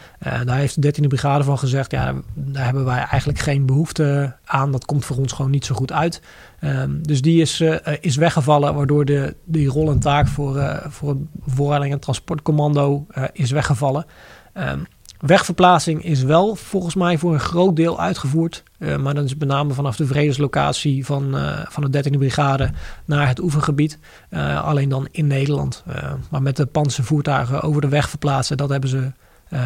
daar 0.44 0.56
heeft 0.56 0.82
de 0.82 0.94
13e 0.94 1.06
brigade 1.06 1.44
van 1.44 1.58
gezegd, 1.58 1.90
ja, 1.90 2.14
daar 2.34 2.64
hebben 2.64 2.84
wij 2.84 2.96
eigenlijk 2.96 3.38
geen 3.38 3.66
behoefte 3.66 4.36
aan. 4.44 4.72
Dat 4.72 4.84
komt 4.84 5.04
voor 5.04 5.16
ons 5.16 5.32
gewoon 5.32 5.50
niet 5.50 5.64
zo 5.64 5.74
goed 5.74 5.92
uit. 5.92 6.20
Um, 6.60 7.02
dus 7.02 7.22
die 7.22 7.40
is, 7.40 7.62
is 8.00 8.16
weggevallen, 8.16 8.74
waardoor 8.74 9.04
de, 9.04 9.34
die 9.44 9.68
rol 9.68 9.90
en 9.90 9.98
taak 9.98 10.28
voor, 10.28 10.82
voor 10.88 11.08
het 11.08 11.18
voorraading 11.46 11.92
en 11.92 12.00
transportcommando 12.00 13.06
is 13.32 13.50
weggevallen. 13.50 14.06
Um, 14.54 14.86
Wegverplaatsing 15.20 16.04
is 16.04 16.22
wel 16.22 16.54
volgens 16.54 16.94
mij 16.94 17.18
voor 17.18 17.32
een 17.32 17.40
groot 17.40 17.76
deel 17.76 18.00
uitgevoerd. 18.00 18.62
Uh, 18.78 18.96
maar 18.96 19.14
dan 19.14 19.24
is 19.24 19.36
met 19.36 19.48
name 19.48 19.72
vanaf 19.72 19.96
de 19.96 20.06
vredeslocatie 20.06 21.06
van, 21.06 21.36
uh, 21.36 21.58
van 21.68 21.90
de 21.90 22.04
13e 22.04 22.18
brigade 22.18 22.70
naar 23.04 23.28
het 23.28 23.40
oefengebied. 23.40 23.98
Uh, 24.30 24.64
alleen 24.64 24.88
dan 24.88 25.08
in 25.10 25.26
Nederland. 25.26 25.84
maar 26.30 26.42
met 26.42 26.56
de 26.56 26.66
panzervoertuigen 26.66 27.62
over 27.62 27.80
de 27.80 27.88
weg 27.88 28.08
verplaatsen, 28.08 28.56
dat 28.56 28.68
hebben 28.68 28.90
ze 28.90 29.12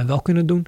wel 0.06 0.20
kunnen 0.20 0.46
doen. 0.46 0.66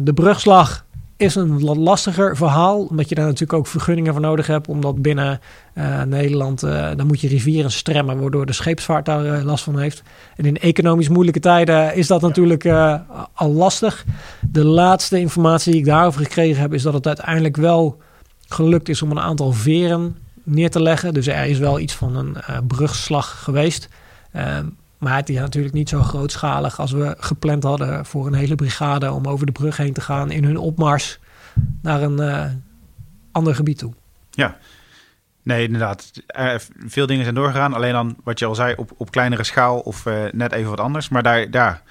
de 0.00 0.12
brugslag 0.14 0.84
is 1.22 1.34
een 1.34 1.60
wat 1.60 1.76
lastiger 1.76 2.36
verhaal. 2.36 2.84
Omdat 2.84 3.08
je 3.08 3.14
daar 3.14 3.24
natuurlijk 3.24 3.52
ook 3.52 3.66
vergunningen 3.66 4.12
voor 4.12 4.22
nodig 4.22 4.46
hebt. 4.46 4.68
Omdat 4.68 5.02
binnen 5.02 5.40
uh, 5.74 6.02
Nederland, 6.02 6.64
uh, 6.64 6.90
dan 6.96 7.06
moet 7.06 7.20
je 7.20 7.28
rivieren 7.28 7.70
stremmen. 7.70 8.20
Waardoor 8.20 8.46
de 8.46 8.52
scheepsvaart 8.52 9.04
daar 9.04 9.24
uh, 9.24 9.44
last 9.44 9.64
van 9.64 9.78
heeft. 9.78 10.02
En 10.36 10.44
in 10.44 10.56
economisch 10.56 11.08
moeilijke 11.08 11.40
tijden 11.40 11.94
is 11.94 12.06
dat 12.06 12.20
natuurlijk 12.20 12.66
al 13.34 13.52
lastig. 13.52 14.04
De 14.50 14.64
laatste 14.64 15.18
informatie 15.18 15.72
die 15.72 15.80
ik 15.80 15.86
daarover 15.86 16.22
gekregen 16.22 16.60
heb. 16.60 16.72
Is 16.72 16.82
dat 16.82 16.94
het 16.94 17.06
uiteindelijk 17.06 17.56
wel 17.56 18.00
gelukt 18.48 18.88
is 18.88 19.02
om 19.02 19.10
een 19.10 19.20
aantal 19.20 19.52
veren 19.52 20.16
neer 20.42 20.70
te 20.70 20.82
leggen. 20.82 21.14
Dus 21.14 21.26
er 21.26 21.44
is 21.46 21.58
wel 21.58 21.78
iets 21.78 21.94
van 21.94 22.16
een 22.16 22.36
brugslag 22.66 23.42
geweest. 23.42 23.88
Ehm, 25.02 25.10
maar 25.10 25.16
het 25.16 25.28
is 25.28 25.36
natuurlijk 25.36 25.74
niet 25.74 25.88
zo 25.88 26.02
grootschalig 26.02 26.80
als 26.80 26.92
we 26.92 27.14
gepland 27.18 27.62
hadden 27.62 28.06
voor 28.06 28.26
een 28.26 28.34
hele 28.34 28.54
brigade 28.54 29.12
om 29.12 29.26
over 29.26 29.46
de 29.46 29.52
brug 29.52 29.76
heen 29.76 29.92
te 29.92 30.00
gaan 30.00 30.30
in 30.30 30.44
hun 30.44 30.56
opmars 30.56 31.18
naar 31.82 32.02
een 32.02 32.20
uh, 32.20 32.44
ander 33.32 33.54
gebied 33.54 33.78
toe. 33.78 33.92
Ja, 34.30 34.56
nee, 35.42 35.64
inderdaad. 35.64 36.12
veel 36.86 37.06
dingen 37.06 37.22
zijn 37.22 37.34
doorgegaan. 37.34 37.74
Alleen 37.74 37.92
dan 37.92 38.16
wat 38.24 38.38
je 38.38 38.46
al 38.46 38.54
zei, 38.54 38.74
op, 38.76 38.90
op 38.96 39.10
kleinere 39.10 39.44
schaal 39.44 39.78
of 39.78 40.06
uh, 40.06 40.24
net 40.32 40.52
even 40.52 40.70
wat 40.70 40.80
anders. 40.80 41.08
Maar 41.08 41.22
daar, 41.22 41.50
daar 41.50 41.82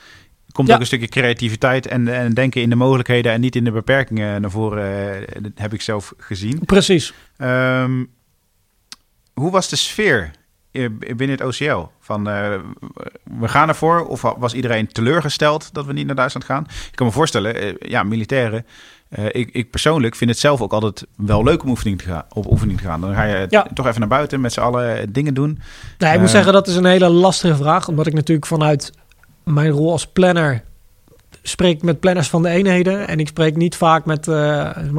komt 0.51 0.67
ja. 0.67 0.73
ook 0.73 0.79
een 0.79 0.85
stukje 0.85 1.07
creativiteit 1.07 1.87
en, 1.87 2.07
en 2.07 2.33
denken 2.33 2.61
in 2.61 2.69
de 2.69 2.75
mogelijkheden 2.75 3.31
en 3.31 3.41
niet 3.41 3.55
in 3.55 3.63
de 3.63 3.71
beperkingen 3.71 4.41
naar 4.41 4.51
voren. 4.51 5.21
Uh, 5.21 5.27
dat 5.41 5.51
heb 5.55 5.73
ik 5.73 5.81
zelf 5.81 6.13
gezien. 6.17 6.65
Precies. 6.65 7.13
Um, 7.37 8.09
hoe 9.33 9.51
was 9.51 9.69
de 9.69 9.75
sfeer 9.75 10.31
binnen 10.71 11.29
het 11.29 11.41
OCL? 11.41 11.87
Van 11.99 12.29
uh, 12.29 12.53
we 13.39 13.47
gaan 13.47 13.67
ervoor? 13.67 14.05
Of 14.05 14.21
was 14.21 14.53
iedereen 14.53 14.87
teleurgesteld 14.87 15.73
dat 15.73 15.85
we 15.85 15.93
niet 15.93 16.05
naar 16.05 16.15
Duitsland 16.15 16.45
gaan? 16.45 16.63
Ik 16.63 16.95
kan 16.95 17.05
me 17.05 17.11
voorstellen, 17.11 17.63
uh, 17.63 17.73
ja, 17.79 18.03
militairen. 18.03 18.65
Uh, 19.19 19.25
ik, 19.31 19.49
ik, 19.51 19.71
persoonlijk 19.71 20.15
vind 20.15 20.29
het 20.29 20.39
zelf 20.39 20.61
ook 20.61 20.73
altijd 20.73 21.05
wel 21.15 21.43
leuk 21.43 21.63
om 21.63 21.69
oefening 21.69 21.97
te 22.01 22.05
gaan, 22.05 22.23
op 22.29 22.51
oefening 22.51 22.79
te 22.79 22.85
gaan. 22.85 23.01
Dan 23.01 23.13
ga 23.13 23.23
je 23.23 23.47
ja. 23.49 23.67
toch 23.73 23.87
even 23.87 23.99
naar 23.99 24.09
buiten 24.09 24.41
met 24.41 24.53
z'n 24.53 24.59
allen 24.59 25.13
dingen 25.13 25.33
doen. 25.33 25.59
Nee, 25.97 26.13
ik 26.13 26.19
moet 26.19 26.29
zeggen, 26.29 26.53
dat 26.53 26.67
is 26.67 26.75
een 26.75 26.85
hele 26.85 27.09
lastige 27.09 27.55
vraag. 27.55 27.87
Omdat 27.87 28.07
ik 28.07 28.13
natuurlijk 28.13 28.47
vanuit 28.47 28.93
mijn 29.43 29.69
rol 29.69 29.91
als 29.91 30.07
planner 30.07 30.63
spreek 31.41 31.83
met 31.83 31.99
planners 31.99 32.29
van 32.29 32.41
de 32.41 32.49
eenheden. 32.49 33.07
En 33.07 33.19
ik 33.19 33.27
spreek 33.27 33.55
niet 33.55 33.75
vaak 33.75 34.05
met, 34.05 34.25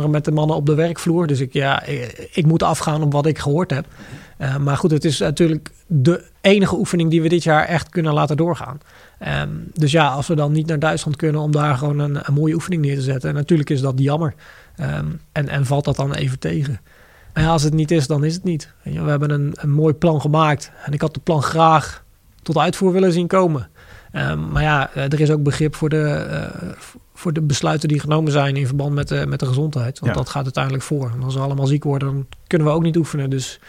met 0.08 0.24
de 0.24 0.32
mannen 0.32 0.56
op 0.56 0.66
de 0.66 0.74
werkvloer. 0.74 1.26
Dus 1.26 1.40
ik, 1.40 1.52
ja, 1.52 1.84
ik, 1.84 2.28
ik 2.32 2.46
moet 2.46 2.62
afgaan 2.62 3.02
op 3.02 3.12
wat 3.12 3.26
ik 3.26 3.38
gehoord 3.38 3.70
heb. 3.70 3.86
Uh, 4.42 4.56
maar 4.56 4.76
goed, 4.76 4.90
het 4.90 5.04
is 5.04 5.18
natuurlijk 5.18 5.70
de 5.86 6.24
enige 6.40 6.76
oefening 6.76 7.10
die 7.10 7.22
we 7.22 7.28
dit 7.28 7.42
jaar 7.42 7.66
echt 7.66 7.88
kunnen 7.88 8.12
laten 8.12 8.36
doorgaan. 8.36 8.80
Um, 9.42 9.70
dus 9.74 9.92
ja, 9.92 10.08
als 10.08 10.26
we 10.26 10.34
dan 10.34 10.52
niet 10.52 10.66
naar 10.66 10.78
Duitsland 10.78 11.16
kunnen 11.16 11.40
om 11.40 11.50
daar 11.50 11.76
gewoon 11.76 11.98
een, 11.98 12.18
een 12.22 12.34
mooie 12.34 12.54
oefening 12.54 12.82
neer 12.82 12.94
te 12.94 13.02
zetten. 13.02 13.34
natuurlijk 13.34 13.70
is 13.70 13.80
dat 13.80 13.94
jammer. 13.96 14.34
Um, 14.80 15.20
en, 15.32 15.48
en 15.48 15.66
valt 15.66 15.84
dat 15.84 15.96
dan 15.96 16.14
even 16.14 16.38
tegen. 16.38 16.80
Maar 17.34 17.42
ja, 17.42 17.48
als 17.48 17.62
het 17.62 17.74
niet 17.74 17.90
is, 17.90 18.06
dan 18.06 18.24
is 18.24 18.34
het 18.34 18.44
niet. 18.44 18.72
We 18.82 18.90
hebben 18.90 19.30
een, 19.30 19.52
een 19.54 19.70
mooi 19.70 19.94
plan 19.94 20.20
gemaakt. 20.20 20.72
En 20.84 20.92
ik 20.92 21.00
had 21.00 21.14
het 21.14 21.24
plan 21.24 21.42
graag 21.42 22.04
tot 22.42 22.58
uitvoer 22.58 22.92
willen 22.92 23.12
zien 23.12 23.26
komen. 23.26 23.68
Um, 24.12 24.50
maar 24.50 24.62
ja, 24.62 24.90
eh, 24.94 25.12
er 25.12 25.20
is 25.20 25.30
ook 25.30 25.42
begrip 25.42 25.74
voor 25.74 25.88
de, 25.88 26.26
uh, 26.30 26.70
voor 27.14 27.32
de 27.32 27.40
besluiten 27.40 27.88
die 27.88 28.00
genomen 28.00 28.32
zijn 28.32 28.56
in 28.56 28.66
verband 28.66 28.94
met 28.94 29.08
de, 29.08 29.26
met 29.26 29.40
de 29.40 29.46
gezondheid. 29.46 29.98
Want 29.98 30.12
ja. 30.12 30.18
dat 30.18 30.28
gaat 30.28 30.44
uiteindelijk 30.44 30.84
voor. 30.84 31.10
En 31.14 31.22
als 31.22 31.34
we 31.34 31.40
allemaal 31.40 31.66
ziek 31.66 31.84
worden, 31.84 32.08
dan 32.08 32.26
kunnen 32.46 32.66
we 32.66 32.72
ook 32.72 32.82
niet 32.82 32.96
oefenen. 32.96 33.30
Dus 33.30 33.60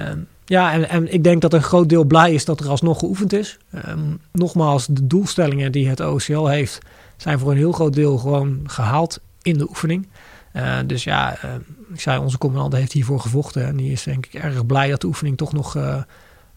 Um, 0.00 0.26
ja, 0.44 0.86
en, 0.88 1.12
ik 1.12 1.24
denk 1.24 1.40
dat 1.40 1.52
een 1.52 1.62
groot 1.62 1.88
deel 1.88 2.04
blij 2.04 2.32
is 2.32 2.44
dat 2.44 2.60
er 2.60 2.68
alsnog 2.68 2.98
geoefend 2.98 3.32
is. 3.32 3.58
Um, 3.88 4.20
nogmaals, 4.32 4.86
de 4.86 5.06
doelstellingen 5.06 5.72
die 5.72 5.88
het 5.88 6.00
OCL 6.00 6.46
heeft, 6.46 6.78
zijn 7.16 7.38
voor 7.38 7.50
een 7.50 7.56
heel 7.56 7.72
groot 7.72 7.92
deel 7.92 8.18
gewoon 8.18 8.60
gehaald 8.66 9.20
in 9.42 9.58
de 9.58 9.68
oefening. 9.68 10.08
Uh, 10.52 10.78
dus 10.86 11.04
ja, 11.04 11.36
uh, 11.44 11.50
ik 11.92 12.00
zei, 12.00 12.18
onze 12.18 12.38
commandant 12.38 12.72
heeft 12.72 12.92
hiervoor 12.92 13.20
gevochten. 13.20 13.66
En 13.66 13.76
die 13.76 13.92
is 13.92 14.02
denk 14.02 14.26
ik 14.26 14.34
erg 14.34 14.66
blij 14.66 14.90
dat 14.90 15.00
de 15.00 15.06
oefening 15.06 15.36
toch 15.36 15.52
nog 15.52 15.76
uh, 15.76 16.02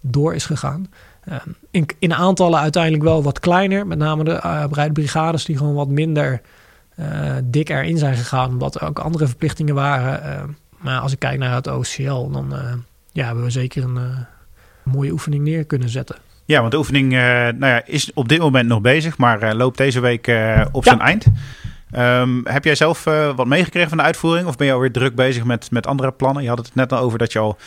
door 0.01 0.33
is 0.33 0.45
gegaan. 0.45 0.87
In, 1.99 2.13
aantallen 2.13 2.59
uiteindelijk 2.59 3.03
wel 3.03 3.23
wat 3.23 3.39
kleiner. 3.39 3.87
Met 3.87 3.97
name 3.97 4.23
de 4.23 4.41
uh, 4.77 4.91
brigades 4.91 5.45
die 5.45 5.57
gewoon 5.57 5.73
wat 5.73 5.87
minder 5.87 6.41
dik 7.43 7.69
erin 7.69 7.97
zijn 7.97 8.15
gegaan. 8.15 8.49
Omdat 8.49 8.75
er 8.75 8.87
ook 8.87 8.99
andere 8.99 9.27
verplichtingen 9.27 9.75
waren. 9.75 10.57
maar 10.77 10.99
als 10.99 11.11
ik 11.11 11.19
kijk 11.19 11.39
naar 11.39 11.53
het 11.53 11.67
OCL, 11.67 12.29
dan 12.29 12.53
ja, 13.15 13.25
hebben 13.25 13.43
we 13.43 13.49
zeker 13.49 13.83
een, 13.83 13.95
uh, 13.95 14.17
mooie 14.83 15.11
oefening 15.11 15.43
neer 15.43 15.65
kunnen 15.65 15.89
zetten. 15.89 16.15
Ja, 16.45 16.59
want 16.59 16.71
de 16.71 16.77
oefening 16.77 17.13
uh, 17.13 17.19
nou 17.19 17.65
ja, 17.65 17.85
is 17.85 18.13
op 18.13 18.29
dit 18.29 18.39
moment 18.39 18.67
nog 18.67 18.81
bezig, 18.81 19.17
maar 19.17 19.43
uh, 19.43 19.53
loopt 19.53 19.77
deze 19.77 19.99
week 19.99 20.31
op 20.71 20.83
zijn 20.83 20.99
eind. 20.99 21.25
Um, 21.97 22.41
heb 22.47 22.63
jij 22.63 22.75
zelf 22.75 23.03
wat 23.35 23.45
meegekregen 23.45 23.89
van 23.89 23.97
de 23.97 24.03
uitvoering? 24.03 24.47
Of 24.47 24.57
ben 24.57 24.67
je 24.67 24.73
alweer 24.73 24.91
druk 24.91 25.15
bezig 25.15 25.43
met, 25.43 25.71
met 25.71 25.87
andere 25.87 26.11
plannen? 26.11 26.43
Je 26.43 26.49
had 26.49 26.57
het 26.57 26.75
net 26.75 26.93
al 26.93 26.99
over 26.99 27.17
dat 27.17 27.31
je 27.31 27.39
al 27.39 27.57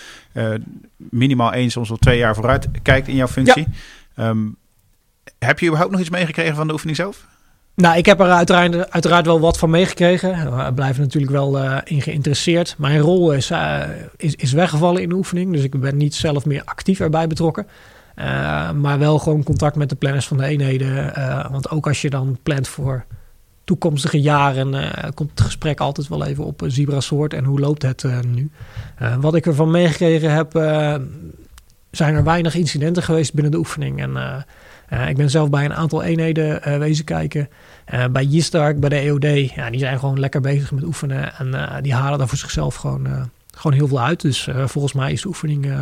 minimaal 0.97 1.53
één, 1.53 1.71
soms 1.71 1.89
wel 1.89 1.99
twee 1.99 2.19
jaar 2.19 2.35
vooruit 2.35 2.69
kijkt 2.83 3.09
in 3.09 3.15
jouw 3.15 3.29
functie. 3.29 3.67
Ja. 4.15 4.29
Um, 4.29 4.57
heb 5.39 5.59
je 5.59 5.67
überhaupt 5.67 5.93
nog 5.93 6.01
iets 6.01 6.11
meegekregen 6.11 6.55
van 6.55 6.67
de 6.67 6.73
oefening 6.73 6.97
zelf? 6.97 7.27
Nou, 7.81 7.97
ik 7.97 8.07
heb 8.07 8.21
er 8.21 8.31
uiteraard, 8.31 8.91
uiteraard 8.91 9.27
wel 9.27 9.41
wat 9.41 9.59
van 9.59 9.71
meegekregen. 9.71 10.65
We 10.67 10.73
blijven 10.73 11.03
natuurlijk 11.03 11.33
wel 11.33 11.65
uh, 11.65 11.79
in 11.85 12.03
geïnteresseerd. 12.03 12.75
Mijn 12.79 13.01
rol 13.01 13.33
is, 13.33 13.51
uh, 13.51 13.83
is, 14.17 14.35
is 14.35 14.53
weggevallen 14.53 15.03
in 15.03 15.09
de 15.09 15.15
oefening. 15.15 15.53
Dus 15.53 15.63
ik 15.63 15.81
ben 15.81 15.97
niet 15.97 16.15
zelf 16.15 16.45
meer 16.47 16.63
actief 16.65 17.01
erbij 17.01 17.27
betrokken. 17.27 17.67
Uh, 18.17 18.71
maar 18.71 18.99
wel 18.99 19.19
gewoon 19.19 19.43
contact 19.43 19.77
met 19.77 19.89
de 19.89 19.95
planners 19.95 20.27
van 20.27 20.37
de 20.37 20.45
eenheden. 20.45 21.13
want 21.51 21.71
ook 21.71 21.87
als 21.87 22.03
je 22.03 22.11
dan 22.11 22.39
plant 22.43 22.69
voor 22.69 23.05
toekomstige 23.65 24.21
jaren... 24.21 24.93
komt 25.15 25.31
het 25.31 25.41
gesprek 25.41 25.81
altijd 25.81 26.09
wel 26.09 26.25
even 26.25 26.45
op 26.45 26.63
Zebra 26.67 27.01
soort 27.01 27.35
en 27.35 27.45
hoe 27.45 27.61
loopt 27.61 27.83
het 27.83 28.05
nu. 28.27 28.51
wat 29.21 29.35
ik 29.35 29.47
ervan 29.47 29.71
meegekregen 29.71 30.33
heb... 30.33 30.53
zijn 31.91 32.15
er 32.15 32.25
weinig 32.25 32.55
incidenten 32.55 33.03
geweest 33.03 33.35
binnen 33.35 33.53
de 33.53 33.59
oefening. 33.59 34.01
En 34.01 34.47
ik 35.09 35.17
ben 35.17 35.31
zelf 35.31 35.51
bij 35.51 35.65
een 35.65 35.75
aantal 35.75 36.03
eenheden 36.03 36.79
wezen 36.79 37.05
kijken. 37.05 37.49
Uh, 37.93 38.07
bij 38.07 38.25
Jistark, 38.25 38.81
bij 38.81 38.89
de 38.89 38.97
EOD, 38.97 39.51
ja, 39.55 39.71
die 39.71 39.81
zijn 39.81 39.99
gewoon 39.99 40.21
lekker 40.21 40.41
bezig 40.41 40.73
met 40.73 40.85
oefenen. 40.85 41.35
En 41.35 41.83
die 41.83 41.95
halen 41.95 42.19
daar 42.19 42.29
voor 42.29 42.39
zichzelf 42.39 42.75
gewoon, 42.75 43.31
gewoon 43.51 43.77
heel 43.77 43.89
veel 43.89 44.01
uit. 44.01 44.21
Dus 44.21 44.49
volgens 44.65 44.93
mij 44.93 45.13
is 45.13 45.23
de 45.23 45.29
oefening 45.29 45.73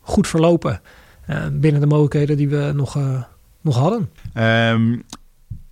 goed 0.00 0.28
verlopen. 0.28 0.80
binnen 1.52 1.80
de 1.80 1.86
mogelijkheden 1.86 2.36
die 2.36 2.48
we 2.48 2.72
nog 2.74 2.98
nog 3.66 3.76
hadden. 3.76 4.10
Ehm, 4.32 4.96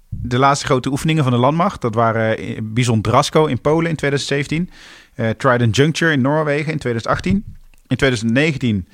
de 0.08 0.38
laatste 0.38 0.66
grote 0.66 0.90
oefeningen 0.90 1.22
van 1.22 1.32
de 1.32 1.38
landmacht, 1.38 1.80
dat 1.80 1.94
waren 1.94 2.36
Bison 2.74 3.00
Drasko 3.00 3.46
in 3.46 3.60
Polen 3.60 3.90
in 3.90 3.96
2017, 3.96 4.70
uh, 5.14 5.30
Trident 5.30 5.76
Juncture 5.76 6.12
in 6.12 6.20
Noorwegen 6.20 6.72
in 6.72 6.78
2018. 6.78 7.44
In 7.86 7.96
2019 7.96 8.88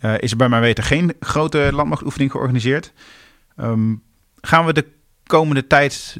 uh, 0.00 0.14
is 0.18 0.30
er 0.30 0.36
bij 0.36 0.48
mijn 0.48 0.62
weten 0.62 0.84
geen 0.84 1.12
grote 1.20 1.70
landmachtoefening 1.72 2.30
georganiseerd. 2.30 2.92
Um, 3.60 4.02
gaan 4.40 4.66
we 4.66 4.72
de 4.72 4.86
komende 5.30 5.66
tijd 5.66 6.16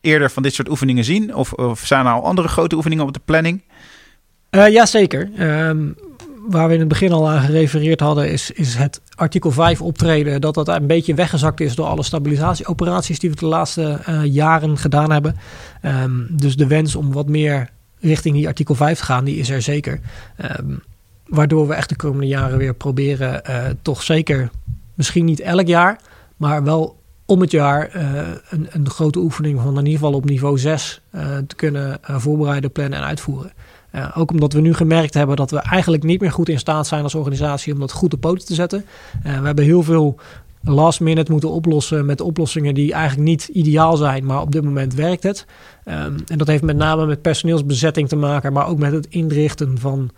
eerder 0.00 0.30
van 0.30 0.42
dit 0.42 0.54
soort 0.54 0.68
oefeningen 0.68 1.04
zien? 1.04 1.34
Of, 1.34 1.52
of 1.52 1.86
zijn 1.86 2.06
er 2.06 2.12
al 2.12 2.24
andere 2.24 2.48
grote 2.48 2.76
oefeningen 2.76 3.04
op 3.04 3.12
de 3.12 3.20
planning? 3.24 3.62
Uh, 4.50 4.68
Jazeker. 4.68 5.30
Um, 5.68 5.96
waar 6.48 6.68
we 6.68 6.74
in 6.74 6.80
het 6.80 6.88
begin 6.88 7.12
al 7.12 7.28
aan 7.28 7.40
gerefereerd 7.40 8.00
hadden, 8.00 8.30
is, 8.30 8.50
is 8.50 8.74
het 8.74 9.00
artikel 9.14 9.50
5 9.50 9.82
optreden. 9.82 10.40
Dat 10.40 10.54
dat 10.54 10.68
een 10.68 10.86
beetje 10.86 11.14
weggezakt 11.14 11.60
is 11.60 11.74
door 11.74 11.86
alle 11.86 12.02
stabilisatieoperaties 12.02 13.18
die 13.18 13.30
we 13.30 13.36
de 13.36 13.46
laatste 13.46 13.98
uh, 14.08 14.24
jaren 14.24 14.78
gedaan 14.78 15.10
hebben. 15.10 15.36
Um, 15.82 16.26
dus 16.30 16.56
de 16.56 16.66
wens 16.66 16.96
om 16.96 17.12
wat 17.12 17.28
meer 17.28 17.70
richting 18.00 18.34
die 18.34 18.46
artikel 18.46 18.74
5 18.74 18.98
te 18.98 19.04
gaan, 19.04 19.24
die 19.24 19.36
is 19.36 19.50
er 19.50 19.62
zeker. 19.62 20.00
Um, 20.58 20.82
waardoor 21.26 21.68
we 21.68 21.74
echt 21.74 21.88
de 21.88 21.96
komende 21.96 22.26
jaren 22.26 22.58
weer 22.58 22.74
proberen, 22.74 23.42
uh, 23.50 23.64
toch 23.82 24.02
zeker, 24.02 24.50
misschien 24.94 25.24
niet 25.24 25.40
elk 25.40 25.66
jaar, 25.66 26.00
maar 26.36 26.64
wel 26.64 27.01
om 27.32 27.40
het 27.40 27.50
jaar 27.50 27.96
uh, 27.96 28.02
een, 28.50 28.68
een, 28.70 28.90
grote 28.90 29.18
oefening 29.18 29.60
van 29.60 29.78
in 29.78 29.84
ieder 29.84 29.92
geval 29.92 30.14
op 30.14 30.24
niveau 30.24 30.58
6 30.58 31.00
uh, 31.14 31.22
te 31.46 31.54
kunnen 31.54 31.98
voorbereiden, 32.02 32.72
plannen 32.72 32.98
en 32.98 33.04
uitvoeren. 33.04 33.52
Ook 34.14 34.30
omdat 34.30 34.52
we 34.52 34.60
nu 34.60 34.74
gemerkt 34.74 35.14
hebben 35.14 35.36
dat 35.36 35.50
we 35.50 35.58
eigenlijk 35.58 36.02
niet 36.02 36.20
meer 36.20 36.32
goed 36.32 36.48
in 36.48 36.58
staat 36.58 36.86
zijn 36.86 37.02
als 37.02 37.14
organisatie 37.14 37.72
om 37.72 37.80
dat 37.80 37.92
goed 37.92 38.14
op 38.14 38.20
poten 38.20 38.46
te 38.46 38.54
zetten. 38.54 38.84
We 39.22 39.28
hebben 39.28 39.64
heel 39.64 39.82
veel 39.82 40.18
last 40.62 41.00
minute 41.00 41.30
moeten 41.30 41.50
oplossen 41.50 42.06
met 42.06 42.20
oplossingen 42.20 42.74
die 42.74 42.92
eigenlijk 42.92 43.28
niet 43.28 43.48
ideaal 43.52 43.96
zijn, 43.96 44.24
maar 44.24 44.40
op 44.40 44.52
dit 44.52 44.64
moment 44.64 44.94
werkt 44.94 45.22
het. 45.22 45.46
Um, 45.84 46.16
en 46.26 46.38
dat 46.38 46.46
heeft 46.46 46.62
met 46.62 46.76
name 46.76 47.06
met 47.06 47.22
personeelsbezetting 47.22 48.08
te 48.08 48.16
maken, 48.16 48.52
maar 48.52 48.66
ook 48.66 48.78
met 48.78 48.92
het 48.92 49.06
inrichten 49.08 49.78
van 49.78 50.10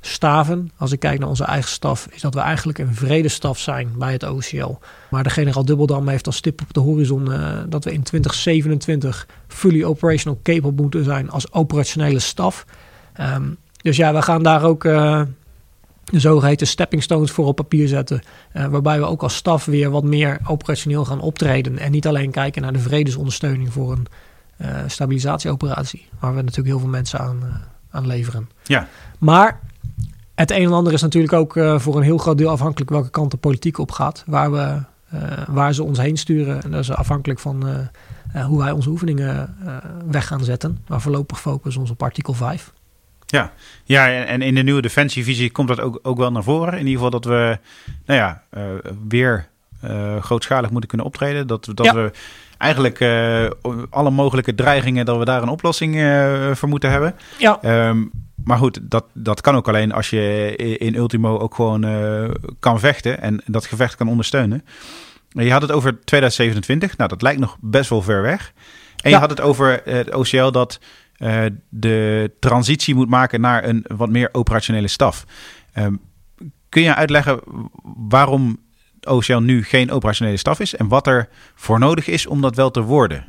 staven. 0.00 0.70
Als 0.76 0.92
ik 0.92 1.00
kijk 1.00 1.18
naar 1.18 1.28
onze 1.28 1.44
eigen 1.44 1.70
staf, 1.70 2.08
is 2.10 2.20
dat 2.20 2.34
we 2.34 2.40
eigenlijk 2.40 2.78
een 2.78 2.94
vredestaf 2.94 3.58
zijn 3.58 3.92
bij 3.98 4.12
het 4.12 4.22
OCL. 4.28 4.78
Maar 5.10 5.22
de 5.22 5.30
generaal 5.30 5.64
Dubbeldam 5.64 6.08
heeft 6.08 6.26
als 6.26 6.36
stip 6.36 6.60
op 6.60 6.72
de 6.72 6.80
horizon 6.80 7.30
uh, 7.30 7.58
dat 7.68 7.84
we 7.84 7.92
in 7.92 8.02
2027 8.02 9.26
fully 9.48 9.84
operational 9.84 10.40
capable 10.42 10.82
moeten 10.82 11.04
zijn 11.04 11.30
als 11.30 11.52
operationele 11.52 12.18
staf. 12.18 12.66
Um, 13.20 13.56
dus 13.82 13.96
ja, 13.96 14.14
we 14.14 14.22
gaan 14.22 14.42
daar 14.42 14.62
ook 14.62 14.84
uh, 14.84 15.22
de 16.04 16.20
zogeheten 16.20 16.66
stepping 16.66 17.02
stones 17.02 17.30
voor 17.30 17.46
op 17.46 17.56
papier 17.56 17.88
zetten. 17.88 18.22
Uh, 18.52 18.66
waarbij 18.66 18.98
we 18.98 19.04
ook 19.04 19.22
als 19.22 19.36
staf 19.36 19.64
weer 19.64 19.90
wat 19.90 20.04
meer 20.04 20.38
operationeel 20.46 21.04
gaan 21.04 21.20
optreden. 21.20 21.78
En 21.78 21.90
niet 21.90 22.06
alleen 22.06 22.30
kijken 22.30 22.62
naar 22.62 22.72
de 22.72 22.78
vredesondersteuning 22.78 23.72
voor 23.72 23.92
een 23.92 24.06
stabilisatieoperatie. 24.86 26.08
Waar 26.18 26.34
we 26.34 26.40
natuurlijk 26.40 26.68
heel 26.68 26.78
veel 26.78 26.88
mensen 26.88 27.18
aan, 27.18 27.62
aan 27.90 28.06
leveren. 28.06 28.50
Ja. 28.64 28.88
Maar 29.18 29.60
het 30.40 30.50
een 30.50 30.64
en 30.64 30.72
ander 30.72 30.92
is 30.92 31.02
natuurlijk 31.02 31.32
ook 31.32 31.52
voor 31.76 31.96
een 31.96 32.02
heel 32.02 32.18
groot 32.18 32.38
deel 32.38 32.50
afhankelijk 32.50 32.90
welke 32.90 33.10
kant 33.10 33.30
de 33.30 33.36
politiek 33.36 33.78
op 33.78 33.90
gaat. 33.90 34.24
Waar, 34.26 34.52
we, 34.52 34.82
waar 35.48 35.74
ze 35.74 35.82
ons 35.82 35.98
heen 35.98 36.16
sturen. 36.16 36.62
En 36.62 36.70
dat 36.70 36.80
is 36.80 36.90
afhankelijk 36.90 37.38
van 37.38 37.88
hoe 38.46 38.58
wij 38.58 38.70
onze 38.70 38.88
oefeningen 38.88 39.56
weg 40.10 40.26
gaan 40.26 40.44
zetten. 40.44 40.78
Maar 40.86 41.00
voorlopig 41.00 41.40
focussen 41.40 41.80
ons 41.80 41.90
op 41.90 42.02
artikel 42.02 42.32
5. 42.32 42.72
Ja, 43.26 43.52
ja 43.84 44.24
en 44.24 44.42
in 44.42 44.54
de 44.54 44.62
nieuwe 44.62 44.82
defensievisie 44.82 45.50
komt 45.50 45.68
dat 45.68 45.80
ook, 45.80 45.98
ook 46.02 46.18
wel 46.18 46.32
naar 46.32 46.42
voren. 46.42 46.72
In 46.72 46.86
ieder 46.86 46.94
geval 46.94 47.10
dat 47.10 47.24
we 47.24 47.58
nou 48.06 48.20
ja, 48.20 48.42
weer 49.08 49.48
grootschalig 50.20 50.70
moeten 50.70 50.88
kunnen 50.88 51.06
optreden. 51.06 51.46
Dat, 51.46 51.68
dat 51.74 51.86
ja. 51.86 51.94
we 51.94 52.10
eigenlijk 52.58 53.00
alle 53.90 54.10
mogelijke 54.10 54.54
dreigingen, 54.54 55.04
dat 55.04 55.18
we 55.18 55.24
daar 55.24 55.42
een 55.42 55.48
oplossing 55.48 55.94
voor 56.54 56.68
moeten 56.68 56.90
hebben. 56.90 57.14
Ja. 57.38 57.88
Um, 57.88 58.10
maar 58.44 58.58
goed, 58.58 58.78
dat, 58.82 59.04
dat 59.14 59.40
kan 59.40 59.56
ook 59.56 59.68
alleen 59.68 59.92
als 59.92 60.10
je 60.10 60.54
in 60.78 60.94
Ultimo 60.94 61.38
ook 61.38 61.54
gewoon 61.54 61.86
kan 62.58 62.80
vechten 62.80 63.20
en 63.22 63.42
dat 63.46 63.66
gevecht 63.66 63.96
kan 63.96 64.08
ondersteunen. 64.08 64.64
Je 65.28 65.52
had 65.52 65.62
het 65.62 65.72
over 65.72 66.04
2027. 66.04 66.96
Nou, 66.96 67.08
dat 67.08 67.22
lijkt 67.22 67.40
nog 67.40 67.56
best 67.60 67.90
wel 67.90 68.02
ver 68.02 68.22
weg. 68.22 68.52
En 68.96 69.10
ja. 69.10 69.16
je 69.16 69.20
had 69.20 69.30
het 69.30 69.40
over 69.40 69.80
het 69.84 70.14
OCL 70.14 70.50
dat 70.50 70.80
uh, 71.18 71.44
de 71.68 72.30
transitie 72.38 72.94
moet 72.94 73.08
maken 73.08 73.40
naar 73.40 73.64
een 73.64 73.84
wat 73.96 74.08
meer 74.08 74.28
operationele 74.32 74.88
staf. 74.88 75.24
Um, 75.74 76.00
kun 76.68 76.82
je 76.82 76.94
uitleggen 76.94 77.40
waarom 78.08 78.58
OCL 79.00 79.38
nu 79.38 79.64
geen 79.64 79.90
operationele 79.90 80.36
staf 80.36 80.60
is 80.60 80.74
en 80.74 80.88
wat 80.88 81.06
er 81.06 81.28
voor 81.54 81.78
nodig 81.78 82.06
is 82.06 82.26
om 82.26 82.40
dat 82.40 82.56
wel 82.56 82.70
te 82.70 82.82
worden? 82.82 83.24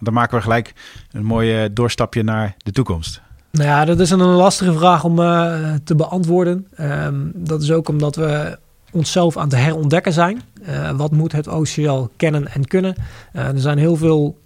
Dan 0.00 0.12
maken 0.12 0.36
we 0.36 0.42
gelijk 0.42 0.72
een 1.10 1.24
mooi 1.24 1.72
doorstapje 1.72 2.22
naar 2.22 2.54
de 2.58 2.72
toekomst. 2.72 3.22
Nou 3.50 3.68
ja, 3.68 3.84
dat 3.84 4.00
is 4.00 4.10
een 4.10 4.20
lastige 4.20 4.72
vraag 4.72 5.04
om 5.04 5.18
uh, 5.18 5.74
te 5.84 5.94
beantwoorden. 5.94 6.66
Um, 6.80 7.32
dat 7.34 7.62
is 7.62 7.72
ook 7.72 7.88
omdat 7.88 8.16
we 8.16 8.58
onszelf 8.92 9.36
aan 9.36 9.48
het 9.48 9.58
herontdekken 9.58 10.12
zijn. 10.12 10.42
Uh, 10.68 10.90
wat 10.90 11.12
moet 11.12 11.32
het 11.32 11.48
OCL 11.48 12.06
kennen 12.16 12.48
en 12.48 12.66
kunnen? 12.66 12.94
er 13.32 13.60
zijn 13.60 13.78
heel 13.78 13.96
veel 13.96 14.38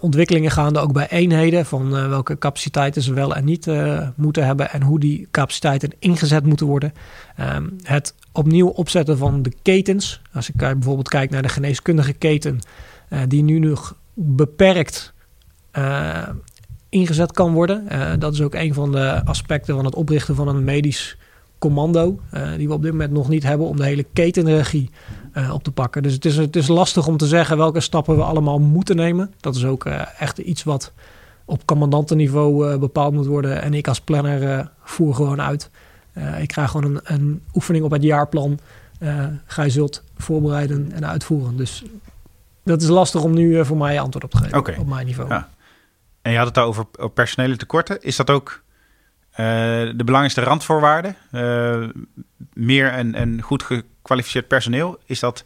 ontwikkelingen 0.00 0.50
gaande 0.50 0.78
ook 0.78 0.92
bij 0.92 1.08
eenheden. 1.08 1.66
Van 1.66 2.08
welke 2.08 2.38
capaciteiten 2.38 3.02
ze 3.02 3.12
wel 3.12 3.34
en 3.34 3.44
niet 3.44 3.70
moeten 4.16 4.46
hebben. 4.46 4.70
En 4.70 4.82
hoe 4.82 5.00
die 5.00 5.28
capaciteiten 5.30 5.90
ingezet 5.98 6.46
moeten 6.46 6.66
worden. 6.66 6.92
Um, 7.40 7.76
het 7.82 8.14
opnieuw 8.32 8.68
opzetten 8.68 9.18
van 9.18 9.42
de 9.42 9.52
ketens. 9.62 10.20
Als 10.32 10.48
ik 10.48 10.56
bijvoorbeeld 10.56 11.08
kijk 11.08 11.30
naar 11.30 11.42
de 11.42 11.48
geneeskundige 11.48 12.12
keten. 12.12 12.58
die 13.28 13.42
nu 13.42 13.58
nog 13.58 13.96
beperkt 14.14 15.12
ingezet 16.92 17.32
kan 17.32 17.52
worden. 17.52 17.86
dat 18.18 18.32
is 18.32 18.40
ook 18.40 18.54
een 18.54 18.74
van 18.74 18.92
de 18.92 19.24
aspecten 19.24 19.74
van 19.74 19.84
het 19.84 19.94
oprichten 19.94 20.34
van 20.34 20.48
een 20.48 20.64
medisch 20.64 21.16
commando. 21.58 22.20
die 22.56 22.68
we 22.68 22.74
op 22.74 22.82
dit 22.82 22.90
moment 22.92 23.12
nog 23.12 23.28
niet 23.28 23.42
hebben. 23.42 23.66
Om 23.66 23.76
de 23.76 23.84
hele 23.84 24.06
ketenregie 24.12 24.90
uh, 25.34 25.52
op 25.52 25.62
te 25.62 25.70
pakken. 25.70 26.02
Dus 26.02 26.12
het 26.12 26.24
is, 26.24 26.36
het 26.36 26.56
is 26.56 26.68
lastig 26.68 27.06
om 27.06 27.16
te 27.16 27.26
zeggen 27.26 27.56
welke 27.56 27.80
stappen 27.80 28.16
we 28.16 28.22
allemaal 28.22 28.58
moeten 28.58 28.96
nemen. 28.96 29.32
Dat 29.40 29.54
is 29.54 29.64
ook 29.64 29.84
uh, 29.84 30.02
echt 30.18 30.38
iets 30.38 30.62
wat 30.62 30.92
op 31.44 31.66
commandantenniveau 31.66 32.78
bepaald 32.78 33.12
moet 33.12 33.26
worden. 33.26 33.62
En 33.62 33.74
ik 33.74 33.88
als 33.88 34.00
planner 34.00 34.70
voer 34.82 35.14
gewoon 35.14 35.40
uit. 35.40 35.70
ik 36.40 36.48
krijg 36.48 36.70
gewoon 36.70 36.90
een, 36.94 37.00
een, 37.04 37.42
oefening 37.54 37.84
op 37.84 37.90
het 37.90 38.02
jaarplan. 38.02 38.58
gij 39.46 39.70
zult 39.70 40.02
voorbereiden 40.16 40.92
en 40.92 41.06
uitvoeren. 41.06 41.56
Dus 41.56 41.82
dat 42.62 42.82
is 42.82 42.88
lastig 42.88 43.22
om 43.22 43.34
nu 43.34 43.64
voor 43.64 43.76
mij 43.76 44.00
antwoord 44.00 44.24
op 44.24 44.30
te 44.30 44.36
geven 44.36 44.58
okay. 44.58 44.76
op 44.76 44.86
mijn 44.86 45.06
niveau. 45.06 45.28
Ja. 45.28 45.48
En 46.22 46.32
je 46.32 46.38
had 46.38 46.46
het 46.46 46.58
over 46.58 46.86
personele 47.14 47.56
tekorten. 47.56 48.02
Is 48.02 48.16
dat 48.16 48.30
ook 48.30 48.62
de 49.36 50.02
belangrijkste 50.04 50.40
randvoorwaarde? 50.40 51.14
meer 52.52 52.88
en, 52.88 53.42
goed 53.42 53.62
gekwalificeerd 53.62 54.48
personeel, 54.48 54.98
is 55.04 55.20
dat... 55.20 55.44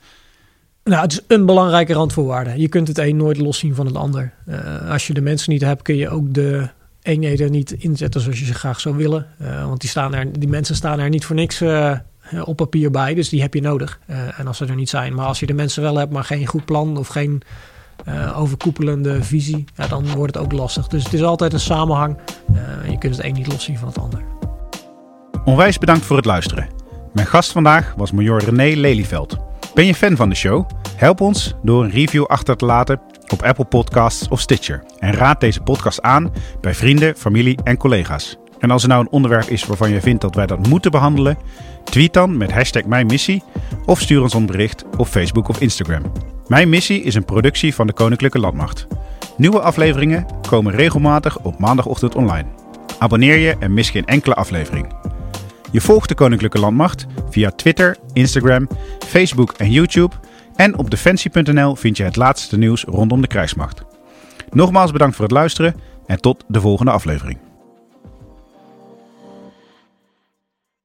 Nou, 0.85 1.03
het 1.03 1.13
is 1.13 1.21
een 1.27 1.47
belangrijke 1.47 1.93
randvoorwaarde. 1.93 2.59
Je 2.61 2.69
kunt 2.69 2.89
het 2.89 2.99
een 2.99 3.17
nooit 3.17 3.37
loszien 3.37 3.75
van 3.75 3.87
het 3.87 3.97
ander. 3.97 4.33
Uh, 4.49 4.91
als 4.91 5.07
je 5.07 5.15
de 5.15 5.21
mensen 5.21 5.53
niet 5.53 5.61
hebt, 5.61 5.83
kun 5.83 5.97
je 5.97 6.09
ook 6.09 6.35
de 6.35 6.69
eenheden 7.03 7.51
niet 7.51 7.73
inzetten 7.73 8.21
zoals 8.21 8.39
je 8.39 8.45
ze 8.45 8.55
graag 8.55 8.81
zou 8.81 8.97
willen. 8.97 9.27
Want 9.39 9.81
die, 9.81 9.91
staan 9.91 10.15
er, 10.15 10.33
die 10.39 10.49
mensen 10.49 10.75
staan 10.75 10.99
er 10.99 11.09
niet 11.09 11.25
voor 11.25 11.37
niks 11.37 11.63
op 12.45 12.57
papier 12.57 12.91
bij, 12.91 13.15
dus 13.15 13.29
die 13.29 13.41
heb 13.41 13.55
je 13.55 13.61
nodig. 13.61 14.01
en 14.37 14.47
als 14.47 14.57
ze 14.57 14.67
er 14.67 14.75
niet 14.75 14.89
zijn, 14.89 15.15
maar 15.15 15.27
als 15.27 15.41
je 15.41 15.47
de 15.47 15.53
mensen 15.53 15.83
wel 15.83 15.97
hebt, 15.97 16.13
maar 16.13 16.25
geen 16.25 16.47
goed 16.47 16.65
plan 16.65 16.97
of 16.97 17.09
geen 17.09 17.43
overkoepelende 18.37 19.23
visie, 19.23 19.65
ja, 19.75 19.87
dan 19.87 20.15
wordt 20.15 20.35
het 20.35 20.45
ook 20.45 20.53
lastig. 20.53 20.89
Dus 20.89 21.05
het 21.05 21.13
is 21.13 21.23
altijd 21.23 21.53
een 21.53 21.61
samenhang. 21.61 22.17
je 22.89 22.99
kunt 22.99 23.17
het 23.17 23.25
een 23.25 23.33
niet 23.33 23.47
loszien 23.47 23.79
van 23.79 23.89
het 23.89 23.99
ander. 23.99 24.23
Onwijs 25.45 25.79
bedankt 25.79 26.05
voor 26.05 26.17
het 26.17 26.25
luisteren. 26.25 26.69
Mijn 27.13 27.27
gast 27.27 27.53
vandaag 27.53 27.95
was 27.97 28.13
major 28.13 28.45
René 28.45 28.81
Lelyveld. 28.81 29.37
Ben 29.75 29.87
je 29.87 29.95
fan 29.95 30.17
van 30.17 30.29
de 30.29 30.35
show? 30.35 30.69
Help 30.97 31.21
ons 31.21 31.55
door 31.63 31.85
een 31.85 31.91
review 31.91 32.25
achter 32.25 32.57
te 32.57 32.65
laten 32.65 33.01
op 33.33 33.43
Apple 33.43 33.65
Podcasts 33.65 34.29
of 34.29 34.41
Stitcher. 34.41 34.83
En 34.99 35.13
raad 35.13 35.41
deze 35.41 35.61
podcast 35.61 36.03
aan 36.03 36.33
bij 36.61 36.75
vrienden, 36.75 37.17
familie 37.17 37.59
en 37.65 37.77
collega's. 37.77 38.37
En 38.59 38.71
als 38.71 38.83
er 38.83 38.89
nou 38.89 39.01
een 39.01 39.11
onderwerp 39.11 39.49
is 39.49 39.67
waarvan 39.67 39.91
je 39.91 40.01
vindt 40.01 40.21
dat 40.21 40.35
wij 40.35 40.47
dat 40.47 40.67
moeten 40.69 40.91
behandelen, 40.91 41.39
tweet 41.85 42.13
dan 42.13 42.37
met 42.37 42.53
hashtag 42.53 42.85
Mijn 42.85 43.07
Missie 43.07 43.43
of 43.85 44.01
stuur 44.01 44.23
ons 44.23 44.35
een 44.35 44.47
bericht 44.47 44.85
op 44.97 45.07
Facebook 45.07 45.49
of 45.49 45.61
Instagram. 45.61 46.03
Mijn 46.49 46.69
Missie 46.69 47.03
is 47.03 47.15
een 47.15 47.25
productie 47.25 47.75
van 47.75 47.87
de 47.87 47.93
Koninklijke 47.93 48.39
Landmacht. 48.39 48.87
Nieuwe 49.37 49.61
afleveringen 49.61 50.27
komen 50.49 50.75
regelmatig 50.75 51.39
op 51.39 51.59
maandagochtend 51.59 52.15
online. 52.15 52.49
Abonneer 52.99 53.37
je 53.37 53.57
en 53.59 53.75
mis 53.75 53.91
geen 53.91 54.07
enkele 54.07 54.35
aflevering. 54.35 54.93
Je 55.73 55.81
volgt 55.81 56.09
de 56.09 56.15
Koninklijke 56.15 56.59
Landmacht 56.59 57.07
via 57.31 57.51
Twitter, 57.51 57.97
Instagram, 58.13 58.69
Facebook 59.07 59.53
en 59.53 59.71
YouTube. 59.71 60.15
En 60.57 60.79
op 60.79 60.91
defensie.nl 60.91 61.75
vind 61.75 61.97
je 61.97 62.03
het 62.03 62.17
laatste 62.17 62.59
nieuws 62.59 62.85
rondom 62.85 63.21
de 63.21 63.27
krijgsmacht. 63.27 63.83
Nogmaals 64.51 64.93
bedankt 64.93 65.17
voor 65.17 65.25
het 65.25 65.35
luisteren 65.35 65.75
en 66.07 66.21
tot 66.21 66.45
de 66.49 66.61
volgende 66.61 66.93
aflevering. 66.93 67.39